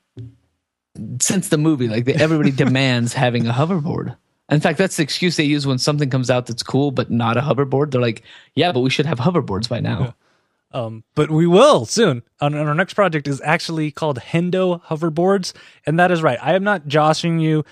since 1.20 1.48
the 1.48 1.58
movie. 1.58 1.88
Like 1.88 2.08
everybody 2.08 2.50
demands 2.64 3.12
having 3.12 3.46
a 3.46 3.52
hoverboard. 3.52 4.16
In 4.50 4.60
fact, 4.60 4.78
that's 4.78 4.96
the 4.96 5.02
excuse 5.02 5.36
they 5.36 5.44
use 5.44 5.66
when 5.66 5.78
something 5.78 6.08
comes 6.10 6.30
out 6.30 6.46
that's 6.46 6.62
cool 6.62 6.90
but 6.90 7.10
not 7.10 7.36
a 7.36 7.40
hoverboard. 7.40 7.90
They're 7.90 8.00
like, 8.00 8.22
"Yeah, 8.54 8.72
but 8.72 8.80
we 8.80 8.90
should 8.90 9.06
have 9.06 9.18
hoverboards 9.18 9.68
by 9.68 9.80
now." 9.80 10.14
Um, 10.72 11.04
but 11.14 11.30
we 11.30 11.46
will 11.46 11.86
soon. 11.86 12.22
And 12.40 12.54
our 12.54 12.74
next 12.74 12.94
project 12.94 13.28
is 13.28 13.40
actually 13.42 13.90
called 13.90 14.18
Hendo 14.18 14.82
hoverboards, 14.84 15.52
and 15.86 15.98
that 15.98 16.10
is 16.10 16.22
right. 16.22 16.38
I 16.42 16.54
am 16.54 16.64
not 16.64 16.86
joshing 16.86 17.38
you. 17.38 17.64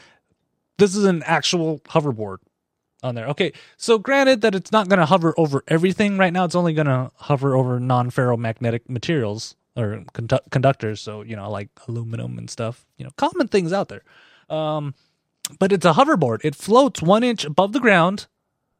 This 0.79 0.97
is 0.97 1.05
an 1.05 1.23
actual 1.25 1.81
hoverboard 1.81 2.39
on 3.05 3.15
there. 3.15 3.27
Okay, 3.29 3.53
so 3.77 3.99
granted 3.99 4.41
that 4.41 4.55
it's 4.55 4.73
not 4.73 4.89
going 4.89 4.99
to 4.99 5.07
hover 5.07 5.35
over 5.37 5.63
everything 5.69 6.19
right 6.19 6.33
now. 6.33 6.45
It's 6.45 6.55
only 6.55 6.73
going 6.73 6.87
to 6.87 7.11
hover 7.17 7.55
over 7.55 7.79
non-ferromagnetic 7.79 8.89
materials 8.89 9.55
or 9.77 10.03
condu- 10.15 10.51
conductors. 10.51 11.01
So 11.01 11.23
you 11.23 11.37
know, 11.37 11.51
like 11.51 11.69
aluminum 11.87 12.39
and 12.39 12.51
stuff. 12.51 12.87
You 12.97 13.05
know, 13.05 13.11
common 13.17 13.49
things 13.49 13.73
out 13.73 13.89
there. 13.89 14.03
Um, 14.49 14.95
but 15.59 15.73
it's 15.73 15.85
a 15.85 15.93
hoverboard. 15.93 16.41
It 16.43 16.55
floats 16.55 17.03
one 17.03 17.23
inch 17.23 17.45
above 17.45 17.73
the 17.73 17.81
ground, 17.81 18.27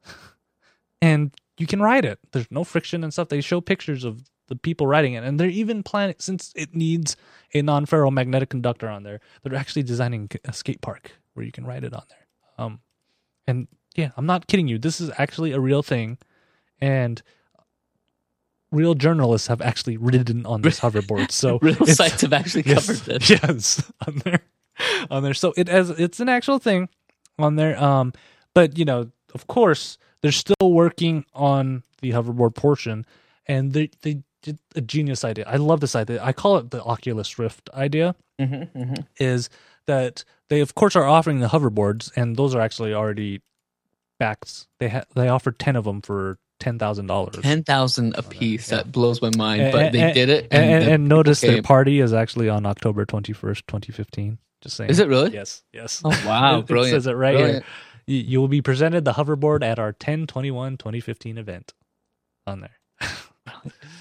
and 1.01 1.31
you 1.57 1.67
can 1.67 1.81
ride 1.81 2.05
it. 2.05 2.19
There's 2.31 2.49
no 2.49 2.63
friction 2.63 3.03
and 3.03 3.13
stuff. 3.13 3.29
They 3.29 3.41
show 3.41 3.61
pictures 3.61 4.03
of 4.03 4.23
the 4.47 4.55
people 4.55 4.87
riding 4.87 5.13
it, 5.13 5.23
and 5.23 5.39
they're 5.39 5.49
even 5.49 5.83
planning 5.83 6.15
since 6.19 6.51
it 6.55 6.75
needs 6.75 7.15
a 7.53 7.61
non-ferromagnetic 7.61 8.49
conductor 8.49 8.89
on 8.89 9.03
there. 9.03 9.19
They're 9.43 9.55
actually 9.55 9.83
designing 9.83 10.29
a 10.43 10.53
skate 10.53 10.81
park 10.81 11.11
where 11.33 11.45
you 11.45 11.51
can 11.51 11.65
ride 11.65 11.83
it 11.83 11.93
on 11.93 12.03
there. 12.09 12.27
Um, 12.57 12.79
and 13.47 13.67
yeah, 13.95 14.11
I'm 14.17 14.25
not 14.25 14.47
kidding 14.47 14.67
you. 14.67 14.77
This 14.77 14.99
is 14.99 15.09
actually 15.17 15.51
a 15.51 15.59
real 15.59 15.83
thing, 15.83 16.17
and 16.81 17.21
real 18.71 18.93
journalists 18.93 19.47
have 19.47 19.61
actually 19.61 19.97
ridden 19.97 20.45
on 20.45 20.61
this 20.61 20.79
hoverboard. 20.81 21.31
So 21.31 21.59
Real 21.61 21.85
sites 21.85 22.21
have 22.21 22.33
actually 22.33 22.63
yes, 22.65 22.85
covered 22.85 23.19
this. 23.19 23.29
Yes, 23.29 23.91
on 24.07 24.21
there, 24.25 24.39
on 25.09 25.23
there. 25.23 25.33
So 25.33 25.53
it 25.57 25.69
as 25.69 25.89
it's 25.91 26.19
an 26.19 26.29
actual 26.29 26.59
thing 26.59 26.89
on 27.39 27.55
there. 27.55 27.81
Um, 27.81 28.13
but 28.53 28.77
you 28.77 28.85
know, 28.85 29.11
of 29.33 29.47
course, 29.47 29.97
they're 30.21 30.31
still 30.31 30.55
working 30.73 31.25
on 31.33 31.83
the 32.01 32.11
hoverboard 32.11 32.55
portion, 32.55 33.05
and 33.47 33.73
they 33.73 33.89
they 34.01 34.21
did 34.41 34.59
a 34.75 34.81
genius 34.81 35.23
idea. 35.23 35.45
I 35.47 35.55
love 35.57 35.79
this 35.79 35.95
idea. 35.95 36.23
I 36.23 36.33
call 36.33 36.57
it 36.57 36.71
the 36.71 36.83
Oculus 36.83 37.39
Rift 37.39 37.69
idea. 37.73 38.15
Mm-hmm, 38.39 38.95
Is 39.17 39.49
that 39.87 40.23
they 40.49 40.59
of 40.61 40.75
course 40.75 40.95
are 40.95 41.05
offering 41.05 41.39
the 41.39 41.47
hoverboards, 41.47 42.11
and 42.15 42.35
those 42.35 42.53
are 42.55 42.61
actually 42.61 42.93
already 42.93 43.41
backs. 44.19 44.67
They 44.79 44.89
ha- 44.89 45.05
they 45.15 45.27
offered 45.29 45.59
ten 45.59 45.75
of 45.75 45.83
them 45.85 46.01
for 46.01 46.37
ten 46.59 46.79
thousand 46.79 47.07
dollars. 47.07 47.35
Ten 47.41 47.63
thousand 47.63 48.15
a 48.17 48.23
piece. 48.23 48.71
Yeah. 48.71 48.77
That 48.77 48.91
blows 48.91 49.21
my 49.21 49.31
mind. 49.35 49.61
And- 49.61 49.71
but 49.71 49.91
they 49.91 50.01
and- 50.01 50.13
did 50.13 50.29
it. 50.29 50.47
And, 50.51 50.63
and, 50.63 50.83
the 50.85 50.91
and 50.91 51.03
people 51.05 51.17
notice 51.17 51.41
their 51.41 51.61
party 51.61 51.99
is 51.99 52.13
actually 52.13 52.49
on 52.49 52.65
October 52.65 53.05
twenty 53.05 53.33
first, 53.33 53.67
twenty 53.67 53.91
fifteen. 53.91 54.37
Just 54.61 54.77
saying. 54.77 54.89
Is 54.89 54.99
it 54.99 55.07
really? 55.07 55.31
Yes. 55.33 55.63
Yes. 55.73 56.01
Oh 56.03 56.09
wow! 56.25 56.55
It- 56.57 56.59
it 56.61 56.65
brilliant. 56.67 56.95
says 56.95 57.07
it 57.07 57.13
right 57.13 57.35
Brilliant. 57.35 57.63
here. 57.65 57.73
You, 58.07 58.17
you 58.23 58.39
will 58.41 58.47
be 58.47 58.61
presented 58.61 59.03
the 59.03 59.13
hoverboard 59.13 59.63
at 59.63 59.79
our 59.79 59.91
10 59.91 60.27
21 60.27 60.77
2015 60.77 61.39
event 61.39 61.73
on 62.45 62.61
there. 62.61 62.77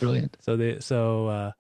Brilliant. 0.01 0.37
So 0.41 0.57
they 0.57 0.81
so 0.81 1.27
uh 1.29 1.53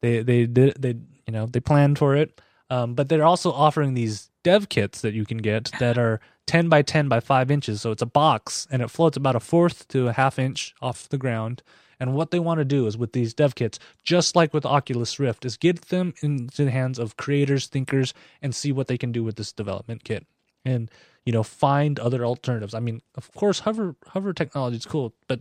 they 0.00 0.22
they 0.22 0.46
did 0.46 0.80
they 0.80 0.90
you 1.26 1.32
know 1.32 1.46
they 1.46 1.60
planned 1.60 1.98
for 1.98 2.14
it. 2.16 2.40
Um 2.70 2.94
but 2.94 3.08
they're 3.08 3.24
also 3.24 3.50
offering 3.52 3.94
these 3.94 4.27
dev 4.48 4.70
kits 4.70 5.02
that 5.02 5.12
you 5.12 5.26
can 5.26 5.36
get 5.36 5.70
that 5.78 5.98
are 5.98 6.20
10 6.46 6.70
by 6.70 6.80
10 6.80 7.06
by 7.06 7.20
5 7.20 7.50
inches. 7.50 7.82
So 7.82 7.90
it's 7.90 8.00
a 8.00 8.06
box 8.06 8.66
and 8.70 8.80
it 8.80 8.88
floats 8.88 9.18
about 9.18 9.36
a 9.36 9.40
fourth 9.40 9.86
to 9.88 10.08
a 10.08 10.14
half 10.14 10.38
inch 10.38 10.74
off 10.80 11.06
the 11.06 11.18
ground. 11.18 11.62
And 12.00 12.14
what 12.14 12.30
they 12.30 12.38
want 12.38 12.56
to 12.56 12.64
do 12.64 12.86
is 12.86 12.96
with 12.96 13.12
these 13.12 13.34
dev 13.34 13.54
kits, 13.54 13.78
just 14.02 14.34
like 14.34 14.54
with 14.54 14.64
Oculus 14.64 15.18
Rift, 15.20 15.44
is 15.44 15.58
get 15.58 15.88
them 15.88 16.14
into 16.22 16.64
the 16.64 16.70
hands 16.70 16.98
of 16.98 17.18
creators, 17.18 17.66
thinkers, 17.66 18.14
and 18.40 18.54
see 18.54 18.72
what 18.72 18.86
they 18.86 18.96
can 18.96 19.12
do 19.12 19.22
with 19.22 19.36
this 19.36 19.52
development 19.52 20.02
kit. 20.02 20.26
And 20.64 20.90
you 21.26 21.32
know, 21.32 21.42
find 21.42 22.00
other 22.00 22.24
alternatives. 22.24 22.72
I 22.72 22.80
mean, 22.80 23.02
of 23.16 23.30
course, 23.34 23.58
hover 23.60 23.96
hover 24.06 24.32
technology 24.32 24.78
is 24.78 24.86
cool, 24.86 25.12
but 25.26 25.40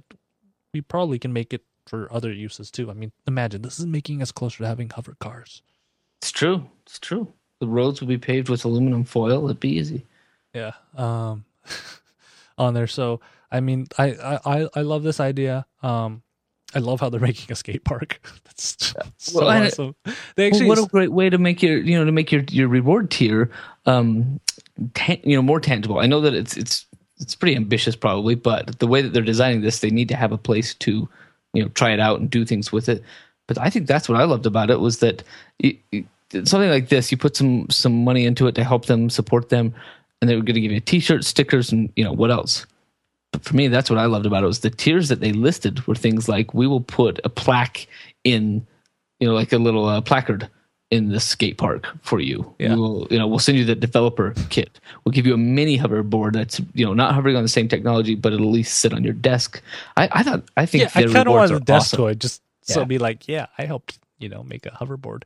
we 0.73 0.81
probably 0.81 1.17
can 1.17 1.31
make 1.31 1.53
it 1.53 1.63
for 1.85 2.11
other 2.11 2.33
uses 2.33 2.71
too. 2.71 2.91
I 2.91 2.93
mean, 2.93 3.13
imagine 3.25 3.61
this 3.61 3.79
is 3.79 3.85
making 3.85 4.21
us 4.21 4.33
closer 4.33 4.57
to 4.57 4.67
having 4.67 4.89
hover 4.89 5.15
cars. 5.21 5.61
It's 6.21 6.31
true. 6.31 6.69
It's 6.85 6.99
true. 6.99 7.31
The 7.59 7.67
roads 7.67 8.01
will 8.01 8.07
be 8.07 8.17
paved 8.17 8.49
with 8.49 8.65
aluminum 8.65 9.03
foil. 9.03 9.45
It'd 9.45 9.59
be 9.59 9.69
easy. 9.77 10.05
Yeah. 10.53 10.73
Um 10.95 11.43
on 12.57 12.73
there. 12.73 12.87
So 12.87 13.19
I 13.51 13.59
mean 13.59 13.87
I 13.97 14.39
I 14.45 14.67
I- 14.75 14.81
love 14.81 15.03
this 15.03 15.19
idea. 15.19 15.65
Um 15.83 16.21
I 16.75 16.79
love 16.79 16.99
how 16.99 17.09
they're 17.09 17.19
making 17.31 17.51
a 17.51 17.55
skate 17.55 17.83
park. 17.83 18.19
That's 18.45 18.93
so 19.17 19.39
Well, 19.39 19.49
awesome. 19.65 19.95
They 20.35 20.51
Well, 20.51 20.67
what 20.67 20.79
a 20.79 20.85
great 20.87 21.11
way 21.11 21.29
to 21.29 21.37
make 21.37 21.61
your 21.63 21.77
you 21.79 21.97
know 21.97 22.05
to 22.05 22.11
make 22.11 22.31
your 22.31 22.43
your 22.49 22.67
reward 22.67 23.09
tier 23.11 23.49
um 23.85 24.39
tan- 24.93 25.21
you 25.23 25.35
know 25.35 25.41
more 25.41 25.59
tangible. 25.59 25.99
I 25.99 26.05
know 26.07 26.21
that 26.21 26.33
it's 26.33 26.57
it's 26.57 26.85
it's 27.19 27.33
pretty 27.35 27.55
ambitious 27.55 27.95
probably, 27.95 28.35
but 28.35 28.77
the 28.79 28.85
way 28.87 29.01
that 29.01 29.11
they're 29.13 29.23
designing 29.23 29.61
this, 29.61 29.79
they 29.79 29.89
need 29.89 30.07
to 30.09 30.15
have 30.15 30.31
a 30.31 30.37
place 30.37 30.73
to 30.75 31.09
you 31.53 31.63
know 31.63 31.69
try 31.69 31.91
it 31.91 31.99
out 31.99 32.19
and 32.19 32.29
do 32.29 32.45
things 32.45 32.71
with 32.71 32.87
it. 32.89 33.03
But 33.47 33.57
I 33.57 33.69
think 33.71 33.87
that's 33.87 34.07
what 34.09 34.19
I 34.19 34.25
loved 34.25 34.45
about 34.45 34.69
it 34.69 34.79
was 34.81 34.99
that 34.99 35.23
it, 35.59 35.77
it- 35.91 36.05
something 36.31 36.69
like 36.69 36.89
this, 36.89 37.11
you 37.11 37.17
put 37.17 37.35
some 37.35 37.69
some 37.69 38.03
money 38.03 38.25
into 38.25 38.47
it 38.47 38.55
to 38.55 38.63
help 38.63 38.85
them 38.85 39.09
support 39.09 39.49
them, 39.49 39.73
and 40.21 40.29
they 40.29 40.35
were 40.35 40.41
going 40.41 40.55
to 40.55 40.61
give 40.61 40.71
you 40.71 40.79
t-shirts, 40.79 41.27
stickers, 41.27 41.71
and 41.71 41.91
you 41.95 42.03
know 42.03 42.13
what 42.13 42.31
else. 42.31 42.65
But 43.31 43.43
for 43.43 43.55
me, 43.55 43.67
that's 43.67 43.89
what 43.89 43.99
I 43.99 44.05
loved 44.05 44.25
about 44.25 44.43
it 44.43 44.47
was 44.47 44.61
the 44.61 44.69
tiers 44.69 45.09
that 45.09 45.19
they 45.19 45.33
listed 45.33 45.85
were 45.85 45.95
things 45.95 46.29
like 46.29 46.53
we 46.53 46.65
will 46.65 46.81
put 46.81 47.19
a 47.23 47.29
plaque 47.29 47.87
in, 48.23 48.65
you 49.19 49.27
know, 49.27 49.33
like 49.33 49.51
a 49.51 49.57
little 49.57 49.85
uh, 49.85 49.99
placard 50.01 50.49
in 50.89 51.09
the 51.09 51.19
skate 51.19 51.57
park 51.57 51.85
for 52.01 52.21
you. 52.21 52.55
Yeah. 52.59 52.73
We 52.73 52.79
will, 52.79 53.07
you 53.11 53.19
know, 53.19 53.27
we'll 53.27 53.39
send 53.39 53.57
you 53.57 53.65
the 53.65 53.75
developer 53.75 54.33
kit. 54.49 54.79
We'll 55.03 55.11
give 55.11 55.27
you 55.27 55.33
a 55.33 55.37
mini 55.37 55.77
hoverboard 55.77 56.31
that's, 56.33 56.61
you 56.73 56.85
know, 56.85 56.93
not 56.93 57.13
hovering 57.13 57.35
on 57.35 57.43
the 57.43 57.49
same 57.49 57.67
technology, 57.67 58.15
but 58.15 58.31
it'll 58.31 58.47
at 58.47 58.53
least 58.53 58.77
sit 58.79 58.93
on 58.93 59.03
your 59.03 59.13
desk. 59.13 59.61
I, 59.97 60.07
I 60.13 60.23
thought, 60.23 60.43
I 60.55 60.65
think 60.65 60.83
Yeah, 60.83 60.91
I 60.95 61.03
kind 61.03 61.27
of 61.27 61.33
want 61.33 61.51
a 61.51 61.59
desk 61.59 61.87
awesome. 61.93 61.97
toy 61.97 62.13
just 62.13 62.41
so 62.61 62.79
Yeah. 62.79 62.85
be 62.85 62.97
like, 62.99 63.27
yeah, 63.27 63.47
I 63.57 63.65
helped, 63.65 63.99
you 64.19 64.29
know, 64.29 64.43
make 64.43 64.65
a 64.65 64.71
hoverboard. 64.71 65.23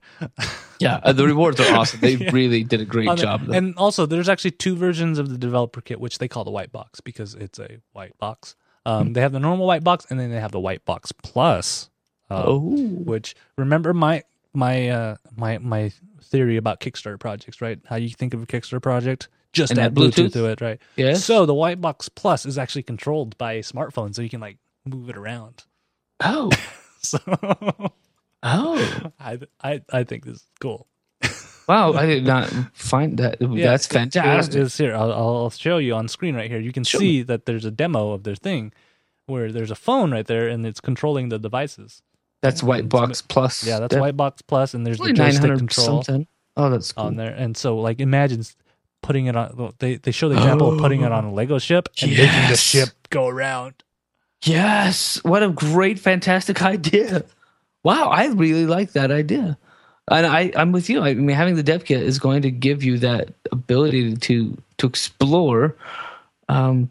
Yeah, 0.80 1.00
uh, 1.04 1.14
the 1.14 1.26
rewards 1.26 1.60
are 1.60 1.76
awesome. 1.76 2.00
They 2.02 2.14
Yeah. 2.16 2.30
really 2.34 2.64
did 2.64 2.82
a 2.82 2.86
great 2.86 3.08
On 3.08 3.18
job. 3.18 3.46
though. 3.46 3.54
And 3.54 3.76
also, 3.78 4.06
there's 4.06 4.28
actually 4.30 4.52
two 4.52 4.76
versions 4.76 5.20
of 5.20 5.30
the 5.30 5.38
developer 5.38 5.82
kit, 5.82 6.00
which 6.00 6.18
they 6.18 6.28
call 6.28 6.44
the 6.44 6.52
white 6.52 6.72
box 6.72 7.00
because 7.02 7.34
it's 7.36 7.60
a 7.60 7.78
white 7.94 8.18
box. 8.18 8.56
Um, 8.86 9.08
Hmm. 9.08 9.14
They 9.14 9.22
have 9.22 9.32
the 9.32 9.40
normal 9.40 9.68
white 9.68 9.84
box, 9.84 10.06
and 10.10 10.20
then 10.20 10.32
they 10.32 10.40
have 10.40 10.52
the 10.52 10.60
white 10.60 10.84
box 10.86 11.12
plus. 11.12 11.90
Uh, 12.30 12.44
oh, 12.48 12.60
Which 12.60 13.36
remember 13.58 13.94
my 13.94 14.24
my 14.54 14.90
uh, 14.90 15.16
my 15.36 15.58
my 15.60 15.92
theory 16.24 16.58
about 16.58 16.80
Kickstarter 16.80 17.20
projects, 17.20 17.62
right? 17.62 17.80
How 17.86 17.98
you 17.98 18.10
think 18.10 18.34
of 18.34 18.42
a 18.42 18.46
Kickstarter 18.46 18.82
project, 18.82 19.28
just 19.54 19.72
And 19.72 19.80
add 19.80 19.94
Bluetooth 19.94 20.30
Bluetooth? 20.30 20.34
to 20.34 20.46
it, 20.48 20.62
right? 20.62 20.80
yes. 20.96 21.24
So 21.26 21.46
the 21.46 21.54
white 21.54 21.80
box 21.82 22.10
plus 22.10 22.46
is 22.46 22.58
actually 22.58 22.84
controlled 22.84 23.38
by 23.38 23.54
a 23.54 23.62
smartphone, 23.62 24.16
so 24.16 24.22
you 24.22 24.30
can 24.30 24.40
like 24.42 24.58
move 24.86 25.10
it 25.10 25.18
around. 25.18 25.64
oh, 26.22 26.50
So 27.04 27.20
oh, 28.44 29.12
I 29.20 29.40
I 29.64 29.82
I 29.92 30.04
think 30.04 30.26
this 30.26 30.38
is 30.38 30.46
cool. 30.60 30.88
wow! 31.68 31.94
I 31.94 32.06
did 32.06 32.26
not 32.26 32.50
find 32.74 33.18
that. 33.18 33.38
That's 33.40 33.88
fantastic. 33.88 34.62
It's 34.62 34.78
here. 34.78 34.96
I'll, 34.96 35.12
I'll 35.12 35.50
show 35.50 35.78
you 35.78 35.96
on 35.96 36.08
screen 36.08 36.36
right 36.36 36.50
here. 36.50 36.60
You 36.60 36.72
can 36.72 36.84
Show 36.84 37.00
see 37.00 37.24
that 37.24 37.46
there's 37.46 37.66
a 37.66 37.72
demo 37.72 38.12
of 38.12 38.24
their 38.24 38.36
thing 38.36 38.74
where 39.28 39.52
there's 39.52 39.72
a 39.72 39.76
phone 39.76 40.12
right 40.12 40.26
there 40.26 40.48
and 40.48 40.66
it's 40.66 40.82
controlling 40.82 41.30
the 41.30 41.40
devices. 41.40 42.02
That's 42.42 42.64
white 42.64 42.90
box 42.90 43.22
plus. 43.22 43.64
Yeah, 43.64 43.80
that's 43.80 43.94
That- 43.94 44.02
white 44.02 44.18
box 44.18 44.42
plus, 44.42 44.74
and 44.74 44.86
there's 44.86 44.98
the 44.98 45.14
joystick 45.14 45.58
control 45.58 46.04
something. 46.04 46.28
Oh, 46.58 46.70
that's 46.70 46.92
cool. 46.92 47.06
on 47.06 47.16
there. 47.16 47.32
And 47.32 47.56
so, 47.56 47.78
like, 47.78 48.00
imagine 48.00 48.44
putting 49.02 49.28
it 49.28 49.36
on. 49.36 49.74
They 49.80 49.96
they 49.96 50.12
show 50.12 50.28
the 50.28 50.36
example 50.36 50.74
of 50.74 50.80
putting 50.80 51.02
it 51.02 51.12
on 51.12 51.26
a 51.26 51.30
oh. 51.30 51.34
Lego 51.34 51.60
ship 51.60 51.88
and 52.02 52.12
making 52.12 52.50
the 52.50 52.58
ship 52.58 52.90
go 53.10 53.28
around. 53.28 53.84
Yes, 54.44 55.24
what 55.24 55.44
a 55.44 55.50
great, 55.50 56.00
fantastic 56.00 56.64
idea! 56.64 57.24
Wow, 57.84 58.10
I 58.10 58.28
really 58.28 58.66
like 58.66 58.92
that 58.92 59.12
idea, 59.12 59.58
and 60.10 60.28
I, 60.28 60.52
I'm 60.56 60.72
with 60.72 60.90
you. 60.90 61.02
I 61.02 61.14
mean, 61.16 61.36
having 61.36 61.56
the 61.56 61.64
dev 61.64 61.86
kit 61.86 62.04
is 62.04 62.20
going 62.20 62.44
to 62.44 62.52
give 62.52 62.84
you 62.84 63.00
that 63.00 63.30
ability 63.52 64.16
to 64.16 64.58
to 64.78 64.88
explore 64.88 65.76
um, 66.48 66.90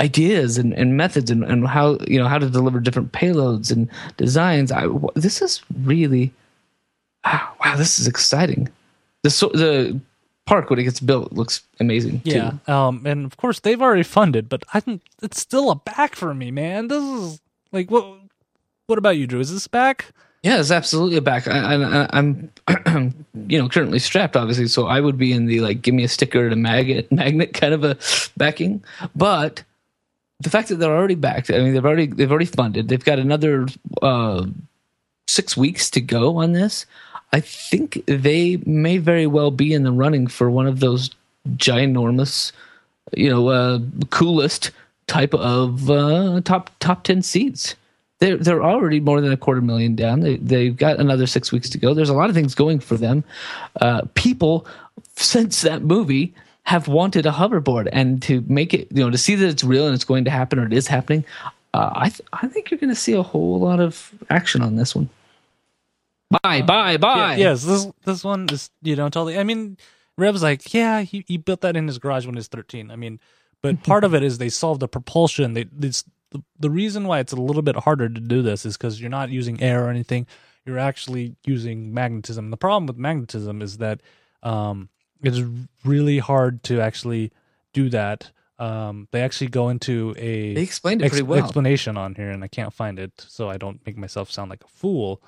ideas 0.00 0.58
and, 0.58 0.72
and 0.74 0.96
methods 0.96 1.30
and, 1.30 1.44
and 1.44 1.66
how 1.66 1.98
you 2.06 2.18
know 2.18 2.28
how 2.28 2.38
to 2.38 2.48
deliver 2.48 2.80
different 2.80 3.12
payloads 3.12 3.72
and 3.72 3.88
designs. 4.16 4.70
I, 4.70 4.86
this 5.14 5.42
is 5.42 5.62
really 5.82 6.32
wow, 7.24 7.52
wow, 7.64 7.76
this 7.76 7.98
is 7.98 8.06
exciting. 8.06 8.68
The 9.22 9.30
the 9.54 10.00
park 10.46 10.70
when 10.70 10.78
it 10.78 10.84
gets 10.84 11.00
built 11.00 11.32
looks 11.32 11.62
amazing. 11.80 12.22
Yeah. 12.24 12.54
Um. 12.66 13.02
And 13.06 13.24
of 13.24 13.36
course 13.36 13.60
they've 13.60 13.80
already 13.80 14.02
funded, 14.02 14.48
but 14.48 14.62
I 14.72 14.80
think 14.80 15.02
it's 15.22 15.40
still 15.40 15.70
a 15.70 15.74
back 15.74 16.14
for 16.14 16.34
me, 16.34 16.50
man. 16.50 16.88
This 16.88 17.02
is 17.02 17.40
like 17.72 17.90
what. 17.90 18.21
What 18.92 18.98
about 18.98 19.16
you, 19.16 19.26
Drew? 19.26 19.40
Is 19.40 19.50
this 19.50 19.66
back? 19.68 20.12
Yeah, 20.42 20.60
it's 20.60 20.70
absolutely 20.70 21.18
back. 21.20 21.48
I, 21.48 22.06
I'm, 22.12 22.52
you 23.48 23.58
know, 23.58 23.66
currently 23.70 23.98
strapped, 23.98 24.36
obviously, 24.36 24.66
so 24.68 24.86
I 24.86 25.00
would 25.00 25.16
be 25.16 25.32
in 25.32 25.46
the 25.46 25.60
like, 25.60 25.80
give 25.80 25.94
me 25.94 26.04
a 26.04 26.08
sticker 26.08 26.44
and 26.44 26.52
a 26.52 26.56
magnet, 26.56 27.10
magnet 27.12 27.54
kind 27.54 27.72
of 27.72 27.84
a 27.84 27.96
backing. 28.36 28.84
But 29.16 29.64
the 30.40 30.50
fact 30.50 30.68
that 30.68 30.74
they're 30.74 30.94
already 30.94 31.14
backed, 31.14 31.50
I 31.50 31.60
mean, 31.60 31.72
they've 31.72 31.82
already 31.82 32.04
they've 32.04 32.30
already 32.30 32.44
funded. 32.44 32.88
They've 32.88 33.02
got 33.02 33.18
another 33.18 33.66
uh, 34.02 34.44
six 35.26 35.56
weeks 35.56 35.88
to 35.92 36.02
go 36.02 36.36
on 36.36 36.52
this. 36.52 36.84
I 37.32 37.40
think 37.40 38.04
they 38.04 38.58
may 38.66 38.98
very 38.98 39.26
well 39.26 39.50
be 39.50 39.72
in 39.72 39.84
the 39.84 39.92
running 39.92 40.26
for 40.26 40.50
one 40.50 40.66
of 40.66 40.80
those 40.80 41.08
ginormous, 41.48 42.52
you 43.14 43.30
know, 43.30 43.48
uh, 43.48 43.78
coolest 44.10 44.70
type 45.06 45.32
of 45.32 45.90
uh, 45.90 46.42
top 46.44 46.70
top 46.78 47.04
ten 47.04 47.22
seats 47.22 47.74
they're 48.22 48.36
they're 48.36 48.62
already 48.62 49.00
more 49.00 49.20
than 49.20 49.32
a 49.32 49.36
quarter 49.36 49.60
million 49.60 49.96
down. 49.96 50.20
They 50.20 50.36
they've 50.36 50.76
got 50.76 51.00
another 51.00 51.26
six 51.26 51.50
weeks 51.50 51.68
to 51.70 51.78
go. 51.78 51.92
There's 51.92 52.08
a 52.08 52.14
lot 52.14 52.30
of 52.30 52.36
things 52.36 52.54
going 52.54 52.78
for 52.78 52.96
them. 52.96 53.24
Uh, 53.80 54.02
people 54.14 54.64
since 55.16 55.62
that 55.62 55.82
movie 55.82 56.32
have 56.62 56.86
wanted 56.86 57.26
a 57.26 57.32
hoverboard, 57.32 57.88
and 57.92 58.22
to 58.22 58.44
make 58.46 58.72
it, 58.72 58.86
you 58.92 59.02
know, 59.02 59.10
to 59.10 59.18
see 59.18 59.34
that 59.34 59.48
it's 59.48 59.64
real 59.64 59.86
and 59.86 59.94
it's 59.94 60.04
going 60.04 60.24
to 60.24 60.30
happen 60.30 60.60
or 60.60 60.66
it 60.66 60.72
is 60.72 60.86
happening. 60.86 61.24
Uh, 61.74 61.90
I 61.94 62.08
th- 62.10 62.28
I 62.32 62.46
think 62.46 62.70
you're 62.70 62.78
going 62.78 62.90
to 62.90 62.96
see 62.96 63.14
a 63.14 63.22
whole 63.22 63.58
lot 63.58 63.80
of 63.80 64.12
action 64.30 64.62
on 64.62 64.76
this 64.76 64.94
one. 64.94 65.08
Bye, 66.44 66.62
bye, 66.62 66.96
bye. 66.98 67.34
Yeah, 67.34 67.50
yes, 67.50 67.64
this 67.64 67.88
this 68.04 68.22
one 68.22 68.48
is 68.52 68.70
you 68.82 68.94
know 68.94 69.08
totally. 69.08 69.36
I 69.36 69.42
mean, 69.42 69.78
Rev's 70.16 70.44
like, 70.44 70.72
yeah, 70.72 71.00
he 71.00 71.24
he 71.26 71.38
built 71.38 71.62
that 71.62 71.76
in 71.76 71.88
his 71.88 71.98
garage 71.98 72.24
when 72.24 72.36
he 72.36 72.38
was 72.38 72.46
thirteen. 72.46 72.92
I 72.92 72.96
mean, 72.96 73.18
but 73.62 73.82
part 73.90 74.04
of 74.04 74.14
it 74.14 74.22
is 74.22 74.38
they 74.38 74.48
solved 74.48 74.78
the 74.78 74.86
propulsion. 74.86 75.54
They 75.54 75.64
this 75.64 76.04
the, 76.32 76.42
the 76.58 76.70
reason 76.70 77.06
why 77.06 77.20
it's 77.20 77.32
a 77.32 77.36
little 77.36 77.62
bit 77.62 77.76
harder 77.76 78.08
to 78.08 78.20
do 78.20 78.42
this 78.42 78.64
is 78.66 78.76
because 78.76 79.00
you're 79.00 79.10
not 79.10 79.30
using 79.30 79.60
air 79.62 79.86
or 79.86 79.90
anything. 79.90 80.26
You're 80.64 80.78
actually 80.78 81.36
using 81.44 81.92
magnetism. 81.92 82.50
The 82.50 82.56
problem 82.56 82.86
with 82.86 82.96
magnetism 82.96 83.62
is 83.62 83.78
that 83.78 84.00
um, 84.42 84.88
it's 85.22 85.40
really 85.84 86.18
hard 86.18 86.62
to 86.64 86.80
actually 86.80 87.32
do 87.72 87.88
that. 87.90 88.30
Um, 88.58 89.08
they 89.10 89.22
actually 89.22 89.48
go 89.48 89.68
into 89.70 90.14
a 90.16 90.54
They 90.54 90.62
explained 90.62 91.02
it 91.02 91.06
ex- 91.06 91.14
pretty 91.14 91.26
well. 91.26 91.42
explanation 91.42 91.96
on 91.96 92.14
here, 92.14 92.30
and 92.30 92.44
I 92.44 92.48
can't 92.48 92.72
find 92.72 92.98
it, 92.98 93.12
so 93.16 93.50
I 93.50 93.56
don't 93.56 93.84
make 93.84 93.96
myself 93.96 94.30
sound 94.30 94.50
like 94.50 94.62
a 94.62 94.68
fool. 94.68 95.20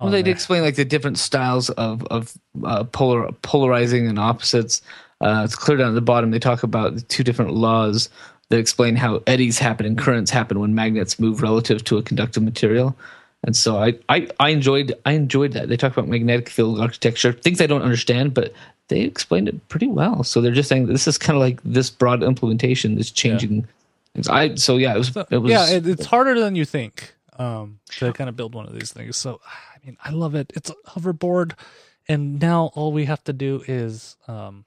Well, 0.00 0.10
they 0.10 0.22
did 0.22 0.30
explain 0.30 0.62
like 0.62 0.76
the 0.76 0.84
different 0.84 1.18
styles 1.18 1.70
of 1.70 2.04
of 2.06 2.32
uh, 2.64 2.84
polar 2.84 3.32
polarizing 3.42 4.06
and 4.06 4.18
opposites. 4.18 4.80
Uh, 5.20 5.42
it's 5.44 5.56
clear 5.56 5.76
down 5.76 5.88
at 5.88 5.94
the 5.94 6.00
bottom. 6.00 6.30
They 6.30 6.38
talk 6.38 6.62
about 6.62 6.94
the 6.94 7.00
two 7.00 7.24
different 7.24 7.52
laws 7.52 8.08
that 8.50 8.58
explain 8.58 8.96
how 8.96 9.22
eddies 9.26 9.58
happen 9.58 9.86
and 9.86 9.98
currents 9.98 10.30
happen 10.30 10.58
when 10.58 10.74
magnets 10.74 11.18
move 11.18 11.42
relative 11.42 11.84
to 11.84 11.98
a 11.98 12.02
conductive 12.02 12.42
material. 12.42 12.96
And 13.44 13.56
so 13.56 13.78
I, 13.78 13.98
I, 14.08 14.28
I 14.40 14.48
enjoyed 14.50 14.92
I 15.06 15.12
enjoyed 15.12 15.52
that. 15.52 15.68
They 15.68 15.76
talk 15.76 15.92
about 15.92 16.08
magnetic 16.08 16.48
field 16.48 16.80
architecture, 16.80 17.32
things 17.32 17.60
I 17.60 17.66
don't 17.66 17.82
understand, 17.82 18.34
but 18.34 18.52
they 18.88 19.02
explained 19.02 19.48
it 19.48 19.68
pretty 19.68 19.86
well. 19.86 20.24
So 20.24 20.40
they're 20.40 20.52
just 20.52 20.68
saying 20.68 20.86
this 20.86 21.06
is 21.06 21.18
kind 21.18 21.36
of 21.36 21.40
like 21.40 21.60
this 21.62 21.90
broad 21.90 22.22
implementation 22.22 22.96
that's 22.96 23.10
changing. 23.10 23.66
things. 24.14 24.28
I 24.28 24.56
so 24.56 24.76
yeah, 24.76 24.94
it 24.94 24.98
was 24.98 25.16
it 25.30 25.38
was 25.38 25.50
yeah, 25.50 25.68
it, 25.68 25.86
it's 25.86 26.06
harder 26.06 26.40
than 26.40 26.56
you 26.56 26.64
think 26.64 27.14
um, 27.38 27.80
to 27.90 28.12
kind 28.12 28.28
of 28.28 28.36
build 28.36 28.54
one 28.54 28.66
of 28.66 28.74
these 28.74 28.92
things. 28.92 29.16
So, 29.16 29.40
I 29.46 29.86
mean, 29.86 29.96
I 30.04 30.10
love 30.10 30.34
it. 30.34 30.52
It's 30.54 30.70
a 30.70 30.74
hoverboard, 30.90 31.52
and 32.08 32.40
now 32.40 32.70
all 32.74 32.92
we 32.92 33.04
have 33.04 33.22
to 33.24 33.32
do 33.32 33.62
is, 33.66 34.16
um, 34.26 34.64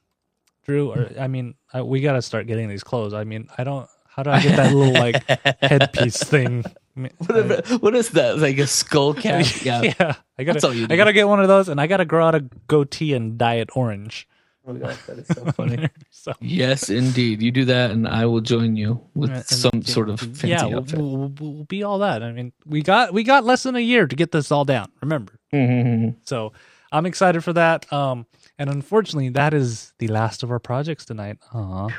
Drew, 0.65 0.91
or 0.91 1.09
I 1.19 1.27
mean, 1.27 1.55
I, 1.73 1.81
we 1.81 2.01
got 2.01 2.13
to 2.13 2.21
start 2.21 2.47
getting 2.47 2.69
these 2.69 2.83
clothes. 2.83 3.13
I 3.13 3.23
mean, 3.23 3.47
I 3.57 3.63
don't. 3.63 3.87
How 4.07 4.23
do 4.23 4.29
I 4.29 4.41
get 4.41 4.57
that 4.57 4.73
little 4.75 4.93
like 4.93 5.23
headpiece 5.61 6.21
thing? 6.21 6.63
I 6.97 6.99
mean, 6.99 7.11
Whatever- 7.17 7.77
what 7.77 7.95
is 7.95 8.09
that? 8.09 8.37
Like 8.39 8.57
a 8.57 8.67
skull 8.67 9.13
cap? 9.15 9.45
Yeah. 9.63 9.81
yeah, 9.81 10.15
I 10.37 10.43
gotta, 10.43 10.87
I 10.89 10.95
gotta 10.97 11.13
get 11.13 11.27
one 11.27 11.39
of 11.39 11.47
those, 11.47 11.69
and 11.69 11.79
I 11.79 11.87
gotta 11.87 12.05
grow 12.05 12.27
out 12.27 12.35
a 12.35 12.41
goatee 12.67 13.13
and 13.13 13.37
dye 13.37 13.55
it 13.55 13.69
orange. 13.75 14.27
Oh 14.67 14.73
my 14.73 14.79
gosh, 14.79 15.01
that 15.07 15.17
is 15.17 15.27
so 15.27 15.45
funny. 15.55 15.89
so 16.11 16.33
Yes, 16.41 16.89
indeed. 16.89 17.41
You 17.41 17.51
do 17.51 17.65
that, 17.65 17.89
and 17.91 18.07
I 18.07 18.25
will 18.27 18.41
join 18.41 18.75
you 18.75 19.01
with 19.15 19.31
And- 19.31 19.45
some 19.45 19.81
sort 19.81 20.09
of 20.09 20.19
fancy 20.19 20.49
yeah, 20.49 20.65
we'll, 20.65 20.85
we'll, 20.93 21.33
we'll 21.39 21.63
be 21.63 21.81
all 21.81 21.99
that. 21.99 22.21
I 22.21 22.31
mean, 22.33 22.51
we 22.65 22.81
got 22.83 23.13
we 23.13 23.23
got 23.23 23.45
less 23.45 23.63
than 23.63 23.75
a 23.75 23.79
year 23.79 24.05
to 24.05 24.15
get 24.15 24.31
this 24.33 24.51
all 24.51 24.65
down. 24.65 24.91
Remember, 25.01 25.33
Mhm. 25.53 26.15
so 26.25 26.51
I'm 26.91 27.05
excited 27.05 27.43
for 27.45 27.53
that. 27.53 27.91
Um, 27.93 28.25
and 28.57 28.69
unfortunately, 28.69 29.29
that 29.29 29.53
is 29.53 29.93
the 29.99 30.07
last 30.07 30.43
of 30.43 30.51
our 30.51 30.59
projects 30.59 31.05
tonight. 31.05 31.37
Aw. 31.53 31.89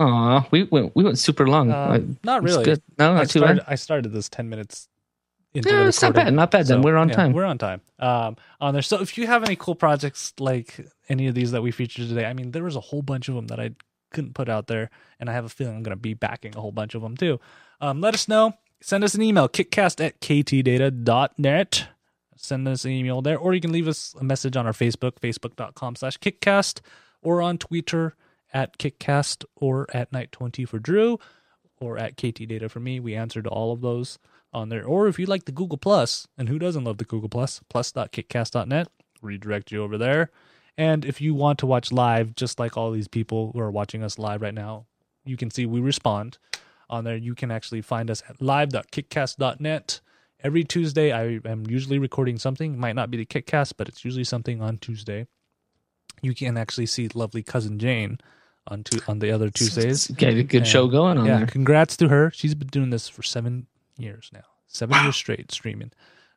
Aw, 0.00 0.46
we 0.50 0.64
went 0.64 0.94
we 0.94 1.02
went 1.04 1.18
super 1.18 1.48
long. 1.48 1.70
Uh, 1.72 2.00
not 2.22 2.42
really. 2.42 2.64
good. 2.64 2.82
No, 2.98 3.12
I 3.12 3.14
not 3.14 3.30
too 3.30 3.40
started, 3.40 3.58
bad. 3.58 3.64
I 3.68 3.74
started 3.74 4.12
this 4.12 4.28
ten 4.28 4.48
minutes. 4.48 4.88
Into 5.54 5.70
Yeah, 5.70 5.82
the 5.84 5.88
it's 5.88 6.02
not 6.02 6.14
bad. 6.14 6.32
Not 6.34 6.50
bad. 6.50 6.66
Then 6.66 6.82
So, 6.82 6.84
we're 6.84 6.96
on 6.96 7.08
yeah, 7.08 7.14
time. 7.16 7.32
We're 7.32 7.46
on 7.46 7.56
time. 7.58 7.80
Um, 7.98 8.36
on 8.60 8.74
there. 8.74 8.82
So 8.82 9.00
if 9.00 9.16
you 9.16 9.26
have 9.26 9.42
any 9.44 9.56
cool 9.56 9.74
projects 9.74 10.34
like 10.38 10.86
any 11.08 11.26
of 11.26 11.34
these 11.34 11.52
that 11.52 11.62
we 11.62 11.70
featured 11.70 12.06
today, 12.08 12.26
I 12.26 12.34
mean, 12.34 12.50
there 12.50 12.64
was 12.64 12.76
a 12.76 12.80
whole 12.80 13.00
bunch 13.02 13.28
of 13.28 13.34
them 13.34 13.46
that 13.46 13.58
I 13.58 13.70
couldn't 14.12 14.34
put 14.34 14.48
out 14.48 14.66
there, 14.66 14.90
and 15.18 15.28
I 15.28 15.32
have 15.32 15.46
a 15.46 15.48
feeling 15.48 15.74
I'm 15.76 15.82
going 15.82 15.96
to 15.96 16.00
be 16.00 16.14
backing 16.14 16.54
a 16.54 16.60
whole 16.60 16.70
bunch 16.70 16.94
of 16.94 17.00
them 17.02 17.16
too. 17.16 17.40
Um, 17.80 18.00
let 18.00 18.14
us 18.14 18.28
know. 18.28 18.54
Send 18.80 19.02
us 19.02 19.14
an 19.14 19.22
email, 19.22 19.48
kickcast 19.48 20.04
at 20.04 20.20
ktdata.net. 20.20 21.88
Send 22.40 22.66
us 22.68 22.84
an 22.84 22.92
email 22.92 23.20
there, 23.22 23.38
or 23.38 23.54
you 23.54 23.60
can 23.60 23.72
leave 23.72 23.88
us 23.88 24.14
a 24.18 24.24
message 24.24 24.56
on 24.56 24.66
our 24.66 24.72
Facebook, 24.72 25.18
facebook.com 25.20 25.96
slash 25.96 26.18
kickcast, 26.18 26.80
or 27.22 27.42
on 27.42 27.58
Twitter 27.58 28.14
at 28.52 28.78
kickcast, 28.78 29.44
or 29.56 29.86
at 29.92 30.10
night20 30.12 30.66
for 30.66 30.78
Drew, 30.78 31.18
or 31.80 31.98
at 31.98 32.16
ktdata 32.16 32.70
for 32.70 32.80
me. 32.80 33.00
We 33.00 33.14
answer 33.14 33.42
to 33.42 33.48
all 33.48 33.72
of 33.72 33.80
those 33.80 34.18
on 34.52 34.68
there. 34.68 34.84
Or 34.84 35.08
if 35.08 35.18
you 35.18 35.26
like 35.26 35.44
the 35.44 35.52
Google 35.52 35.78
Plus, 35.78 36.26
and 36.36 36.48
who 36.48 36.58
doesn't 36.58 36.84
love 36.84 36.98
the 36.98 37.04
Google 37.04 37.28
Plus, 37.28 37.60
plus.kickcast.net, 37.68 38.88
redirect 39.20 39.72
you 39.72 39.82
over 39.82 39.98
there. 39.98 40.30
And 40.76 41.04
if 41.04 41.20
you 41.20 41.34
want 41.34 41.58
to 41.58 41.66
watch 41.66 41.90
live, 41.90 42.36
just 42.36 42.60
like 42.60 42.76
all 42.76 42.92
these 42.92 43.08
people 43.08 43.50
who 43.52 43.60
are 43.60 43.70
watching 43.70 44.02
us 44.04 44.18
live 44.18 44.42
right 44.42 44.54
now, 44.54 44.86
you 45.24 45.36
can 45.36 45.50
see 45.50 45.66
we 45.66 45.80
respond 45.80 46.38
on 46.88 47.04
there. 47.04 47.16
You 47.16 47.34
can 47.34 47.50
actually 47.50 47.82
find 47.82 48.10
us 48.10 48.22
at 48.28 48.40
live.kickcast.net. 48.40 50.00
Every 50.42 50.62
Tuesday, 50.64 51.10
I 51.12 51.40
am 51.48 51.66
usually 51.68 51.98
recording 51.98 52.38
something. 52.38 52.74
It 52.74 52.78
might 52.78 52.94
not 52.94 53.10
be 53.10 53.16
the 53.16 53.26
Kickcast, 53.26 53.74
but 53.76 53.88
it's 53.88 54.04
usually 54.04 54.24
something 54.24 54.62
on 54.62 54.78
Tuesday. 54.78 55.26
You 56.22 56.34
can 56.34 56.56
actually 56.56 56.86
see 56.86 57.08
lovely 57.12 57.42
cousin 57.42 57.78
Jane 57.78 58.18
on 58.68 58.84
on 59.08 59.18
the 59.18 59.30
other 59.32 59.50
Tuesdays. 59.50 60.06
Get 60.08 60.34
a 60.34 60.42
good 60.44 60.58
And- 60.58 60.66
show 60.66 60.86
going 60.86 61.18
on 61.18 61.26
yeah, 61.26 61.38
there. 61.38 61.46
congrats 61.46 61.96
to 61.98 62.08
her. 62.08 62.30
She's 62.34 62.54
been 62.54 62.68
doing 62.68 62.90
this 62.90 63.08
for 63.08 63.22
seven 63.22 63.66
years 63.96 64.30
now, 64.32 64.44
seven 64.68 65.02
years 65.02 65.16
straight 65.16 65.50
streaming 65.50 65.90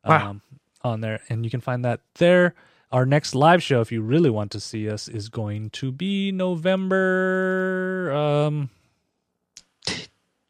Wow. 0.06 0.30
um, 0.32 0.42
on 0.84 1.02
there, 1.02 1.22
and 1.30 1.44
you 1.46 1.52
can 1.52 1.62
find 1.62 1.86
that 1.86 2.00
there. 2.16 2.56
Our 2.92 3.06
next 3.06 3.36
live 3.36 3.62
show, 3.64 3.82
if 3.82 3.92
you 3.92 4.02
really 4.02 4.30
want 4.30 4.52
to 4.52 4.60
see 4.60 4.90
us, 4.90 5.08
is 5.08 5.30
going 5.30 5.70
to 5.72 5.92
be 5.92 6.32
November 6.32 8.12
um 8.14 8.70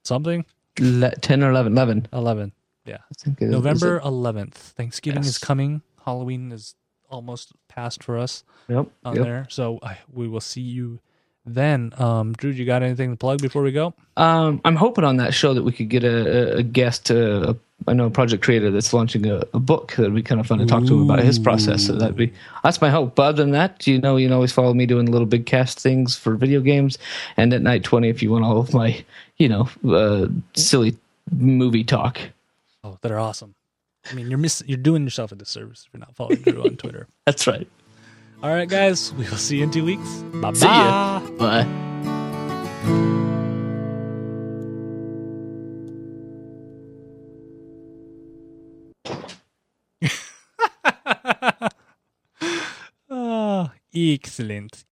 something 0.03 0.45
Le- 0.79 1.15
Ten 1.17 1.43
or 1.43 1.51
eleven. 1.51 1.73
Eleven. 1.73 2.07
eleven. 2.13 2.51
Yeah, 2.85 2.97
I 2.97 3.13
think 3.17 3.41
it 3.41 3.45
is. 3.45 3.51
November 3.51 3.99
eleventh. 4.03 4.57
Thanksgiving 4.57 5.23
is 5.23 5.37
coming. 5.37 5.81
Halloween 6.05 6.51
is 6.51 6.75
almost 7.09 7.51
past 7.67 8.03
for 8.03 8.17
us 8.17 8.43
Yep. 8.69 8.87
on 9.03 9.15
yep. 9.15 9.25
there, 9.25 9.47
so 9.49 9.79
I, 9.83 9.97
we 10.11 10.27
will 10.27 10.39
see 10.41 10.61
you 10.61 10.99
then. 11.45 11.93
Um, 11.97 12.33
Drew, 12.33 12.51
you 12.51 12.65
got 12.65 12.83
anything 12.83 13.11
to 13.11 13.17
plug 13.17 13.41
before 13.41 13.61
we 13.63 13.71
go? 13.71 13.93
Um, 14.17 14.61
I'm 14.63 14.75
hoping 14.75 15.03
on 15.03 15.17
that 15.17 15.33
show 15.33 15.53
that 15.53 15.63
we 15.63 15.71
could 15.71 15.89
get 15.89 16.03
a, 16.03 16.57
a- 16.57 16.63
guest, 16.63 17.11
uh, 17.11 17.53
a, 17.53 17.55
I 17.89 17.93
know 17.93 18.05
a 18.05 18.09
project 18.11 18.43
creator 18.43 18.71
that's 18.71 18.93
launching 18.93 19.25
a, 19.27 19.43
a 19.53 19.59
book 19.59 19.93
that'd 19.97 20.13
be 20.15 20.21
kind 20.23 20.39
of 20.39 20.47
fun 20.47 20.59
to 20.59 20.65
talk 20.65 20.85
to 20.85 20.93
him 20.93 21.01
about 21.09 21.19
his 21.19 21.37
process. 21.39 21.85
So 21.87 21.93
that'd 21.95 22.15
be 22.15 22.31
that's 22.63 22.79
my 22.79 22.89
hope. 22.89 23.15
But 23.15 23.23
other 23.23 23.43
than 23.43 23.51
that, 23.51 23.85
you 23.87 23.99
know, 23.99 24.17
you 24.17 24.27
can 24.27 24.33
always 24.33 24.51
follow 24.53 24.73
me 24.73 24.85
doing 24.85 25.07
little 25.11 25.25
big 25.27 25.45
cast 25.47 25.79
things 25.79 26.15
for 26.15 26.35
video 26.35 26.61
games, 26.61 26.97
and 27.37 27.53
at 27.53 27.61
night 27.61 27.83
twenty 27.83 28.07
if 28.09 28.21
you 28.23 28.31
want 28.31 28.45
all 28.45 28.59
of 28.59 28.73
my, 28.73 29.03
you 29.37 29.49
know, 29.49 29.67
uh, 29.89 30.27
silly 30.53 30.95
movie 31.31 31.83
talk. 31.83 32.19
Oh, 32.83 32.97
that 33.01 33.11
are 33.11 33.19
awesome. 33.19 33.55
I 34.09 34.13
mean, 34.15 34.29
you're 34.29 34.39
miss 34.39 34.63
you're 34.65 34.77
doing 34.77 35.03
yourself 35.03 35.31
a 35.31 35.35
disservice 35.35 35.85
if 35.85 35.93
you're 35.93 35.99
not 35.99 36.15
following 36.15 36.41
Drew 36.41 36.63
on 36.63 36.77
Twitter. 36.77 37.07
That's 37.25 37.45
right. 37.45 37.67
All 38.41 38.49
right, 38.49 38.67
guys, 38.67 39.13
we 39.13 39.29
will 39.29 39.37
see 39.37 39.57
you 39.57 39.63
in 39.63 39.71
two 39.71 39.85
weeks. 39.85 40.09
Bye 40.41 40.53
See 40.53 40.65
ya. 40.65 41.19
Bye. 41.37 41.67
Ah, 53.09 53.73
excellent. 53.93 54.85